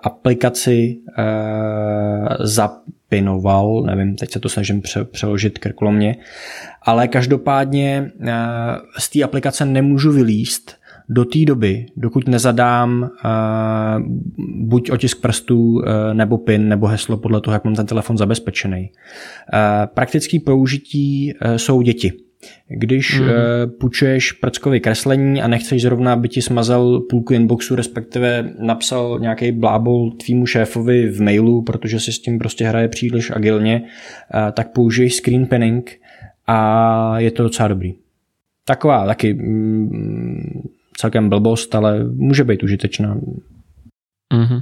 aplikaci 0.03 0.97
uh, 1.17 2.27
zapinoval, 2.39 3.83
nevím, 3.83 4.15
teď 4.15 4.31
se 4.31 4.39
to 4.39 4.49
snažím 4.49 4.81
pře- 4.81 5.03
přeložit 5.03 5.59
krkolomně, 5.59 6.15
ale 6.81 7.07
každopádně 7.07 8.11
uh, 8.19 8.27
z 8.97 9.09
té 9.09 9.23
aplikace 9.23 9.65
nemůžu 9.65 10.11
vylíst 10.11 10.82
do 11.09 11.25
té 11.25 11.39
doby, 11.45 11.85
dokud 11.97 12.27
nezadám 12.27 13.01
uh, 13.01 13.09
buď 14.67 14.91
otisk 14.91 15.21
prstů, 15.21 15.73
uh, 15.73 15.83
nebo 16.13 16.37
PIN, 16.37 16.69
nebo 16.69 16.87
heslo 16.87 17.17
podle 17.17 17.41
toho, 17.41 17.53
jak 17.53 17.63
mám 17.63 17.75
ten 17.75 17.85
telefon 17.85 18.17
zabezpečený. 18.17 18.89
Uh, 19.53 19.59
praktický 19.93 20.39
použití 20.39 21.33
uh, 21.33 21.55
jsou 21.55 21.81
děti. 21.81 22.11
Když 22.67 23.19
mm. 23.19 23.25
uh, 23.25 23.31
půjčuješ 23.79 24.31
prckovi 24.31 24.79
kreslení 24.79 25.41
a 25.41 25.47
nechceš 25.47 25.81
zrovna, 25.81 26.13
aby 26.13 26.29
ti 26.29 26.41
smazal 26.41 26.99
půlku 26.99 27.33
inboxu, 27.33 27.75
respektive 27.75 28.53
napsal 28.59 29.19
nějaký 29.19 29.51
blábol 29.51 30.11
tvýmu 30.11 30.45
šéfovi 30.45 31.07
v 31.09 31.21
mailu, 31.21 31.61
protože 31.61 31.99
si 31.99 32.11
s 32.11 32.19
tím 32.19 32.39
prostě 32.39 32.67
hraje 32.67 32.87
příliš 32.87 33.31
agilně, 33.31 33.81
uh, 33.81 34.51
tak 34.51 34.71
použij 34.71 35.09
screen 35.09 35.45
pinning 35.45 35.91
a 36.47 37.19
je 37.19 37.31
to 37.31 37.43
docela 37.43 37.67
dobrý. 37.67 37.93
Taková 38.65 39.05
taky 39.05 39.33
mm, 39.33 40.61
celkem 40.97 41.29
blbost, 41.29 41.75
ale 41.75 42.03
může 42.03 42.43
být 42.43 42.63
užitečná. 42.63 43.15
Mm-hmm. 44.33 44.61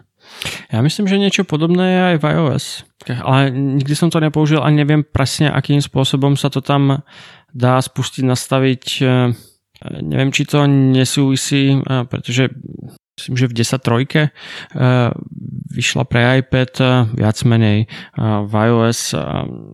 Já 0.73 0.81
myslím, 0.81 1.07
že 1.07 1.17
něco 1.17 1.43
podobné 1.43 1.93
je 1.93 2.15
i 2.15 2.17
v 2.17 2.23
iOS, 2.23 2.83
ale 3.23 3.49
nikdy 3.49 3.95
jsem 3.95 4.09
to 4.09 4.19
nepoužil 4.19 4.63
a 4.63 4.69
nevím 4.69 5.03
přesně, 5.11 5.51
akým 5.51 5.81
způsobem 5.81 6.37
se 6.37 6.49
to 6.49 6.61
tam 6.61 7.03
dá 7.53 7.81
spustiť, 7.81 8.25
nastaviť. 8.25 9.01
Eh, 9.01 9.33
neviem, 10.01 10.31
či 10.31 10.45
to 10.45 10.67
nesúvisí, 10.67 11.73
eh, 11.73 12.03
pretože 12.05 12.49
myslím, 13.19 13.35
že 13.37 13.49
v 13.49 13.53
10.3 13.57 14.15
eh, 14.15 14.29
vyšla 15.71 16.03
pre 16.03 16.43
iPad 16.43 16.73
viac 17.15 17.37
menej 17.47 17.87
v 18.19 18.53
iOS 18.53 19.15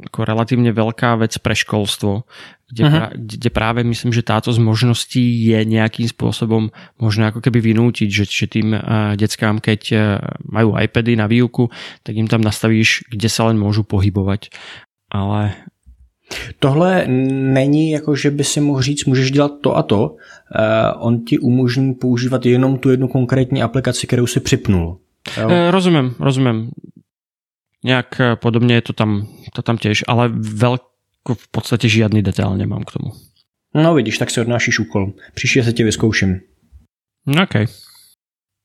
ako 0.07 0.19
relatívne 0.21 0.69
veľká 0.69 1.17
vec 1.17 1.33
pre 1.41 1.57
školstvo, 1.57 2.29
kde, 2.69 2.83
uh-huh. 2.85 2.93
pra, 2.93 3.05
kde 3.17 3.49
práve 3.49 3.81
myslím, 3.81 4.13
že 4.13 4.21
táto 4.21 4.53
z 4.53 4.61
možností 4.61 5.25
je 5.49 5.57
nejakým 5.65 6.05
spôsobom 6.05 6.69
možno 7.01 7.33
ako 7.33 7.41
keby 7.41 7.73
vynútiť, 7.73 8.09
že, 8.13 8.29
že 8.29 8.45
tým 8.45 8.77
deckám, 9.17 9.57
keď 9.57 9.81
majú 10.45 10.77
iPady 10.77 11.17
na 11.17 11.25
výuku, 11.25 11.73
tak 12.05 12.13
im 12.13 12.29
tam 12.29 12.45
nastavíš, 12.45 13.09
kde 13.09 13.25
sa 13.25 13.49
len 13.49 13.57
môžu 13.57 13.81
pohybovať. 13.81 14.53
Ale 15.09 15.57
Tohle 16.59 17.07
není 17.07 17.91
jako, 17.91 18.15
že 18.15 18.31
by 18.31 18.43
si 18.43 18.61
mohl 18.61 18.81
říct, 18.81 19.05
můžeš 19.05 19.31
dělat 19.31 19.51
to 19.61 19.77
a 19.77 19.83
to. 19.83 20.01
Uh, 20.09 20.15
on 21.05 21.25
ti 21.25 21.39
umožní 21.39 21.93
používat 21.93 22.45
jenom 22.45 22.77
tu 22.77 22.89
jednu 22.89 23.07
konkrétní 23.07 23.63
aplikaci, 23.63 24.07
kterou 24.07 24.27
si 24.27 24.39
připnul. 24.39 24.97
Jo? 25.41 25.49
E, 25.49 25.71
rozumím, 25.71 26.15
rozumím. 26.19 26.71
Nějak 27.83 28.19
eh, 28.19 28.35
podobně 28.35 28.75
je 28.75 28.81
to 28.81 28.93
tam, 28.93 29.27
to 29.53 29.61
tam 29.61 29.77
těž, 29.77 30.03
ale 30.07 30.29
velko 30.33 31.33
v 31.33 31.47
podstatě 31.47 31.89
žádný 31.89 32.21
detail 32.21 32.57
nemám 32.57 32.83
k 32.83 32.91
tomu. 32.91 33.11
No 33.75 33.93
vidíš, 33.93 34.17
tak 34.17 34.29
si 34.29 34.41
odnášíš 34.41 34.79
úkol. 34.79 35.13
Příště 35.33 35.63
se 35.63 35.73
tě 35.73 35.83
vyzkouším. 35.83 36.39
OK. 37.43 37.55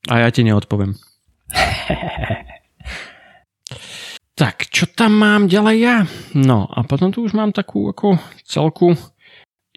A 0.09 0.17
já 0.17 0.29
ti 0.29 0.43
neodpovím. 0.43 0.93
Tak, 4.33 4.73
čo 4.73 4.89
tam 4.89 5.21
mám 5.21 5.45
ďalej 5.45 5.77
ja? 5.77 5.97
No 6.33 6.65
a 6.65 6.81
potom 6.81 7.13
tu 7.13 7.21
už 7.21 7.37
mám 7.37 7.53
takú 7.53 7.85
ako 7.93 8.17
celku 8.41 8.97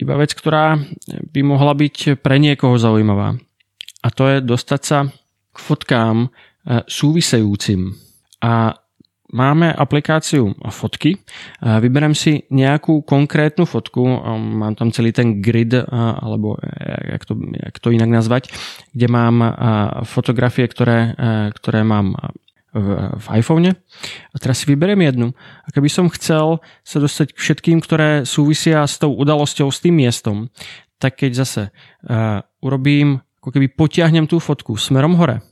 iba 0.01 0.17
vec, 0.17 0.33
ktorá 0.33 0.81
by 1.29 1.41
mohla 1.45 1.77
byť 1.77 2.25
pre 2.25 2.41
niekoho 2.41 2.81
zaujímavá. 2.81 3.37
A 4.01 4.09
to 4.09 4.25
je 4.33 4.41
dostať 4.41 4.81
sa 4.81 4.99
k 5.53 5.57
fotkám 5.61 6.17
e, 6.25 6.29
súvisejúcim. 6.89 8.01
A 8.41 8.81
máme 9.29 9.77
aplikáciu 9.77 10.57
fotky, 10.73 11.21
vyberem 11.61 12.17
si 12.17 12.49
nejakú 12.49 13.05
konkrétnu 13.05 13.69
fotku, 13.69 14.07
mám 14.39 14.79
tam 14.79 14.89
celý 14.89 15.11
ten 15.13 15.43
grid, 15.43 15.75
alebo 15.93 16.57
jak 17.13 17.29
to, 17.29 17.35
jak 17.37 17.77
to 17.77 17.91
inak 17.91 18.09
nazvať, 18.09 18.55
kde 18.95 19.07
mám 19.11 19.37
fotografie, 20.09 20.65
ktoré, 20.65 21.13
e, 21.13 21.53
ktoré 21.53 21.85
mám 21.85 22.17
v, 22.77 23.27
iPhone. 23.41 23.73
A 24.33 24.37
teraz 24.37 24.63
si 24.63 24.69
vyberiem 24.69 25.01
jednu. 25.01 25.33
A 25.65 25.69
keby 25.73 25.89
som 25.89 26.13
chcel 26.13 26.61
sa 26.85 26.99
dostať 27.01 27.33
k 27.33 27.41
všetkým, 27.41 27.79
ktoré 27.81 28.29
súvisia 28.29 28.85
s 28.85 29.01
tou 29.01 29.17
udalosťou, 29.17 29.73
s 29.73 29.81
tým 29.81 29.97
miestom, 29.97 30.53
tak 31.01 31.21
keď 31.21 31.45
zase 31.45 31.63
uh, 31.73 32.41
urobím, 32.65 33.21
ako 33.41 33.49
keby 33.53 33.67
potiahnem 33.73 34.29
tú 34.29 34.41
fotku 34.41 34.77
smerom 34.77 35.17
hore, 35.17 35.45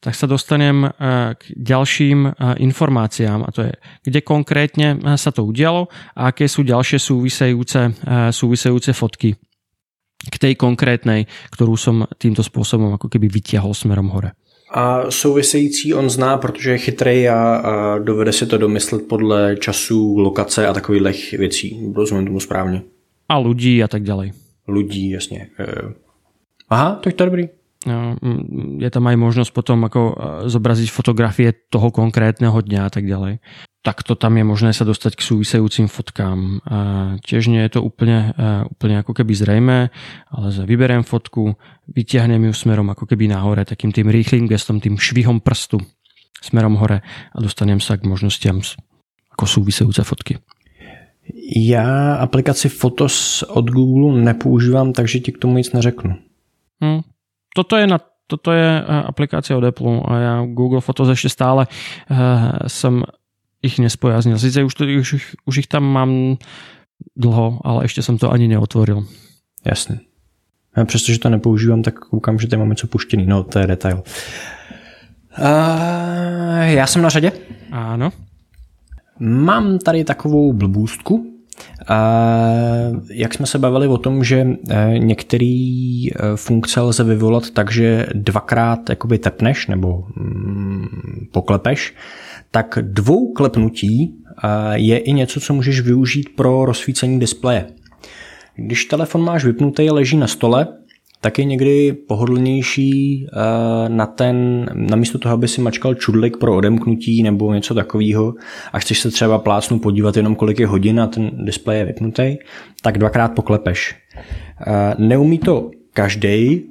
tak 0.00 0.16
sa 0.16 0.28
dostanem 0.28 0.88
uh, 0.88 1.36
k 1.36 1.42
ďalším 1.52 2.18
uh, 2.28 2.56
informáciám 2.56 3.44
a 3.44 3.50
to 3.52 3.68
je, 3.68 3.74
kde 4.08 4.20
konkrétne 4.24 4.88
sa 5.20 5.30
to 5.32 5.44
udialo 5.44 5.92
a 6.16 6.32
aké 6.32 6.48
sú 6.48 6.64
ďalšie 6.64 6.96
súvisejúce, 6.96 7.80
uh, 7.92 8.32
súvisejúce 8.32 8.96
fotky 8.96 9.36
k 10.16 10.36
tej 10.40 10.56
konkrétnej, 10.56 11.28
ktorú 11.52 11.76
som 11.76 12.08
týmto 12.16 12.40
spôsobom 12.40 12.96
ako 12.96 13.12
keby 13.12 13.28
vytiahol 13.28 13.76
smerom 13.76 14.08
hore. 14.10 14.32
A 14.70 15.10
související 15.10 15.94
on 15.94 16.10
zná, 16.10 16.38
protože 16.38 16.70
je 16.70 16.78
chytrý 16.78 17.28
a, 17.28 17.56
a 17.56 17.98
dovede 17.98 18.32
si 18.32 18.46
to 18.46 18.58
domyslet 18.58 19.08
podle 19.08 19.56
času, 19.56 20.18
lokace 20.18 20.66
a 20.66 20.72
takových 20.72 21.32
věcí. 21.32 21.92
Rozumím 21.94 22.26
tomu 22.26 22.40
správně. 22.40 22.82
A 23.28 23.38
ľudí 23.38 23.82
a 23.84 23.88
tak 23.88 24.02
ďalej. 24.02 24.32
Ľudí, 24.68 25.10
jasně. 25.10 25.48
E, 25.58 25.66
aha, 26.70 26.98
to 27.02 27.08
je 27.08 27.12
to 27.12 27.24
dobrý. 27.24 27.48
No, 27.86 28.16
je 28.78 28.90
tam 28.90 29.06
aj 29.06 29.16
možnosť 29.16 29.50
potom 29.54 29.86
ako 29.86 30.02
e, 30.10 30.14
zobraziť 30.50 30.90
fotografie 30.90 31.54
toho 31.70 31.90
konkrétneho 31.90 32.58
dňa 32.58 32.80
a 32.86 32.90
tak 32.90 33.06
ďalej 33.06 33.38
takto 33.86 34.18
tam 34.18 34.34
je 34.34 34.42
možné 34.42 34.74
sa 34.74 34.82
dostať 34.82 35.14
k 35.14 35.22
súvisejúcim 35.22 35.86
fotkám. 35.86 36.58
A 36.66 36.78
tiež 37.22 37.46
nie 37.46 37.62
je 37.62 37.78
to 37.78 37.80
úplne, 37.86 38.34
úplne 38.66 38.98
ako 38.98 39.14
keby 39.14 39.30
zrejme, 39.38 39.94
ale 40.34 40.46
vyberiem 40.66 41.06
fotku, 41.06 41.54
vytiahnem 41.86 42.50
ju 42.50 42.52
smerom 42.52 42.90
ako 42.90 43.06
keby 43.06 43.30
nahore, 43.30 43.62
takým 43.62 43.94
tým 43.94 44.10
rýchlým 44.10 44.50
gestom, 44.50 44.82
tým 44.82 44.98
švihom 44.98 45.38
prstu 45.38 45.78
smerom 46.42 46.74
hore 46.82 47.06
a 47.30 47.36
dostanem 47.38 47.78
sa 47.78 47.94
k 47.94 48.10
možnostiam 48.10 48.58
ako 49.38 49.44
súvisejúce 49.46 50.02
fotky. 50.02 50.42
Já 51.56 52.14
aplikaci 52.14 52.68
Fotos 52.68 53.42
od 53.42 53.70
Google 53.70 54.22
nepoužívám, 54.22 54.92
takže 54.92 55.20
ti 55.20 55.32
k 55.32 55.38
tomu 55.38 55.58
nic 55.58 55.72
neřeknu. 55.72 56.18
Hmm. 56.82 57.00
Toto 57.54 57.76
je 57.76 57.86
na 57.86 57.98
toto 58.26 58.50
je 58.50 58.82
aplikácia 59.06 59.54
od 59.54 59.62
Apple 59.62 60.02
a 60.02 60.12
ja 60.18 60.34
Google 60.50 60.82
Fotos 60.82 61.06
ešte 61.14 61.30
stále 61.30 61.70
uh, 61.70 62.66
som 62.66 63.06
ich 63.62 63.78
nespojaznil. 63.78 64.38
Sice 64.38 64.64
už, 64.64 64.74
to, 64.74 64.84
už, 65.00 65.36
už 65.44 65.56
ich 65.56 65.66
tam 65.66 65.84
mám 65.84 66.36
dlho, 67.16 67.60
ale 67.64 67.84
ještě 67.84 68.02
jsem 68.02 68.18
to 68.18 68.32
ani 68.32 68.48
neotvoril. 68.48 69.06
Jasně. 69.64 70.00
A 70.74 70.84
přestože 70.84 71.18
to 71.18 71.30
nepoužívám, 71.30 71.82
tak 71.82 71.98
koukám, 71.98 72.38
že 72.38 72.46
tady 72.46 72.60
máme 72.60 72.74
co 72.74 72.86
puštěný. 72.86 73.26
No, 73.26 73.42
to 73.42 73.58
je 73.58 73.66
detail. 73.66 74.02
Uh, 75.38 75.44
já 76.62 76.86
jsem 76.86 77.02
na 77.02 77.08
řadě. 77.08 77.32
Ano. 77.72 78.12
Mám 79.18 79.78
tady 79.78 80.04
takovou 80.04 80.52
blbůstku. 80.52 81.14
Uh, 81.14 83.00
jak 83.10 83.34
jsme 83.34 83.46
se 83.46 83.58
bavili 83.58 83.88
o 83.88 83.98
tom, 83.98 84.24
že 84.24 84.44
uh, 84.44 84.54
některé 84.98 86.04
uh, 86.06 86.36
funkce 86.36 86.80
lze 86.80 87.04
vyvolat 87.04 87.50
tak, 87.50 87.72
že 87.72 88.06
dvakrát 88.14 88.90
jakoby 88.90 89.18
tepneš 89.18 89.66
nebo 89.66 90.04
mm, 90.16 90.86
poklepeš, 91.32 91.94
tak 92.56 92.78
dvou 92.82 93.32
klepnutí 93.32 94.14
je 94.72 94.98
i 94.98 95.12
něco, 95.12 95.40
co 95.40 95.54
můžeš 95.54 95.80
využít 95.80 96.28
pro 96.36 96.64
rozsvícení 96.64 97.20
displeje. 97.20 97.66
Když 98.56 98.84
telefon 98.84 99.24
máš 99.24 99.44
vypnutý 99.44 99.90
a 99.90 99.92
leží 99.92 100.16
na 100.16 100.26
stole, 100.26 100.66
tak 101.20 101.38
je 101.38 101.44
někdy 101.44 101.92
pohodlnější 101.92 103.26
na 103.88 104.06
ten, 104.06 104.66
namísto 104.74 105.18
toho, 105.18 105.32
aby 105.34 105.48
si 105.48 105.60
mačkal 105.60 105.94
čudlik 105.94 106.36
pro 106.36 106.56
odemknutí 106.56 107.22
nebo 107.22 107.54
něco 107.54 107.74
takového 107.74 108.34
a 108.72 108.78
chceš 108.78 109.00
se 109.00 109.10
třeba 109.10 109.38
plácnu 109.38 109.78
podívat 109.78 110.16
jenom 110.16 110.34
kolik 110.34 110.60
je 110.60 110.66
hodin 110.66 111.00
a 111.00 111.06
ten 111.06 111.30
displej 111.44 111.78
je 111.78 111.84
vypnutý, 111.84 112.36
tak 112.82 112.98
dvakrát 112.98 113.28
poklepeš. 113.28 113.94
Neumí 114.98 115.38
to 115.38 115.70
každý 115.92 116.70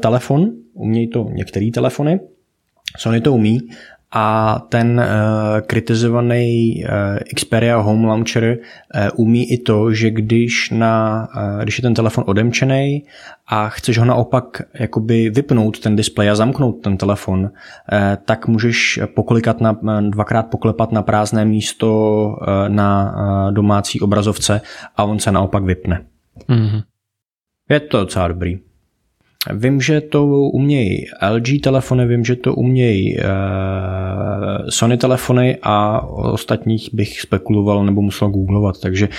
telefon, 0.00 0.50
umějí 0.74 1.08
to 1.08 1.28
některé 1.32 1.70
telefony, 1.74 2.20
Sony 2.98 3.20
to 3.20 3.32
umí 3.32 3.60
a 4.12 4.58
ten 4.68 4.98
uh, 4.98 5.60
kritizovaný 5.60 6.82
uh, 6.84 7.18
Xperia 7.34 7.76
Home 7.76 8.06
Launcher 8.06 8.58
uh, 8.58 9.08
umí 9.16 9.52
i 9.52 9.58
to, 9.58 9.94
že 9.94 10.10
když, 10.10 10.70
na, 10.70 11.28
uh, 11.36 11.62
když 11.62 11.78
je 11.78 11.82
ten 11.82 11.94
telefon 11.94 12.24
odemčený 12.26 13.02
a 13.46 13.68
chceš 13.68 13.98
ho 13.98 14.04
naopak 14.04 14.62
jakoby 14.74 15.30
vypnout 15.30 15.78
ten 15.78 15.96
displej 15.96 16.30
a 16.30 16.34
zamknout 16.34 16.82
ten 16.82 16.96
telefon, 16.96 17.40
uh, 17.40 17.50
tak 18.24 18.48
můžeš 18.48 19.00
poklikat 19.14 19.60
na, 19.60 19.78
dvakrát 20.00 20.42
poklepat 20.42 20.92
na 20.92 21.02
prázdné 21.02 21.44
místo 21.44 21.88
uh, 22.26 22.68
na 22.68 23.14
uh, 23.14 23.52
domácí 23.54 24.00
obrazovce 24.00 24.60
a 24.96 25.04
on 25.04 25.18
se 25.18 25.32
naopak 25.32 25.64
vypne. 25.64 26.04
Mm-hmm. 26.48 26.82
Je 27.70 27.80
to 27.80 28.00
docela 28.00 28.28
dobrý. 28.28 28.69
Vím, 29.48 29.80
že 29.80 30.00
to 30.00 30.26
umějí 30.26 31.06
LG 31.30 31.60
telefony, 31.62 32.06
vím, 32.06 32.24
že 32.24 32.36
to 32.36 32.54
umějí 32.54 33.16
uh, 33.16 33.22
Sony 34.68 34.96
telefony 34.96 35.58
a 35.62 36.00
ostatních 36.06 36.88
bych 36.92 37.20
spekuloval 37.20 37.84
nebo 37.84 38.02
musel 38.02 38.28
googlovat, 38.28 38.80
takže 38.80 39.08
uh, 39.08 39.14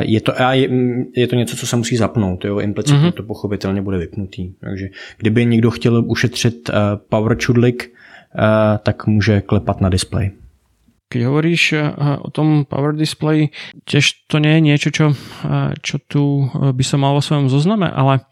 je, 0.00 0.20
to, 0.20 0.32
je, 0.50 0.68
je 1.16 1.26
to 1.26 1.36
něco, 1.36 1.56
co 1.56 1.66
se 1.66 1.76
musí 1.76 1.96
zapnout, 1.96 2.44
jo? 2.44 2.58
implicitně 2.58 3.08
mm-hmm. 3.08 3.12
to 3.12 3.22
pochopitelně 3.22 3.82
bude 3.82 3.98
vypnutý. 3.98 4.52
Takže 4.60 4.88
kdyby 5.18 5.46
někdo 5.46 5.70
chtěl 5.70 6.04
ušetřit 6.06 6.68
uh, 6.68 6.74
power 7.08 7.38
čudlik, 7.38 7.92
tak 8.82 9.06
může 9.06 9.40
klepat 9.40 9.80
na 9.80 9.88
displej. 9.88 10.30
Keď 11.12 11.28
hovoríš 11.28 11.76
o 12.24 12.32
tom 12.32 12.64
Power 12.64 12.96
Display, 12.96 13.52
tiež 13.84 14.24
to 14.32 14.40
nie 14.40 14.56
je 14.56 14.60
niečo, 14.64 14.88
čo, 14.88 15.12
čo 15.84 16.00
tu 16.08 16.48
by 16.48 16.80
som 16.80 17.04
mal 17.04 17.12
vo 17.12 17.20
svojom 17.20 17.52
zozname, 17.52 17.92
ale 17.92 18.24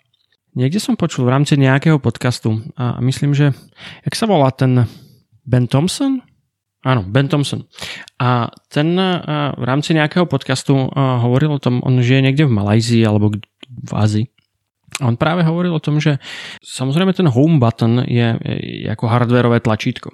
Niekde 0.50 0.82
som 0.82 0.98
počul 0.98 1.30
v 1.30 1.32
rámci 1.36 1.54
nejakého 1.54 2.02
podcastu 2.02 2.58
a 2.74 2.98
myslím, 2.98 3.34
že 3.38 3.54
jak 4.02 4.14
sa 4.18 4.26
volá 4.26 4.50
ten 4.50 4.82
Ben 5.46 5.70
Thompson? 5.70 6.22
Áno, 6.82 7.06
Ben 7.06 7.30
Thompson. 7.30 7.68
A 8.18 8.50
ten 8.72 8.98
v 9.54 9.64
rámci 9.64 9.94
nejakého 9.94 10.26
podcastu 10.26 10.90
hovoril 10.96 11.54
o 11.54 11.62
tom, 11.62 11.84
on 11.86 12.02
žije 12.02 12.24
niekde 12.24 12.48
v 12.48 12.56
Malajzii 12.56 13.04
alebo 13.06 13.30
v 13.68 13.92
Ázii. 13.94 14.26
A 14.98 15.06
on 15.06 15.14
práve 15.14 15.46
hovoril 15.46 15.70
o 15.70 15.80
tom, 15.80 16.02
že 16.02 16.18
samozrejme 16.60 17.14
ten 17.14 17.30
home 17.30 17.62
button 17.62 18.02
je, 18.04 18.34
je 18.60 18.88
ako 18.90 19.06
hardwareové 19.06 19.62
tlačítko. 19.62 20.12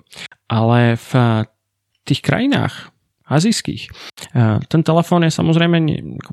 Ale 0.53 1.01
v 1.01 1.11
tých 2.05 2.20
krajinách 2.22 2.93
azijských 3.26 3.91
ten 4.70 4.82
telefón 4.87 5.26
je 5.26 5.34
samozrejme 5.34 5.82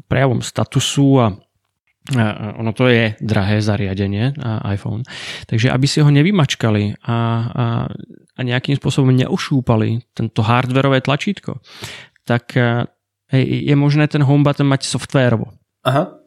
prejavom 0.06 0.46
statusu 0.46 1.08
a 1.18 1.26
ono 2.60 2.72
to 2.76 2.92
je 2.92 3.16
drahé 3.24 3.64
zariadenie 3.64 4.36
iPhone, 4.68 5.08
takže 5.48 5.72
aby 5.72 5.88
si 5.88 6.04
ho 6.04 6.10
nevymačkali 6.12 7.00
a, 7.00 7.16
a, 7.16 7.16
a 8.36 8.40
nejakým 8.44 8.76
spôsobom 8.76 9.16
neušúpali 9.16 10.04
tento 10.12 10.44
hardwareové 10.44 11.00
tlačítko, 11.00 11.64
tak 12.28 12.60
je 13.32 13.76
možné 13.80 14.12
ten 14.12 14.20
home 14.20 14.44
button 14.44 14.68
mať 14.68 14.84
softwarovo. 14.84 15.56
Aha. 15.88 16.23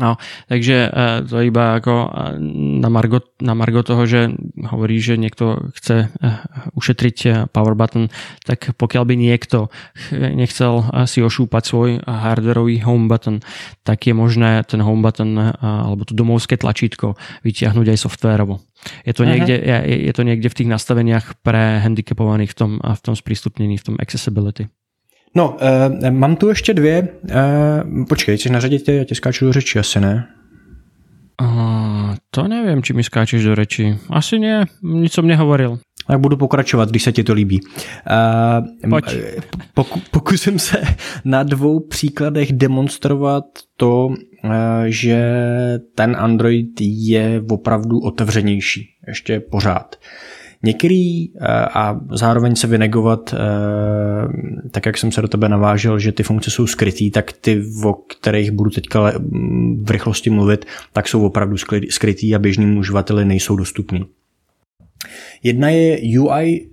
No, 0.00 0.16
takže 0.48 0.88
eh, 0.88 1.20
to 1.20 1.44
iba 1.44 1.76
ako 1.76 1.92
eh, 1.92 2.40
na 2.80 2.88
margo, 2.88 3.20
na 3.44 3.52
margo 3.52 3.84
toho, 3.84 4.08
že 4.08 4.32
hovorí, 4.72 4.96
že 5.04 5.20
niekto 5.20 5.68
chce 5.76 6.08
eh, 6.08 6.72
ušetriť 6.72 7.52
power 7.52 7.76
button, 7.76 8.08
tak 8.40 8.72
pokiaľ 8.80 9.04
by 9.04 9.14
niekto 9.20 9.68
nechcel 10.16 10.88
si 11.04 11.20
ošúpať 11.20 11.62
svoj 11.68 11.90
hardwareový 12.08 12.80
home 12.88 13.04
button, 13.04 13.44
tak 13.84 14.08
je 14.08 14.16
možné 14.16 14.64
ten 14.64 14.80
home 14.80 15.04
button 15.04 15.52
alebo 15.60 16.08
to 16.08 16.16
domovské 16.16 16.56
tlačítko 16.56 17.20
vytiahnuť 17.44 17.92
aj 17.92 17.98
softwarovo. 18.00 18.64
Je 19.04 19.12
to, 19.12 19.28
niekde, 19.28 19.60
je, 19.60 20.08
je 20.08 20.12
to 20.16 20.24
niekde 20.24 20.48
v 20.48 20.56
tých 20.64 20.72
nastaveniach 20.72 21.44
pre 21.44 21.84
handicapovaných 21.84 22.50
v 22.50 22.56
tom, 22.56 22.70
v 22.80 23.00
tom 23.04 23.14
sprístupnení, 23.14 23.76
v 23.76 23.86
tom 23.92 23.96
accessibility. 24.00 24.72
No, 25.34 25.56
uh, 26.02 26.10
mám 26.10 26.36
tu 26.36 26.48
ještě 26.48 26.74
dvě. 26.74 27.08
Uh, 27.22 28.04
počkej, 28.04 28.36
chceš 28.36 28.50
na 28.52 28.60
řadě 28.60 28.78
tě, 28.78 28.92
já 28.92 29.04
tě 29.04 29.14
skáču 29.14 29.44
do 29.44 29.52
řeči, 29.52 29.78
asi 29.78 30.00
ne? 30.00 30.28
Uh, 31.42 32.14
to 32.30 32.48
nevím, 32.48 32.82
či 32.82 32.92
mi 32.92 33.04
skáčeš 33.04 33.44
do 33.44 33.54
řeči. 33.54 33.98
Asi 34.10 34.38
ne, 34.38 34.64
nic 34.82 35.12
som 35.12 35.26
nehovoril. 35.26 35.78
Tak 36.06 36.20
budu 36.20 36.36
pokračovat, 36.36 36.90
když 36.90 37.02
se 37.02 37.12
ti 37.12 37.24
to 37.24 37.32
líbí. 37.32 37.60
Uh, 37.60 38.90
Pojď. 38.90 39.04
Poku, 39.74 40.00
pokusím 40.10 40.58
se 40.58 40.82
na 41.24 41.42
dvou 41.42 41.80
příkladech 41.80 42.52
demonstrovat 42.52 43.44
to, 43.76 44.06
uh, 44.06 44.14
že 44.86 45.24
ten 45.94 46.16
Android 46.18 46.80
je 46.80 47.42
opravdu 47.50 48.00
otevřenější. 48.00 48.88
Ještě 49.08 49.40
pořád. 49.40 49.96
Uh, 49.96 50.41
Některý 50.64 51.30
eh, 51.34 51.46
a 51.74 52.00
zároveň 52.10 52.56
se 52.56 52.66
vynegovat, 52.66 53.34
eh, 53.34 53.38
tak 54.70 54.86
jak 54.86 54.98
jsem 54.98 55.12
se 55.12 55.22
do 55.22 55.28
tebe 55.28 55.48
navážel, 55.48 55.98
že 55.98 56.12
ty 56.12 56.22
funkce 56.22 56.50
jsou 56.50 56.66
skrytý, 56.66 57.10
tak 57.10 57.32
ty, 57.32 57.62
o 57.84 57.94
kterých 57.94 58.50
budu 58.50 58.70
teďka 58.70 59.12
v 59.82 59.90
rychlosti 59.90 60.30
mluvit, 60.30 60.64
tak 60.92 61.08
jsou 61.08 61.26
opravdu 61.26 61.56
skrytý 61.90 62.34
a 62.34 62.38
běžným 62.38 62.76
uživateli 62.76 63.24
nejsou 63.24 63.56
dostupný. 63.56 64.04
Jedna 65.42 65.68
je 65.68 66.20
UI 66.20 66.71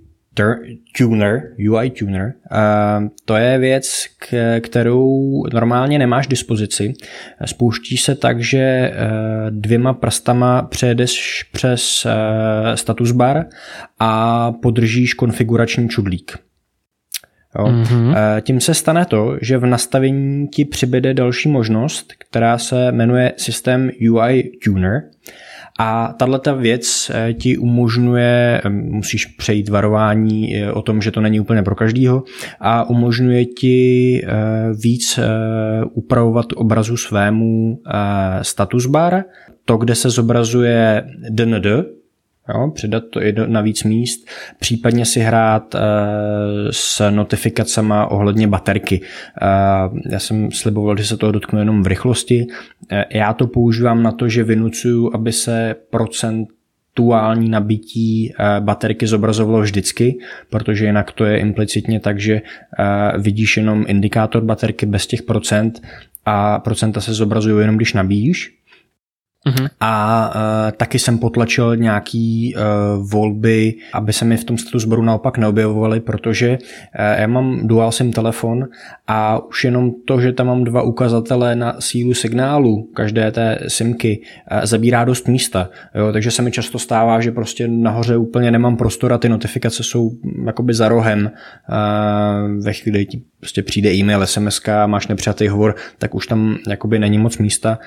Tuner, 0.96 1.42
UI 1.70 1.90
Tuner. 1.90 2.32
To 3.24 3.36
je 3.36 3.58
věc, 3.58 4.04
kterou 4.60 5.42
normálně 5.52 5.98
nemáš 5.98 6.26
dispozici. 6.26 6.92
Spouští 7.44 7.96
se 7.96 8.14
tak, 8.14 8.40
že 8.40 8.58
eh, 8.58 8.92
dvěma 9.50 9.92
prstama 9.92 10.62
přejedeš 10.62 11.42
přes 11.52 12.06
eh, 12.06 12.76
status 12.76 13.12
bar 13.12 13.46
a 13.98 14.52
podržíš 14.52 15.14
konfigurační 15.14 15.88
čudlík. 15.88 16.38
Jo. 17.58 17.64
Mm-hmm. 17.64 18.40
Tím 18.40 18.60
se 18.60 18.74
stane 18.74 19.04
to, 19.04 19.36
že 19.42 19.58
v 19.58 19.66
nastavení 19.66 20.48
ti 20.48 20.64
přibude 20.64 21.14
další 21.14 21.48
možnost, 21.48 22.12
která 22.18 22.58
se 22.58 22.92
jmenuje 22.92 23.32
systém 23.36 23.90
UI 24.10 24.50
Tuner. 24.64 25.02
A 25.82 26.14
tahle 26.18 26.40
věc 26.56 27.10
eh, 27.14 27.34
ti 27.34 27.58
umožňuje, 27.58 28.60
eh, 28.64 28.68
musíš 28.68 29.26
přejít 29.26 29.68
varování 29.68 30.56
eh, 30.56 30.72
o 30.72 30.82
tom, 30.82 31.02
že 31.02 31.10
to 31.10 31.20
není 31.20 31.40
úplně 31.40 31.62
pro 31.62 31.74
každýho 31.74 32.24
a 32.60 32.90
umožňuje 32.90 33.44
ti 33.44 34.22
víc 34.84 35.18
upravovat 35.92 36.46
obrazu 36.56 36.96
svému 36.96 37.78
status 38.42 38.86
bar, 38.86 39.24
to, 39.64 39.76
kde 39.76 39.94
se 39.94 40.10
zobrazuje 40.10 41.04
DND, 41.30 41.66
jo, 42.48 42.70
přidat 42.74 43.04
to 43.10 43.22
i 43.22 43.32
do, 43.32 43.46
na 43.46 43.60
víc 43.60 43.84
míst, 43.84 44.28
případně 44.58 45.04
si 45.04 45.20
hrát 45.20 45.74
uh, 45.74 45.80
s 46.70 47.10
notifikacemi 47.10 47.94
ohledně 48.08 48.48
baterky. 48.48 49.00
Uh, 49.00 49.98
já 50.10 50.18
jsem 50.18 50.50
sliboval, 50.50 50.96
že 50.96 51.04
se 51.04 51.16
toho 51.16 51.32
dotknu 51.32 51.58
jenom 51.58 51.82
v 51.82 51.86
rychlosti. 51.86 52.46
Uh, 52.46 52.98
já 53.10 53.32
to 53.32 53.46
používám 53.46 54.02
na 54.02 54.12
to, 54.12 54.28
že 54.28 54.44
vynucuju, 54.44 55.10
aby 55.14 55.32
se 55.32 55.74
procent 55.90 56.48
aktuální 56.92 57.48
nabití 57.48 58.34
baterky 58.60 59.06
zobrazovalo 59.06 59.60
vždycky, 59.60 60.18
protože 60.50 60.86
jinak 60.86 61.12
to 61.12 61.24
je 61.24 61.38
implicitně 61.38 62.00
tak, 62.00 62.20
že 62.20 62.40
vidíš 63.18 63.56
jenom 63.56 63.84
indikátor 63.88 64.44
baterky 64.44 64.86
bez 64.86 65.06
těch 65.06 65.22
procent 65.22 65.82
a 66.24 66.58
procenta 66.58 67.00
se 67.00 67.14
zobrazují 67.14 67.60
jenom, 67.60 67.76
když 67.76 67.94
nabíjíš. 67.94 68.59
Uh-huh. 69.46 69.68
A 69.80 70.28
uh, 70.34 70.72
taky 70.76 70.98
jsem 70.98 71.18
potlačil 71.18 71.76
nějaký 71.76 72.54
uh, 72.56 73.10
volby, 73.10 73.74
aby 73.92 74.12
se 74.12 74.24
mi 74.24 74.36
v 74.36 74.44
tom 74.44 74.58
status 74.58 74.84
baru 74.84 75.02
naopak 75.02 75.38
neobjevovaly, 75.38 76.00
protože 76.00 76.50
uh, 76.50 77.20
já 77.20 77.26
mám 77.26 77.66
dual 77.66 77.92
SIM 77.92 78.12
telefon 78.12 78.64
a 79.06 79.46
už 79.46 79.64
jenom 79.64 79.92
to, 80.06 80.20
že 80.20 80.32
tam 80.32 80.46
mám 80.46 80.64
dva 80.64 80.82
ukazatele 80.82 81.56
na 81.56 81.76
sílu 81.78 82.14
signálu 82.14 82.90
každé 82.94 83.30
té 83.30 83.58
simky, 83.68 84.22
uh, 84.52 84.60
zabírá 84.64 85.04
dost 85.04 85.28
místa. 85.28 85.68
Jo? 85.94 86.12
Takže 86.12 86.30
se 86.30 86.42
mi 86.42 86.50
často 86.50 86.78
stává, 86.78 87.20
že 87.20 87.32
prostě 87.32 87.68
nahoře 87.68 88.16
úplně 88.16 88.50
nemám 88.50 88.76
prostor 88.76 89.12
a 89.12 89.18
ty 89.18 89.28
notifikace 89.28 89.82
jsou 89.82 90.10
jakoby 90.46 90.74
za 90.74 90.88
rohem. 90.88 91.30
Uh, 91.70 92.64
ve 92.64 92.72
chvíli 92.72 93.06
ti 93.06 93.22
prostě 93.40 93.62
přijde 93.62 93.94
e-mail, 93.94 94.26
SMS, 94.26 94.60
máš 94.86 95.08
nepřijatý 95.08 95.48
hovor, 95.48 95.74
tak 95.98 96.14
už 96.14 96.26
tam 96.26 96.56
jakoby 96.68 96.98
není 96.98 97.18
moc 97.18 97.38
místa. 97.38 97.78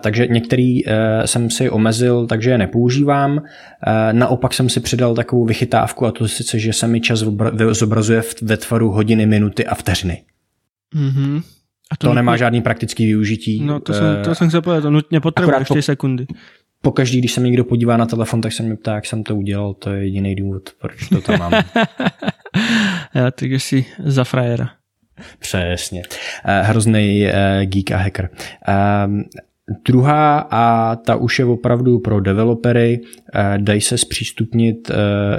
Takže 0.00 0.26
některý 0.26 0.84
jsem 1.24 1.50
si 1.50 1.70
omezil, 1.70 2.26
takže 2.26 2.50
je 2.50 2.58
nepoužívám. 2.58 3.38
E, 3.38 4.12
naopak 4.12 4.54
jsem 4.54 4.68
si 4.68 4.80
přidal 4.80 5.14
takovou 5.14 5.44
vychytávku 5.44 6.06
a 6.06 6.12
to 6.12 6.28
sice, 6.28 6.58
že 6.58 6.72
se 6.72 6.86
mi 6.86 7.00
čas 7.00 7.24
zobrazuje 7.70 8.22
ve 8.42 8.56
tvaru 8.56 8.90
hodiny, 8.90 9.26
minuty 9.26 9.66
a 9.66 9.74
vteřiny. 9.74 10.22
Mm-hmm. 10.96 11.42
A 11.90 11.96
to, 11.96 12.06
to 12.06 12.14
nemá 12.14 12.36
žádný 12.36 12.62
praktický 12.62 13.06
využití. 13.06 13.60
No 13.64 13.80
to 13.80 13.92
jsem, 13.92 14.22
to 14.24 14.34
jsem 14.34 14.50
se 14.50 14.60
povedal, 14.60 14.82
to 14.82 14.90
nutně 14.90 15.20
potřebuješ 15.20 15.68
ty 15.68 15.82
sekundy. 15.82 16.26
Pokaždý, 16.82 17.18
když 17.18 17.32
se 17.32 17.40
mi 17.40 17.48
někdo 17.48 17.64
podívá 17.64 17.96
na 17.96 18.06
telefon, 18.06 18.40
tak 18.40 18.52
se 18.52 18.62
mě 18.62 18.76
ptá, 18.76 18.94
jak 18.94 19.06
jsem 19.06 19.22
to 19.22 19.36
udělal, 19.36 19.74
to 19.74 19.92
je 19.92 20.04
jediný 20.04 20.34
důvod, 20.34 20.70
proč 20.80 21.08
to 21.08 21.20
tam 21.20 21.38
mám. 21.38 21.52
Já, 23.14 23.30
takže 23.30 23.60
si 23.60 23.84
za 24.04 24.24
frajera. 24.24 24.70
Přesně. 25.38 26.02
Eh, 26.44 26.62
hrozný 26.62 27.26
eh, 27.26 27.66
geek 27.66 27.90
a 27.92 27.96
hacker. 27.96 28.30
Druhá 29.84 30.38
a 30.50 30.96
ta 30.96 31.16
už 31.16 31.38
je 31.38 31.44
opravdu 31.44 31.98
pro 31.98 32.20
developery, 32.20 33.00
eh, 33.34 33.58
dají 33.58 33.80
se 33.80 33.98
zpřístupnit, 33.98 34.90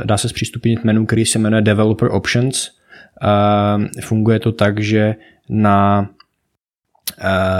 dá 0.04 0.18
se 0.18 0.30
zpřístupnit 0.30 0.84
menu, 0.84 1.06
který 1.06 1.26
se 1.26 1.40
jmenuje 1.40 1.62
Developer 1.62 2.10
Options. 2.12 2.72
Ehm, 3.22 3.88
funguje 4.02 4.40
to 4.40 4.52
tak, 4.52 4.80
že 4.80 5.16
na 5.50 6.10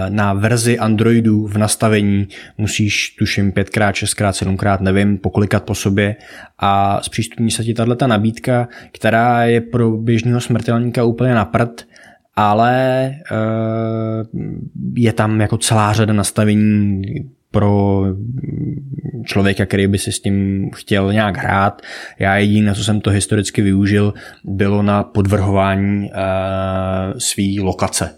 na 0.10 0.34
verzi 0.34 0.80
Androidu 0.80 1.48
v 1.48 1.58
nastavení 1.58 2.28
musíš 2.58 3.10
tuším 3.10 3.52
5x, 3.52 3.92
6x, 3.94 4.32
7x, 4.32 4.82
nevím, 4.82 5.18
poklikat 5.18 5.64
po 5.64 5.76
sobě 5.76 6.16
a 6.60 7.02
zpřístupní 7.04 7.52
se 7.52 7.64
ti 7.64 7.74
tato 7.74 8.08
nabídka, 8.08 8.68
která 8.92 9.44
je 9.44 9.62
pro 9.62 9.92
běžného 9.92 10.42
smrtelníka 10.42 11.04
úplně 11.04 11.34
na 11.34 11.46
prd, 11.46 11.88
ale 12.36 13.06
eh, 13.06 14.26
je 14.96 15.14
tam 15.14 15.42
jako 15.42 15.58
celá 15.58 15.94
řada 15.94 16.14
nastavení 16.14 17.02
pro 17.52 18.04
člověka, 19.26 19.66
který 19.66 19.88
by 19.88 19.98
si 19.98 20.12
s 20.12 20.20
tím 20.20 20.70
chtěl 20.76 21.14
nějak 21.14 21.38
hrát. 21.38 21.82
Já 22.20 22.38
jediné, 22.38 22.76
co 22.76 22.84
jsem 22.84 23.02
to 23.02 23.10
historicky 23.10 23.62
využil, 23.62 24.14
bylo 24.44 24.82
na 24.82 25.04
podvrhování 25.04 26.10
uh, 26.10 27.18
svý 27.18 27.60
lokace. 27.60 28.16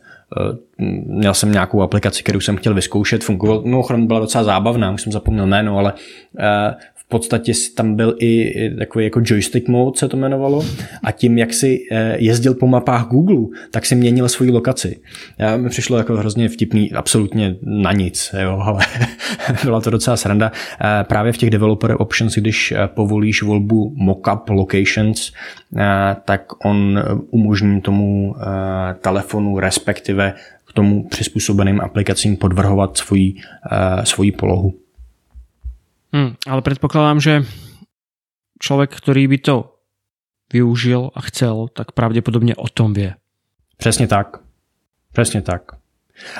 Uh, 0.81 0.87
měl 1.05 1.33
jsem 1.33 1.51
nějakou 1.51 1.81
aplikaci, 1.81 2.23
kterou 2.23 2.39
jsem 2.39 2.57
chtěl 2.57 2.73
vyzkoušet, 2.73 3.23
fungoval, 3.23 3.61
mimochodem 3.61 4.07
byla 4.07 4.19
docela 4.19 4.43
zábavná, 4.43 4.91
už 4.91 5.01
jsem 5.01 5.11
zapomněl 5.11 5.47
jméno, 5.47 5.77
ale 5.77 5.93
podstatě 7.09 7.51
tam 7.75 7.95
byl 7.95 8.15
i 8.19 8.53
takový 8.79 9.05
jako 9.05 9.21
joystick 9.23 9.67
mode 9.67 9.97
se 9.97 10.07
to 10.07 10.17
jmenovalo 10.17 10.65
a 11.03 11.11
tím, 11.11 11.37
jak 11.37 11.53
si 11.53 11.79
eh, 11.91 12.15
jezdil 12.19 12.53
po 12.53 12.67
mapách 12.67 13.07
Google, 13.07 13.59
tak 13.71 13.85
si 13.85 13.95
měnil 13.95 14.29
svoji 14.29 14.51
lokaci. 14.51 14.99
Já 15.37 15.57
mi 15.57 15.69
přišlo 15.69 15.97
jako 15.97 16.17
hrozně 16.17 16.49
vtipný, 16.49 16.91
absolutně 16.93 17.55
na 17.61 17.91
nic, 17.91 18.35
jo, 18.41 18.59
ale 18.65 18.85
byla 19.63 19.81
to 19.81 19.89
docela 19.89 20.17
sranda. 20.17 20.51
Eh, 20.81 21.03
právě 21.03 21.31
v 21.31 21.37
těch 21.37 21.49
developer 21.49 21.95
options, 21.99 22.35
když 22.35 22.71
eh, 22.71 22.87
povolíš 22.87 23.43
volbu 23.43 23.93
mockup 23.95 24.49
locations, 24.49 25.31
tak 26.25 26.65
on 26.65 27.03
umožní 27.29 27.81
tomu 27.81 28.35
telefonu, 29.01 29.59
respektive 29.59 30.33
k 30.69 30.73
tomu 30.73 31.07
přizpůsobeným 31.07 31.81
aplikacím 31.81 32.37
podvrhovat 32.37 32.97
svoji, 32.97 33.35
svoji 34.03 34.31
polohu. 34.31 34.73
Hmm, 36.13 36.35
ale 36.47 36.61
predpokladám, 36.61 37.19
že 37.19 37.43
člověk, 38.59 38.95
který 38.95 39.27
by 39.27 39.37
to 39.37 39.75
využil 40.53 41.09
a 41.13 41.21
chcel, 41.21 41.67
tak 41.73 41.91
pravděpodobně 41.91 42.55
o 42.55 42.67
tom 42.67 42.93
vie. 42.93 43.15
Přesně 43.77 44.07
tak. 44.07 44.37
Přesně 45.11 45.41
tak. 45.41 45.61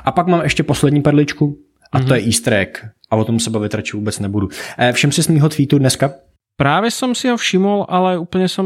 A 0.03 0.11
pak 0.11 0.27
mám 0.27 0.41
ještě 0.41 0.63
poslední 0.63 1.01
perličku 1.01 1.57
a 1.91 1.99
mm-hmm. 1.99 2.07
to 2.07 2.13
je 2.13 2.19
mhm. 2.21 2.29
easter 2.29 2.53
egg. 2.53 2.85
A 3.09 3.15
o 3.15 3.25
tom 3.25 3.39
se 3.39 3.49
bavit 3.49 3.73
radši 3.73 3.97
vůbec 3.97 4.19
nebudu. 4.19 4.49
E, 4.77 4.93
všem 4.93 5.11
si 5.11 5.23
z 5.23 5.27
mýho 5.27 5.49
tweetu 5.49 5.77
dneska? 5.79 6.11
Právě 6.55 6.91
jsem 6.91 7.15
si 7.15 7.29
ho 7.29 7.37
všiml, 7.37 7.85
ale 7.89 8.17
úplně 8.17 8.49
jsem 8.49 8.65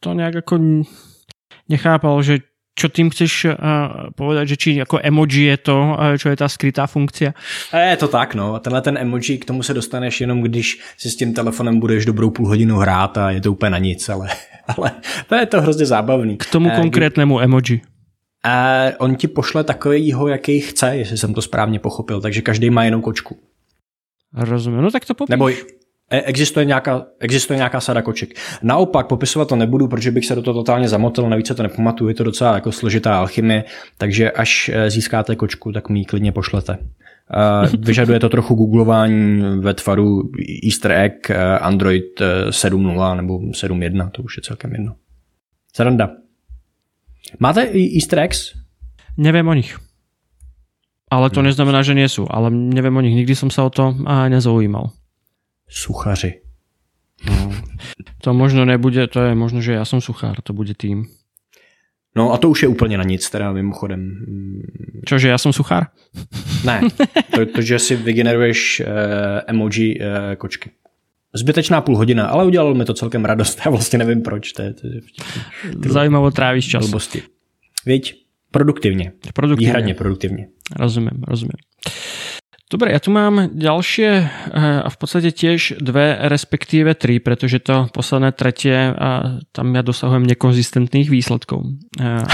to 0.00 0.12
nějak 0.12 0.34
jako 0.34 0.58
nechápal, 1.68 2.22
že 2.22 2.38
čo 2.78 2.86
tým 2.88 3.10
chceš 3.10 3.50
uh, 3.50 3.54
povedať, 4.14 4.54
že 4.54 4.56
či 4.56 4.68
jako 4.78 5.02
emoji 5.02 5.50
je 5.50 5.56
to, 5.56 5.76
uh, 5.98 6.14
čo 6.14 6.30
je 6.30 6.36
ta 6.38 6.46
skrytá 6.46 6.86
funkcia? 6.86 7.34
Je 7.74 7.96
to 7.98 8.08
tak, 8.08 8.38
no. 8.38 8.58
Tenhle 8.62 8.80
ten 8.82 8.98
emoji, 8.98 9.38
k 9.38 9.44
tomu 9.44 9.62
se 9.62 9.74
dostaneš 9.74 10.20
jenom, 10.20 10.42
když 10.42 10.80
si 10.98 11.10
s 11.10 11.16
tím 11.16 11.34
telefonem 11.34 11.80
budeš 11.80 12.04
dobrou 12.04 12.30
půl 12.30 12.48
hodinu 12.48 12.76
hrát 12.78 13.18
a 13.18 13.30
je 13.30 13.40
to 13.40 13.52
úplně 13.52 13.70
na 13.70 13.78
nic, 13.78 14.08
ale, 14.08 14.28
ale 14.76 14.92
to 15.26 15.34
je 15.34 15.46
to 15.46 15.60
hrozně 15.60 15.86
zábavný. 15.86 16.36
K 16.36 16.46
tomu 16.46 16.70
konkrétnému 16.70 17.40
emoji. 17.40 17.80
Uh, 18.46 18.94
on 18.98 19.16
ti 19.16 19.28
pošle 19.28 19.64
takovýho, 19.64 20.28
jaký 20.28 20.60
chce, 20.60 20.96
jestli 20.96 21.18
jsem 21.18 21.34
to 21.34 21.42
správně 21.42 21.78
pochopil, 21.78 22.20
takže 22.20 22.42
každý 22.42 22.70
má 22.70 22.84
jenom 22.84 23.02
kočku. 23.02 23.36
Rozumím, 24.34 24.80
no 24.80 24.90
tak 24.90 25.04
to 25.04 25.14
popíš. 25.14 25.30
Nebo 25.30 25.48
existuje 26.10 26.64
nějaká, 26.64 27.06
existuje 27.20 27.56
nějaká 27.56 27.80
sada 27.80 28.02
koček. 28.02 28.30
Naopak, 28.62 29.06
popisovat 29.06 29.48
to 29.48 29.56
nebudu, 29.56 29.88
protože 29.88 30.10
bych 30.10 30.26
se 30.26 30.34
do 30.34 30.42
toho 30.42 30.54
totálně 30.54 30.88
zamotil, 30.88 31.28
navíc 31.28 31.46
se 31.46 31.54
to 31.54 31.62
nepamatuju, 31.62 32.08
je 32.08 32.14
to 32.14 32.24
docela 32.24 32.54
jako 32.54 32.72
složitá 32.72 33.18
alchymie, 33.18 33.64
takže 33.98 34.30
až 34.30 34.68
e, 34.68 34.90
získáte 34.90 35.36
kočku, 35.36 35.72
tak 35.72 35.88
mi 35.88 35.98
ji 35.98 36.04
klidně 36.04 36.32
pošlete. 36.32 36.72
E, 36.72 37.76
vyžaduje 37.78 38.20
to 38.20 38.28
trochu 38.28 38.54
googlování 38.54 39.42
ve 39.60 39.74
tvaru 39.74 40.22
Easter 40.64 40.92
egg 40.92 41.30
Android 41.60 42.20
7.0 42.48 43.16
nebo 43.16 43.38
7.1, 43.38 44.10
to 44.10 44.22
už 44.22 44.36
je 44.36 44.42
celkem 44.42 44.72
jedno. 44.72 44.94
Sranda. 45.76 46.10
Máte 47.38 47.62
i 47.62 47.94
Easter 47.94 48.18
eggs? 48.18 48.52
Nevím 49.16 49.48
o 49.48 49.54
nich. 49.54 49.78
Ale 51.10 51.30
to 51.30 51.40
neznamená, 51.40 51.80
že 51.80 51.96
nie 51.96 52.04
sú. 52.04 52.28
Ale 52.28 52.52
nevím 52.52 52.96
o 52.96 53.00
nich. 53.00 53.16
Nikdy 53.16 53.32
som 53.32 53.48
sa 53.48 53.64
o 53.64 53.72
to 53.72 53.96
nezaujímal 54.28 54.92
suchaři. 55.68 56.40
No, 57.26 57.52
to 58.22 58.34
možno 58.34 58.64
nebude, 58.64 59.06
to 59.06 59.20
je 59.20 59.34
možno, 59.34 59.60
že 59.60 59.72
já 59.72 59.84
jsem 59.84 60.00
suchár, 60.00 60.40
to 60.42 60.52
bude 60.52 60.74
tým. 60.74 61.06
No 62.16 62.32
a 62.32 62.38
to 62.38 62.50
už 62.50 62.62
je 62.62 62.68
úplně 62.68 62.98
na 62.98 63.04
nic, 63.04 63.30
teda 63.30 63.52
mimochodem. 63.52 64.26
Čože, 65.06 65.28
já 65.28 65.38
jsem 65.38 65.52
suchár? 65.52 65.86
Ne, 66.64 66.80
to, 67.34 67.46
to 67.46 67.62
že 67.62 67.78
si 67.78 67.96
vygeneruješ 67.96 68.80
uh, 68.80 68.86
emoji 69.46 70.00
uh, 70.00 70.06
kočky. 70.36 70.70
Zbytečná 71.34 71.80
půl 71.80 71.96
hodina, 71.96 72.26
ale 72.26 72.44
udělalo 72.44 72.74
mi 72.74 72.84
to 72.84 72.94
celkem 72.94 73.24
radost. 73.24 73.60
Já 73.64 73.70
vlastně 73.70 73.98
nevím 73.98 74.22
proč. 74.22 74.52
To 74.52 74.62
je, 74.62 74.72
to 74.72 74.86
je 74.86 75.00
Zajímavo 75.86 76.30
trávíš 76.30 76.68
čas. 76.68 76.84
Blbosti. 76.84 77.22
Víď, 77.86 78.24
produktivně. 78.50 79.12
produktivně. 79.34 79.66
Výhradně 79.66 79.94
produktivně. 79.94 80.48
Rozumím, 80.76 81.22
rozumím. 81.28 81.52
Dobre, 82.68 82.92
ja 82.92 83.00
tu 83.00 83.08
mám 83.08 83.48
ďalšie 83.56 84.10
eh, 84.12 84.28
a 84.84 84.88
v 84.92 84.96
podstate 85.00 85.32
tiež 85.32 85.80
dve, 85.80 86.20
respektíve 86.28 86.92
tri, 86.92 87.16
pretože 87.16 87.64
to 87.64 87.88
posledné 87.96 88.36
tretie, 88.36 88.92
a 88.92 89.40
tam 89.56 89.72
ja 89.72 89.80
dosahujem 89.80 90.28
nekonzistentných 90.28 91.08
výsledkov. 91.08 91.64
Eh, 91.96 92.24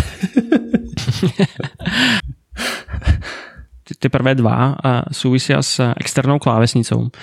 ty, 3.94 4.06
prvé 4.10 4.34
dva 4.34 4.74
súvisia 5.14 5.62
s 5.62 5.78
externou 5.78 6.42
klávesnicou. 6.42 7.14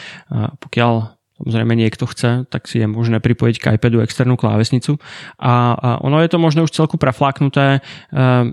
Pokiaľ 0.61 1.20
Samozrejme 1.41 1.73
niekto 1.73 2.05
chce, 2.05 2.45
tak 2.47 2.69
si 2.69 2.79
je 2.79 2.87
možné 2.87 3.17
pripojiť 3.17 3.55
k 3.57 3.65
iPadu 3.75 4.05
externú 4.05 4.37
klávesnicu 4.37 5.01
a, 5.41 5.73
a 5.73 5.89
ono 6.05 6.21
je 6.21 6.29
to 6.29 6.37
možno 6.37 6.63
už 6.63 6.71
celku 6.71 7.01
prafláknuté, 7.01 7.81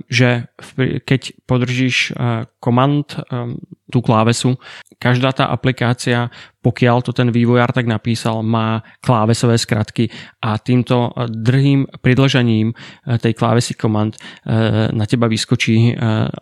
že 0.08 0.48
keď 1.04 1.20
podržíš 1.44 2.16
komand 2.58 3.20
tú 3.88 4.04
klávesu, 4.04 4.56
každá 5.00 5.32
tá 5.32 5.48
aplikácia, 5.48 6.28
pokiaľ 6.60 7.06
to 7.06 7.12
ten 7.16 7.32
vývojár 7.32 7.72
tak 7.72 7.88
napísal, 7.88 8.44
má 8.44 8.84
klávesové 9.00 9.56
skratky 9.56 10.12
a 10.44 10.58
týmto 10.58 11.14
drhým 11.28 11.88
pridlžaním 12.02 12.74
tej 13.06 13.32
klávesy 13.32 13.78
komand 13.78 14.18
na 14.92 15.04
teba 15.06 15.30
vyskočí 15.30 15.96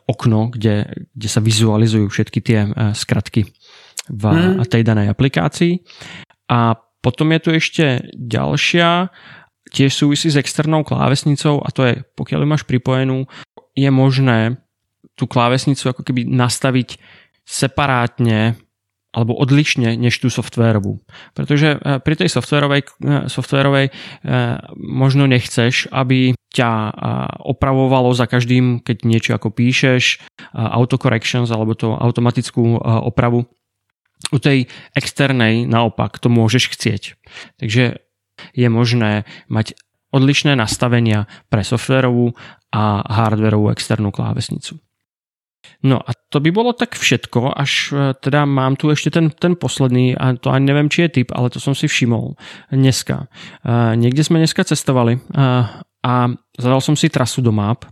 okno, 0.09 0.51
kde, 0.51 1.07
kde 1.15 1.29
sa 1.29 1.39
vizualizujú 1.39 2.07
všetky 2.11 2.39
tie 2.43 2.59
skratky 2.97 3.47
v 4.07 4.25
hmm. 4.25 4.63
tej 4.71 4.83
danej 4.87 5.11
aplikácii. 5.11 5.83
A 6.47 6.79
potom 7.03 7.31
je 7.35 7.41
tu 7.43 7.51
ešte 7.55 7.85
ďalšia, 8.15 9.11
tiež 9.71 9.93
súvisí 9.93 10.31
s 10.31 10.39
externou 10.39 10.87
klávesnicou 10.87 11.63
a 11.63 11.69
to 11.75 11.83
je, 11.87 11.95
pokiaľ 12.15 12.43
ju 12.43 12.49
máš 12.49 12.65
pripojenú, 12.67 13.27
je 13.75 13.91
možné 13.91 14.63
tú 15.19 15.27
klávesnicu 15.27 15.91
ako 15.91 16.03
keby 16.07 16.29
nastaviť 16.29 16.99
separátne 17.47 18.59
alebo 19.17 19.33
odlišne 19.33 19.97
než 19.97 20.21
tú 20.21 20.29
softwarovú. 20.29 21.01
Pretože 21.33 21.81
eh, 21.81 21.99
pri 22.05 22.15
tej 22.21 22.29
softwarovej, 22.29 22.81
eh, 22.85 23.25
softwarovej 23.33 23.87
eh, 23.89 23.95
možno 24.77 25.25
nechceš, 25.25 25.89
aby 25.89 26.37
ťa 26.57 26.89
opravovalo 27.45 28.17
za 28.17 28.25
každým, 28.25 28.81
keď 28.81 29.05
niečo 29.05 29.37
ako 29.37 29.53
píšeš, 29.53 30.25
autocorrections 30.57 31.53
alebo 31.53 31.77
to 31.77 31.93
automatickú 31.93 32.81
opravu 32.81 33.45
u 34.33 34.39
tej 34.43 34.67
externej 34.97 35.69
naopak 35.69 36.19
to 36.19 36.27
môžeš 36.33 36.75
chcieť. 36.75 37.03
Takže 37.61 38.01
je 38.53 38.69
možné 38.69 39.25
mať 39.47 39.79
odlišné 40.15 40.57
nastavenia 40.57 41.29
pre 41.51 41.63
softwarovú 41.67 42.35
a 42.73 43.05
hardwarovú 43.05 43.71
externú 43.73 44.11
klávesnicu. 44.11 44.81
No 45.83 45.99
a 45.99 46.15
to 46.31 46.39
by 46.39 46.55
bolo 46.55 46.71
tak 46.73 46.95
všetko, 46.95 47.51
až 47.51 47.91
e, 47.91 48.15
teda 48.23 48.47
mám 48.47 48.79
tu 48.79 48.87
ešte 48.87 49.11
ten, 49.11 49.35
ten 49.35 49.59
posledný, 49.59 50.15
a 50.15 50.39
to 50.39 50.55
ani 50.55 50.71
neviem, 50.71 50.87
či 50.87 51.07
je 51.07 51.23
typ, 51.23 51.35
ale 51.35 51.51
to 51.51 51.59
som 51.59 51.75
si 51.75 51.91
všimol 51.91 52.39
dneska. 52.71 53.27
Uh, 53.67 53.99
niekde 53.99 54.23
sme 54.23 54.39
dneska 54.39 54.63
cestovali 54.63 55.19
uh, 55.19 55.83
a 56.07 56.15
zadal 56.55 56.79
som 56.79 56.95
si 56.95 57.11
trasu 57.11 57.43
do 57.43 57.51
map 57.51 57.83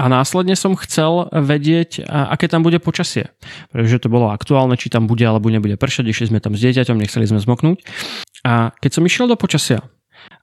a 0.00 0.08
následne 0.08 0.56
som 0.56 0.72
chcel 0.78 1.28
vedieť, 1.30 2.08
aké 2.08 2.48
tam 2.48 2.64
bude 2.64 2.80
počasie. 2.80 3.28
Pretože 3.70 4.02
to 4.02 4.08
bolo 4.08 4.32
aktuálne, 4.32 4.80
či 4.80 4.88
tam 4.88 5.04
bude 5.04 5.22
alebo 5.22 5.52
nebude 5.52 5.76
pršať, 5.76 6.08
išli 6.08 6.32
sme 6.32 6.40
tam 6.40 6.56
s 6.56 6.64
dieťaťom, 6.64 6.96
nechceli 6.96 7.28
sme 7.28 7.44
zmoknúť. 7.44 7.84
A 8.48 8.72
keď 8.80 8.90
som 8.98 9.06
išiel 9.06 9.28
do 9.28 9.36
počasia 9.36 9.84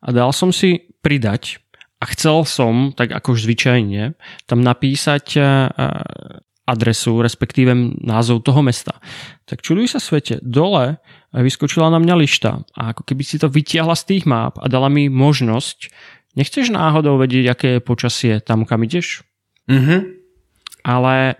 a 0.05 0.07
dal 0.13 0.29
som 0.31 0.53
si 0.53 0.93
pridať 1.01 1.59
a 1.99 2.07
chcel 2.13 2.45
som, 2.45 2.93
tak 2.95 3.11
ako 3.11 3.35
už 3.35 3.49
zvyčajne, 3.49 4.15
tam 4.45 4.59
napísať 4.61 5.35
adresu, 6.69 7.17
respektíve 7.25 7.73
názov 8.05 8.45
toho 8.45 8.61
mesta. 8.61 9.01
Tak 9.49 9.65
čuduj 9.65 9.97
sa 9.97 9.99
svete, 9.99 10.37
dole 10.45 11.01
vyskočila 11.33 11.89
na 11.89 11.97
mňa 11.97 12.15
lišta 12.21 12.51
a 12.77 12.93
ako 12.93 13.01
keby 13.09 13.23
si 13.25 13.41
to 13.41 13.49
vytiahla 13.49 13.97
z 13.97 14.05
tých 14.05 14.23
map 14.29 14.61
a 14.61 14.69
dala 14.69 14.85
mi 14.93 15.09
možnosť, 15.09 15.89
nechceš 16.37 16.69
náhodou 16.69 17.17
vedieť, 17.17 17.45
aké 17.49 17.67
je 17.77 17.81
počasie 17.81 18.33
tam, 18.37 18.69
kam 18.69 18.85
ideš? 18.85 19.25
Mm-hmm. 19.69 19.99
Ale 20.83 21.37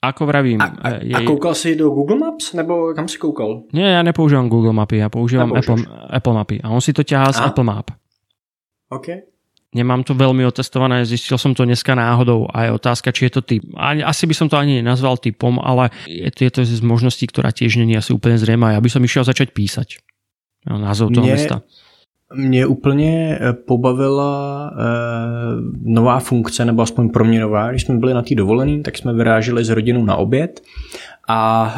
ako 0.00 0.22
vravím... 0.26 0.58
A, 0.58 0.68
a, 0.80 0.88
je... 1.04 1.12
a 1.12 1.20
koukal 1.22 1.52
si 1.52 1.76
do 1.76 1.92
Google 1.92 2.16
Maps, 2.16 2.56
nebo 2.56 2.96
kam 2.96 3.04
si 3.04 3.20
koukal? 3.20 3.68
Nie, 3.76 3.94
ja 3.94 4.00
nepoužívam 4.00 4.48
Google 4.48 4.72
mapy, 4.72 4.96
ja 4.98 5.12
používam 5.12 5.52
Apple, 5.52 5.84
Apple 6.08 6.34
mapy. 6.34 6.56
A 6.64 6.72
on 6.72 6.80
si 6.80 6.96
to 6.96 7.04
ťahá 7.04 7.28
z 7.30 7.38
Apple 7.44 7.68
Map. 7.68 7.92
OK. 8.90 9.30
Nemám 9.70 10.02
to 10.02 10.18
veľmi 10.18 10.42
otestované, 10.50 11.06
zistil 11.06 11.38
som 11.38 11.54
to 11.54 11.62
dneska 11.62 11.94
náhodou 11.94 12.50
a 12.50 12.66
je 12.66 12.70
otázka, 12.74 13.14
či 13.14 13.30
je 13.30 13.38
to 13.38 13.42
typ. 13.46 13.62
Asi 13.78 14.26
by 14.26 14.34
som 14.34 14.50
to 14.50 14.58
ani 14.58 14.82
nenazval 14.82 15.14
typom, 15.14 15.62
ale 15.62 15.94
je 16.10 16.26
to, 16.34 16.40
je 16.42 16.50
to 16.50 16.60
z 16.66 16.82
možností, 16.82 17.30
ktorá 17.30 17.54
tiež 17.54 17.78
není 17.78 17.94
asi 17.94 18.10
úplne 18.10 18.34
zrejmá. 18.34 18.74
Ja 18.74 18.82
by 18.82 18.90
som 18.90 19.04
išiel 19.06 19.22
začať 19.22 19.54
písať. 19.54 20.02
No, 20.66 20.82
názov 20.82 21.14
toho 21.14 21.22
mesta. 21.22 21.62
Mě 22.34 22.66
úplně 22.66 23.38
eh, 23.40 23.52
pobavila 23.52 24.70
e, 24.70 24.84
nová 25.84 26.20
funkce, 26.20 26.64
nebo 26.64 26.82
aspoň 26.82 27.08
pro 27.08 27.24
mě 27.24 27.40
nová. 27.40 27.70
Když 27.70 27.82
jsme 27.82 27.98
byli 27.98 28.14
na 28.14 28.22
té 28.22 28.34
dovolený, 28.34 28.82
tak 28.82 28.98
jsme 28.98 29.12
vyráželi 29.12 29.64
s 29.64 29.70
rodinou 29.70 30.04
na 30.04 30.16
oběd 30.16 30.60
a 31.32 31.74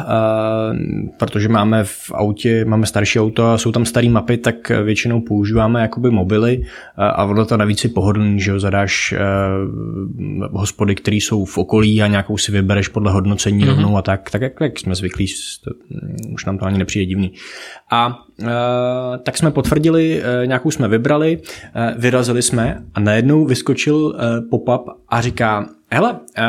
uh, 0.71 0.77
protože 1.17 1.49
máme 1.49 1.83
v 1.83 2.11
autě, 2.13 2.65
máme 2.65 2.85
starší 2.85 3.19
auto 3.19 3.45
a 3.45 3.57
jsou 3.57 3.71
tam 3.71 3.85
staré 3.85 4.09
mapy, 4.09 4.37
tak 4.37 4.69
většinou 4.69 5.21
používáme 5.21 5.81
jakoby 5.81 6.11
mobily 6.11 6.63
a 6.97 7.25
ono 7.25 7.45
to 7.45 7.57
navíc 7.57 7.83
je 7.83 7.89
pohodlný, 7.89 8.41
že 8.41 8.51
jo, 8.51 8.59
zadáš 8.59 9.13
uh, 9.13 10.47
hospody, 10.51 10.95
které 10.95 11.17
jsou 11.17 11.45
v 11.45 11.57
okolí 11.57 12.01
a 12.01 12.07
nějakou 12.07 12.37
si 12.37 12.51
vybereš 12.51 12.87
podle 12.87 13.11
hodnocení 13.11 13.63
mm-hmm. 13.63 13.67
rovnou 13.67 13.97
a 13.97 14.01
tak, 14.01 14.31
tak 14.31 14.41
jak, 14.41 14.53
jak 14.61 14.79
jsme 14.79 14.95
zvyklí, 14.95 15.27
to, 15.63 15.71
už 16.33 16.45
nám 16.45 16.57
to 16.57 16.65
ani 16.65 16.77
nepřijde 16.77 17.05
divný. 17.05 17.31
A 17.91 18.19
tak 19.23 19.37
jsme 19.37 19.51
potvrdili, 19.51 20.21
uh, 20.21 20.47
nějakou 20.47 20.71
jsme 20.71 20.87
vybrali, 20.87 21.37
uh, 21.37 22.01
vyrazili 22.01 22.41
jsme 22.41 22.83
a 22.93 22.99
najednou 22.99 23.45
vyskočil 23.45 24.15
pop-up 24.49 24.89
a 25.09 25.21
říká, 25.21 25.65
hele, 25.93 26.19
eh, 26.37 26.43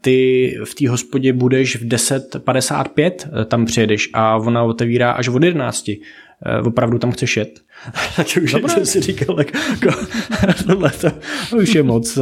ty 0.00 0.58
v 0.64 0.74
té 0.74 0.88
hospodě 0.88 1.32
budeš 1.32 1.76
v 1.76 1.88
10.55, 1.88 3.28
eh, 3.28 3.44
tam 3.44 3.66
přijedeš 3.66 4.10
a 4.12 4.36
ona 4.36 4.62
otevírá 4.62 5.12
až 5.12 5.28
od 5.28 5.42
11. 5.42 6.00
Eh, 6.46 6.60
opravdu 6.60 6.98
tam 6.98 7.12
chceš 7.12 7.36
jet? 7.36 7.60
tak 8.16 8.26
už 8.42 8.52
Dobré. 8.52 8.68
jsem 8.68 8.86
si 8.86 9.00
říkal, 9.00 9.36
tak, 9.36 9.46
jako, 9.70 9.98
tohle 10.66 10.90
to, 10.90 11.08
už 11.56 11.74
je 11.74 11.82
moc. 11.82 12.18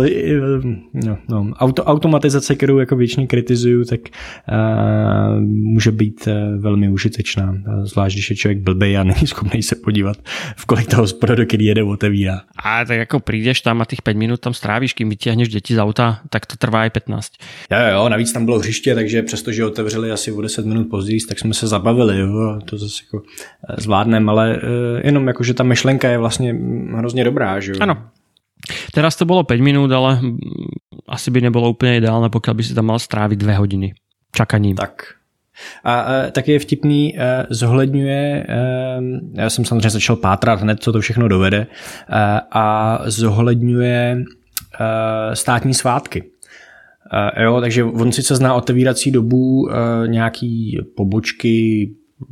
No, 0.94 1.18
no. 1.28 1.50
Auto, 1.56 1.84
automatizace, 1.84 2.54
kterou 2.54 2.78
jako 2.78 2.96
většině 2.96 3.26
kritizuju, 3.26 3.84
tak 3.84 4.00
uh, 4.00 5.40
může 5.40 5.90
být 5.90 6.26
uh, 6.26 6.62
velmi 6.62 6.88
užitečná, 6.88 7.54
zvlášť 7.82 8.14
když 8.14 8.30
je 8.30 8.36
člověk 8.36 8.58
blbý 8.58 8.96
a 8.96 9.04
není 9.04 9.26
schopný 9.26 9.62
se 9.62 9.76
podívat, 9.76 10.16
v 10.56 10.66
kolik 10.66 10.86
toho 10.86 11.06
do 11.34 11.44
kdy 11.44 11.64
jede, 11.64 11.82
otevírá. 11.82 12.40
A 12.64 12.84
tak 12.84 12.98
jako 12.98 13.20
přijdeš 13.20 13.60
tam 13.60 13.80
a 13.80 13.84
těch 13.84 14.02
5 14.02 14.16
minut 14.16 14.40
tam 14.40 14.54
strávíš, 14.54 14.92
kým 14.92 15.08
vytěhneš 15.08 15.48
děti 15.48 15.74
z 15.74 15.78
auta, 15.78 16.20
tak 16.30 16.46
to 16.46 16.56
trvá 16.56 16.86
i 16.86 16.90
15. 16.90 17.32
Jo, 17.70 17.78
jo, 17.92 18.08
navíc 18.08 18.32
tam 18.32 18.44
bylo 18.44 18.58
hřiště, 18.58 18.94
takže 18.94 19.22
přestože 19.22 19.64
otevřeli 19.64 20.10
asi 20.10 20.32
o 20.32 20.42
10 20.42 20.66
minut 20.66 20.84
později, 20.84 21.20
tak 21.28 21.38
jsme 21.38 21.54
se 21.54 21.66
zabavili, 21.66 22.20
jo, 22.20 22.58
to 22.64 22.78
zase 22.78 23.02
jako 23.06 23.26
zvládneme, 23.78 24.30
ale 24.30 24.56
uh, 24.56 24.60
jenom 25.04 25.26
jako, 25.26 25.44
že 25.54 25.56
ta 25.56 25.64
myšlenka 25.64 26.08
je 26.08 26.18
vlastně 26.18 26.56
hrozně 26.96 27.24
dobrá, 27.24 27.60
že 27.60 27.72
jo? 27.72 27.78
Ano. 27.80 28.08
Teraz 28.94 29.16
to 29.16 29.24
bylo 29.24 29.44
5 29.44 29.60
minut, 29.60 29.92
ale 29.92 30.20
asi 31.08 31.30
by 31.30 31.40
nebylo 31.40 31.70
úplně 31.70 31.96
ideálne, 31.96 32.28
pokud 32.28 32.56
by 32.56 32.62
si 32.62 32.74
tam 32.74 32.84
mal 32.84 32.98
strávit 32.98 33.38
2 33.38 33.58
hodiny 33.58 33.94
čakaním. 34.32 34.76
Tak, 34.76 35.02
a, 35.84 36.00
a 36.00 36.30
taky 36.30 36.52
je 36.52 36.58
vtipný, 36.58 37.14
eh, 37.18 37.46
zohledňuje, 37.50 38.46
eh, 38.48 39.00
já 39.32 39.50
jsem 39.50 39.64
samozřejmě 39.64 39.90
začal 39.90 40.16
pátrat 40.16 40.60
hned, 40.60 40.82
co 40.82 40.92
to 40.92 41.00
všechno 41.00 41.28
dovede, 41.28 41.66
eh, 41.66 42.40
a 42.50 42.98
zohledňuje 43.06 44.24
státní 45.34 45.74
svátky. 45.74 46.24
Jo, 47.42 47.60
takže 47.60 47.84
on 47.84 48.12
sice 48.12 48.36
zná 48.36 48.54
otevírací 48.54 49.10
dobu 49.10 49.68
nějaký 50.06 50.78
pobočky 50.96 51.90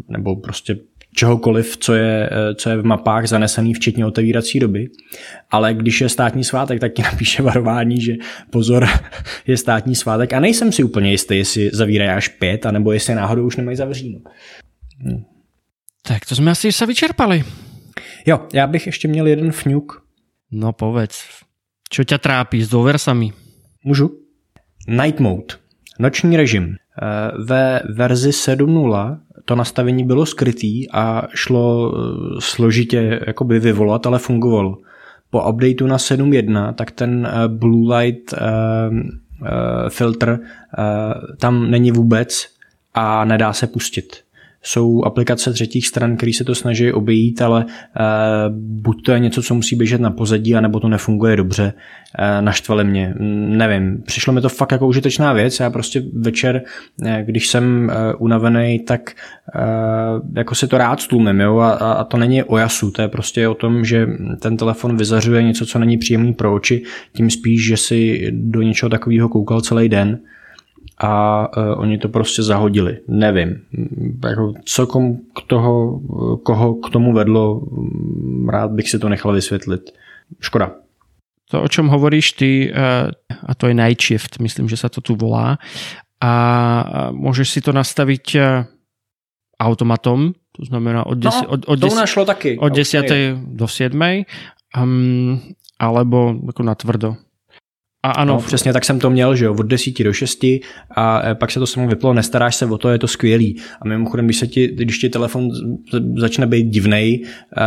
nebo 0.08 0.36
prostě 0.36 0.76
čehokoliv, 1.14 1.76
co 1.76 1.94
je, 1.94 2.30
eh, 2.32 2.54
co 2.54 2.70
je 2.70 2.76
v 2.76 2.84
mapách 2.84 3.26
zanesený, 3.26 3.74
včetně 3.74 4.06
otevírací 4.06 4.58
doby. 4.60 4.88
Ale 5.50 5.74
když 5.74 6.00
je 6.00 6.08
státní 6.08 6.44
svátek, 6.44 6.80
tak 6.80 6.92
ti 6.92 7.02
napíše 7.12 7.42
varování, 7.42 8.00
že 8.00 8.14
pozor, 8.50 8.86
je 9.46 9.56
státní 9.56 9.94
svátek 9.94 10.32
a 10.32 10.40
nejsem 10.40 10.72
si 10.72 10.82
úplně 10.82 11.10
jistý, 11.10 11.36
jestli 11.36 11.70
zavírají 11.72 12.10
až 12.10 12.28
pět, 12.28 12.66
anebo 12.66 12.92
jestli 12.92 13.14
náhodou 13.14 13.46
už 13.46 13.56
nemají 13.56 13.76
zavříno. 13.76 14.18
Hm. 14.98 15.24
Tak 16.02 16.26
to 16.26 16.36
jsme 16.36 16.50
asi 16.50 16.72
se 16.72 16.86
vyčerpali. 16.86 17.44
Jo, 18.26 18.46
já 18.52 18.66
bych 18.66 18.86
ještě 18.86 19.08
měl 19.08 19.26
jeden 19.26 19.52
fňuk. 19.52 20.02
No 20.50 20.72
povedz, 20.72 21.24
čo 21.88 22.04
tě 22.04 22.18
trápí 22.18 22.62
s 22.62 22.68
dôversami? 22.68 23.32
Můžu? 23.84 24.10
Night 24.88 25.20
mode, 25.20 25.56
noční 25.98 26.36
režim. 26.36 26.76
Eh, 27.00 27.32
ve 27.44 27.82
verzi 27.88 28.30
7.0 28.30 29.18
to 29.44 29.56
nastavení 29.56 30.04
bylo 30.04 30.26
skrytý 30.26 30.90
a 30.90 31.22
šlo 31.34 31.94
eh, 31.94 32.00
složitě 32.38 33.20
jakoby 33.26 33.60
vyvolat, 33.60 34.06
ale 34.06 34.18
fungovalo. 34.18 34.78
Po 35.30 35.50
updateu 35.50 35.86
na 35.86 35.96
7.1 35.96 36.74
tak 36.74 36.90
ten 36.90 37.28
eh, 37.30 37.48
blue 37.48 37.96
light 37.96 38.34
filtr 39.88 40.40
tam 41.38 41.70
není 41.70 41.90
vůbec 41.90 42.46
a 42.94 43.24
nedá 43.24 43.52
se 43.52 43.66
pustit. 43.66 44.16
Jsou 44.62 45.04
aplikace 45.04 45.52
třetích 45.52 45.86
stran, 45.86 46.16
které 46.16 46.32
se 46.32 46.44
to 46.44 46.54
snaží 46.54 46.92
obejít, 46.92 47.42
ale 47.42 47.66
buď 48.58 49.02
to 49.02 49.12
je 49.12 49.18
něco, 49.18 49.42
co 49.42 49.54
musí 49.54 49.76
běžet 49.76 50.00
na 50.00 50.10
pozadí, 50.10 50.54
anebo 50.54 50.80
to 50.80 50.88
nefunguje 50.88 51.36
dobře. 51.36 51.72
Naštvali 52.40 52.84
mě. 52.84 53.14
Nevím, 53.48 54.02
přišlo 54.06 54.32
mi 54.32 54.40
to 54.40 54.48
fakt 54.48 54.72
jako 54.72 54.86
užitečná 54.86 55.32
věc. 55.32 55.60
Já 55.60 55.70
prostě 55.70 56.02
večer, 56.12 56.62
když 57.22 57.48
jsem 57.48 57.92
unavený, 58.18 58.78
tak 58.78 59.10
jako 60.36 60.54
si 60.54 60.68
to 60.68 60.78
rád 60.78 61.00
stlumím, 61.00 61.40
jo, 61.40 61.58
a, 61.58 61.72
a 61.72 62.04
to 62.04 62.16
není 62.16 62.42
o 62.42 62.56
jasu, 62.56 62.90
to 62.90 63.02
je 63.02 63.08
prostě 63.08 63.48
o 63.48 63.54
tom, 63.54 63.84
že 63.84 64.06
ten 64.40 64.56
telefon 64.56 64.96
vyzařuje 64.96 65.42
něco, 65.42 65.66
co 65.66 65.78
není 65.78 65.98
příjemný 65.98 66.32
pro 66.32 66.54
oči, 66.54 66.82
tím 67.12 67.30
spíš, 67.30 67.66
že 67.66 67.76
si 67.76 68.30
do 68.32 68.62
něčeho 68.62 68.90
takového 68.90 69.28
koukal 69.28 69.60
celý 69.60 69.88
den 69.88 70.18
a 71.02 71.48
uh, 71.56 71.80
oni 71.80 71.98
to 71.98 72.08
prostě 72.08 72.42
zahodili. 72.42 72.98
Nevím. 73.08 73.62
Jako, 74.24 74.54
co 74.64 74.86
kom 74.86 75.16
k 75.16 75.40
toho, 75.46 76.00
koho 76.42 76.74
k 76.74 76.90
tomu 76.90 77.12
vedlo, 77.12 77.62
rád 78.48 78.70
bych 78.70 78.90
si 78.90 78.98
to 78.98 79.08
nechal 79.08 79.32
vysvětlit. 79.32 79.90
Škoda. 80.40 80.70
To, 81.50 81.62
o 81.62 81.68
čom 81.68 81.88
hovoríš 81.88 82.32
ty, 82.32 82.72
uh, 82.72 83.10
a 83.46 83.54
to 83.54 83.68
je 83.68 83.74
night 83.74 84.00
shift, 84.00 84.40
myslím, 84.40 84.68
že 84.68 84.76
sa 84.76 84.88
to 84.88 85.04
tu 85.04 85.12
volá, 85.20 85.60
a 86.22 86.32
môžeš 87.12 87.48
si 87.50 87.60
to 87.60 87.74
nastaviť 87.74 88.26
uh, 88.38 88.64
automatom, 89.58 90.32
to 90.52 90.62
znamená 90.64 91.02
od, 91.06 91.18
desi, 91.18 91.44
no, 91.44 91.58
od, 91.58 91.60
od, 91.66 91.78
desi, 91.78 92.24
taky. 92.26 92.50
od 92.58 92.72
10. 92.72 93.58
do 93.58 93.66
7. 93.68 94.24
Um, 94.76 95.40
alebo 95.78 96.34
jako 96.46 96.62
na 96.62 96.74
tvrdo. 96.74 97.16
A 98.04 98.10
ano, 98.10 98.34
no, 98.34 98.40
přesně 98.40 98.72
tak 98.72 98.84
jsem 98.84 98.98
to 98.98 99.10
měl, 99.10 99.36
že 99.36 99.44
jo, 99.44 99.54
od 99.54 99.66
10 99.66 100.02
do 100.04 100.12
6 100.12 100.44
a 100.90 101.28
e, 101.28 101.34
pak 101.34 101.50
se 101.50 101.60
to 101.60 101.66
samo 101.66 101.88
vyplo, 101.88 102.14
nestaráš 102.14 102.56
se 102.56 102.66
o 102.66 102.78
to, 102.78 102.88
je 102.88 102.98
to 102.98 103.08
skvělý. 103.08 103.60
A 103.80 103.88
mimochodem, 103.88 104.24
když, 104.24 104.36
se 104.36 104.46
ti, 104.46 104.68
když 104.68 104.98
ti 104.98 105.08
telefon 105.08 105.50
začne 106.16 106.46
být 106.46 106.66
divnej, 106.66 107.22
uh, 107.22 107.62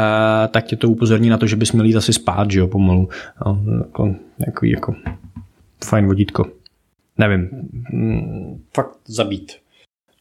tak 0.52 0.66
tě 0.66 0.76
to 0.76 0.90
upozorní 0.90 1.30
na 1.30 1.38
to, 1.38 1.48
že 1.48 1.56
bys 1.56 1.72
měl 1.72 1.86
jít 1.86 1.96
asi 1.96 2.14
spát, 2.14 2.52
že 2.52 2.60
jo, 2.60 2.68
pomalu. 2.68 3.10
No, 3.46 3.62
jako, 3.78 4.16
jako, 4.48 4.66
jako 4.66 4.96
fajn 5.86 6.06
vodítko. 6.06 6.46
Nevím, 7.18 7.50
mm, 7.92 8.62
fakt 8.76 8.98
zabít. 9.08 9.52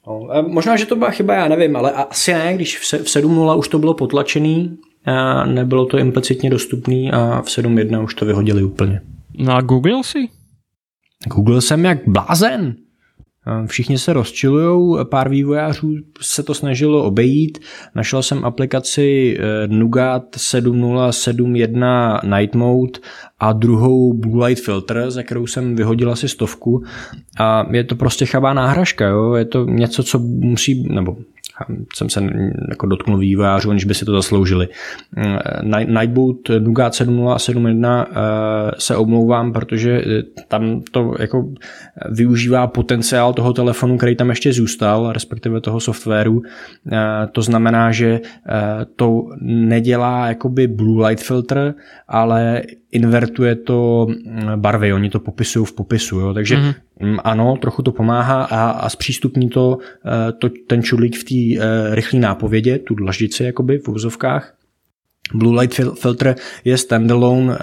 No, 0.06 0.28
možná, 0.48 0.76
že 0.76 0.86
to 0.86 0.96
byla 0.96 1.10
chyba, 1.10 1.34
já 1.34 1.48
nevím, 1.48 1.76
ale 1.76 1.92
asi 1.92 2.32
ne, 2.32 2.54
když 2.54 2.78
v 2.78 2.82
7.0 2.82 3.58
už 3.58 3.68
to 3.68 3.78
bylo 3.78 3.94
potlačený, 3.94 4.78
a 5.04 5.44
nebylo 5.46 5.86
to 5.86 5.98
implicitně 5.98 6.50
dostupný 6.50 7.12
a 7.12 7.42
v 7.42 7.46
7.1 7.46 8.04
už 8.04 8.14
to 8.14 8.24
vyhodili 8.24 8.62
úplně. 8.62 9.00
No 9.39 9.55
a 9.55 9.61
Google 9.61 10.05
si? 10.05 10.28
Google 11.28 11.61
jsem 11.61 11.85
jak 11.85 12.09
blázen. 12.09 12.76
Všichni 13.66 13.99
se 13.99 14.12
rozčilujou, 14.12 15.05
pár 15.05 15.28
vývojářů 15.28 15.95
se 16.20 16.43
to 16.43 16.55
snažilo 16.55 17.05
obejít. 17.05 17.59
Našel 17.95 18.22
jsem 18.22 18.45
aplikaci 18.45 19.37
eh, 19.39 19.66
Nougat 19.66 20.22
7071 20.37 22.20
Night 22.39 22.55
Mode 22.55 22.99
a 23.39 23.53
druhou 23.53 24.12
Blue 24.12 24.47
Light 24.47 24.64
Filter, 24.64 25.11
za 25.11 25.22
kterou 25.22 25.47
jsem 25.47 25.76
vyhodil 25.76 26.12
asi 26.12 26.28
stovku. 26.28 26.82
A 27.39 27.66
je 27.70 27.85
to 27.85 27.97
prostě 27.97 28.26
chabá 28.26 28.55
náhražka, 28.55 29.07
jo? 29.07 29.35
je 29.35 29.45
to 29.45 29.64
něco, 29.64 30.03
co 30.03 30.18
musí, 30.18 30.89
nebo 30.89 31.16
jsem 31.94 32.09
se 32.09 32.22
jako 32.68 32.86
dotknul 32.86 33.18
vývojářů, 33.18 33.70
aniž 33.70 33.84
by 33.84 33.94
si 33.94 34.05
to 34.05 34.12
zasloužili. 34.12 34.68
Nightboot 35.86 36.48
Nougat 36.59 36.94
7071 36.94 38.07
se 38.78 38.96
omlouvám, 38.96 39.52
protože 39.52 40.02
eh, 40.07 40.22
tam 40.48 40.82
to 40.90 41.14
jako 41.18 41.48
využívá 42.11 42.66
potenciál 42.66 43.32
toho 43.32 43.52
telefonu, 43.52 43.96
který 43.96 44.16
tam 44.16 44.30
ještě 44.30 44.52
zůstal, 44.52 45.12
respektive 45.12 45.61
toho 45.61 45.80
softwaru. 45.80 46.42
Eh, 46.92 46.98
to 47.32 47.42
znamená, 47.42 47.92
že 47.92 48.20
eh, 48.20 48.86
to 48.96 49.22
nedělá 49.40 50.28
jakoby 50.28 50.66
blue 50.66 51.09
light 51.09 51.24
filter, 51.24 51.74
ale 52.09 52.62
invertuje 52.95 53.57
to 53.57 54.07
mm, 54.09 54.61
barvy, 54.61 54.92
oni 54.92 55.11
to 55.11 55.20
popisují 55.20 55.66
v 55.66 55.72
popisu, 55.72 56.20
jo? 56.20 56.34
takže 56.34 56.57
mm-hmm. 56.57 57.20
ano, 57.24 57.57
trochu 57.61 57.82
to 57.82 57.92
pomáhá 57.92 58.45
a, 58.45 58.70
a 58.70 58.88
zpřístupní 58.88 59.49
to, 59.49 59.78
eh, 60.07 60.32
to 60.32 60.49
ten 60.66 60.82
čudlík 60.82 61.16
v 61.16 61.24
té 61.24 61.64
uh, 61.64 61.95
rychlé 61.95 62.20
nápovědě, 62.20 62.78
tu 62.78 62.95
dlaždici 62.95 63.45
jakoby 63.45 63.78
v 63.78 63.88
úzovkách, 63.88 64.55
Blue 65.33 65.61
Light 65.61 65.81
Filter 65.95 66.37
je 66.64 66.79
standalone 66.79 67.53
uh, 67.53 67.57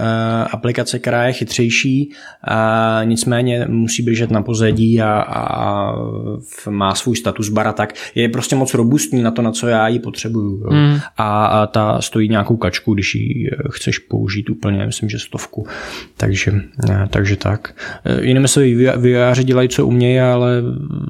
aplikace, 0.52 1.00
která 1.00 1.28
je 1.28 1.34
chytřejší, 1.34 2.10
uh, 2.10 3.06
nicméně 3.06 3.66
musí 3.70 4.04
běžet 4.04 4.32
na 4.32 4.42
pozadí 4.42 5.02
a, 5.02 5.22
a 5.22 5.94
má 6.70 6.96
svůj 6.96 7.16
status 7.16 7.50
bara, 7.50 7.74
tak 7.74 7.94
je 8.16 8.30
prostě 8.30 8.56
moc 8.56 8.74
robustní 8.74 9.22
na 9.24 9.32
to, 9.32 9.42
na 9.42 9.52
co 9.52 9.68
já 9.68 9.88
ji 9.88 10.00
potřebuju. 10.00 10.64
Mm. 10.72 11.00
A, 11.18 11.46
a 11.46 11.68
ta 11.68 12.02
stojí 12.02 12.30
nějakou 12.30 12.58
kačku, 12.58 12.94
když 12.94 13.16
ji 13.16 13.50
eh, 13.52 13.58
chceš 13.72 14.00
použít 14.00 14.50
úplně, 14.50 14.86
myslím, 14.86 15.10
že 15.10 15.20
stovku. 15.20 15.68
Takže, 16.18 16.52
uh, 16.52 17.06
takže 17.10 17.36
tak. 17.36 17.76
Uh, 18.18 18.26
jinými 18.26 18.48
se 18.48 18.62
vývojáři 18.98 19.44
dělají, 19.44 19.70
co 19.70 19.88
umějí, 19.88 20.20
ale 20.20 20.64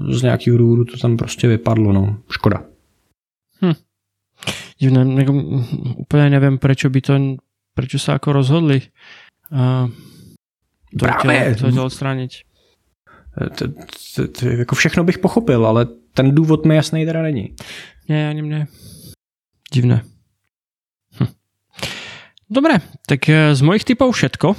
z 0.09 0.21
nějakého 0.21 0.57
důvodu 0.57 0.85
to 0.85 0.97
tam 0.97 1.17
prostě 1.17 1.47
vypadlo. 1.47 1.93
No. 1.93 2.17
Škoda 2.29 2.61
divné, 4.81 5.21
jako, 5.21 5.33
úplně 5.95 6.29
nevím, 6.29 6.57
proč 6.57 6.85
by 6.85 7.01
to, 7.01 7.13
proč 7.73 8.01
se 8.01 8.11
jako 8.11 8.33
rozhodli 8.33 8.81
uh, 9.51 9.89
to, 10.99 11.05
Právě. 11.05 11.55
to, 11.55 11.71
to 11.71 11.85
odstranit. 11.85 12.31
To, 13.57 13.67
to, 14.15 14.27
to, 14.27 14.47
jako 14.47 14.75
všechno 14.75 15.03
bych 15.03 15.17
pochopil, 15.17 15.65
ale 15.65 15.85
ten 16.13 16.35
důvod 16.35 16.65
mi 16.65 16.75
jasný 16.75 17.05
teda 17.05 17.21
není. 17.21 17.55
Ne, 18.09 18.29
ani 18.29 18.41
mne. 18.41 18.67
Divné. 19.73 20.01
Hm. 21.19 21.27
Dobré, 22.49 22.73
tak 23.07 23.29
eh, 23.29 23.55
z 23.55 23.61
mojich 23.61 23.83
typů 23.83 24.11
všetko. 24.11 24.55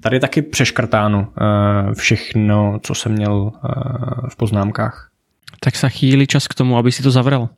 Tady 0.00 0.20
taky 0.20 0.42
přeškrtáno 0.42 1.32
uh, 1.40 1.94
všechno, 1.94 2.80
co 2.82 2.94
jsem 2.94 3.12
měl 3.12 3.52
v 4.28 4.36
poznámkách. 4.36 5.10
Tak 5.60 5.76
se 5.76 5.88
chýli 5.88 6.26
čas 6.26 6.48
k 6.48 6.54
tomu, 6.54 6.78
aby 6.78 6.92
si 6.92 7.02
to 7.02 7.10
zavřel. 7.10 7.48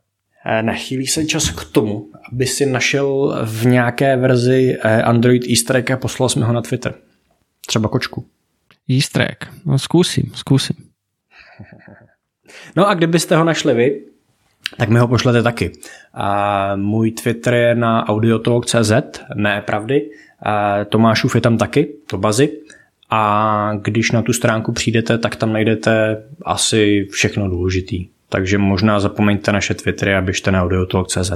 Eh, 0.47 0.63
nachýlí 0.63 1.07
se 1.07 1.25
čas 1.25 1.49
k 1.49 1.71
tomu, 1.71 2.09
aby 2.33 2.45
si 2.45 2.65
našel 2.65 3.37
v 3.45 3.65
nějaké 3.65 4.17
verzi 4.17 4.77
eh, 4.83 5.01
Android 5.01 5.49
easter 5.49 5.75
egg 5.75 5.91
a 5.91 5.97
poslal 5.97 6.29
jsme 6.29 6.45
ho 6.45 6.53
na 6.53 6.61
Twitter. 6.61 6.93
Třeba 7.67 7.89
kočku. 7.89 8.25
Easter 8.89 9.21
egg. 9.21 9.45
No 9.65 9.79
zkusím, 9.79 10.31
zkusím. 10.33 10.75
No 12.75 12.87
a 12.87 12.93
kdybyste 12.93 13.35
ho 13.35 13.43
našli 13.43 13.73
vy, 13.73 14.01
tak 14.77 14.89
mi 14.89 14.99
ho 14.99 15.07
pošlete 15.07 15.43
taky. 15.43 15.71
A 16.13 16.75
můj 16.75 17.11
Twitter 17.11 17.53
je 17.53 17.75
na 17.75 18.09
audiotalk.cz, 18.09 18.91
ne 19.35 19.61
pravdy. 19.61 20.09
A 20.39 20.85
Tomášův 20.85 21.35
je 21.35 21.41
tam 21.41 21.57
taky, 21.57 21.93
to 22.07 22.17
bazy. 22.17 22.49
A 23.09 23.71
když 23.81 24.11
na 24.11 24.21
tu 24.21 24.33
stránku 24.33 24.71
přijdete, 24.71 25.17
tak 25.17 25.35
tam 25.35 25.53
najdete 25.53 26.23
asi 26.45 27.07
všechno 27.11 27.49
důležitý 27.49 28.07
takže 28.29 28.57
možná 28.57 28.99
zapomeňte 28.99 29.51
naše 29.51 29.73
Twittery 29.73 30.15
a 30.15 30.21
běžte 30.21 30.51
na 30.51 30.63
audiotalk.cz. 30.63 31.31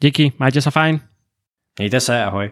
Díky, 0.00 0.32
majte 0.38 0.60
se 0.60 0.70
fajn. 0.70 1.00
Mějte 1.78 2.00
se, 2.00 2.24
ahoj. 2.24 2.50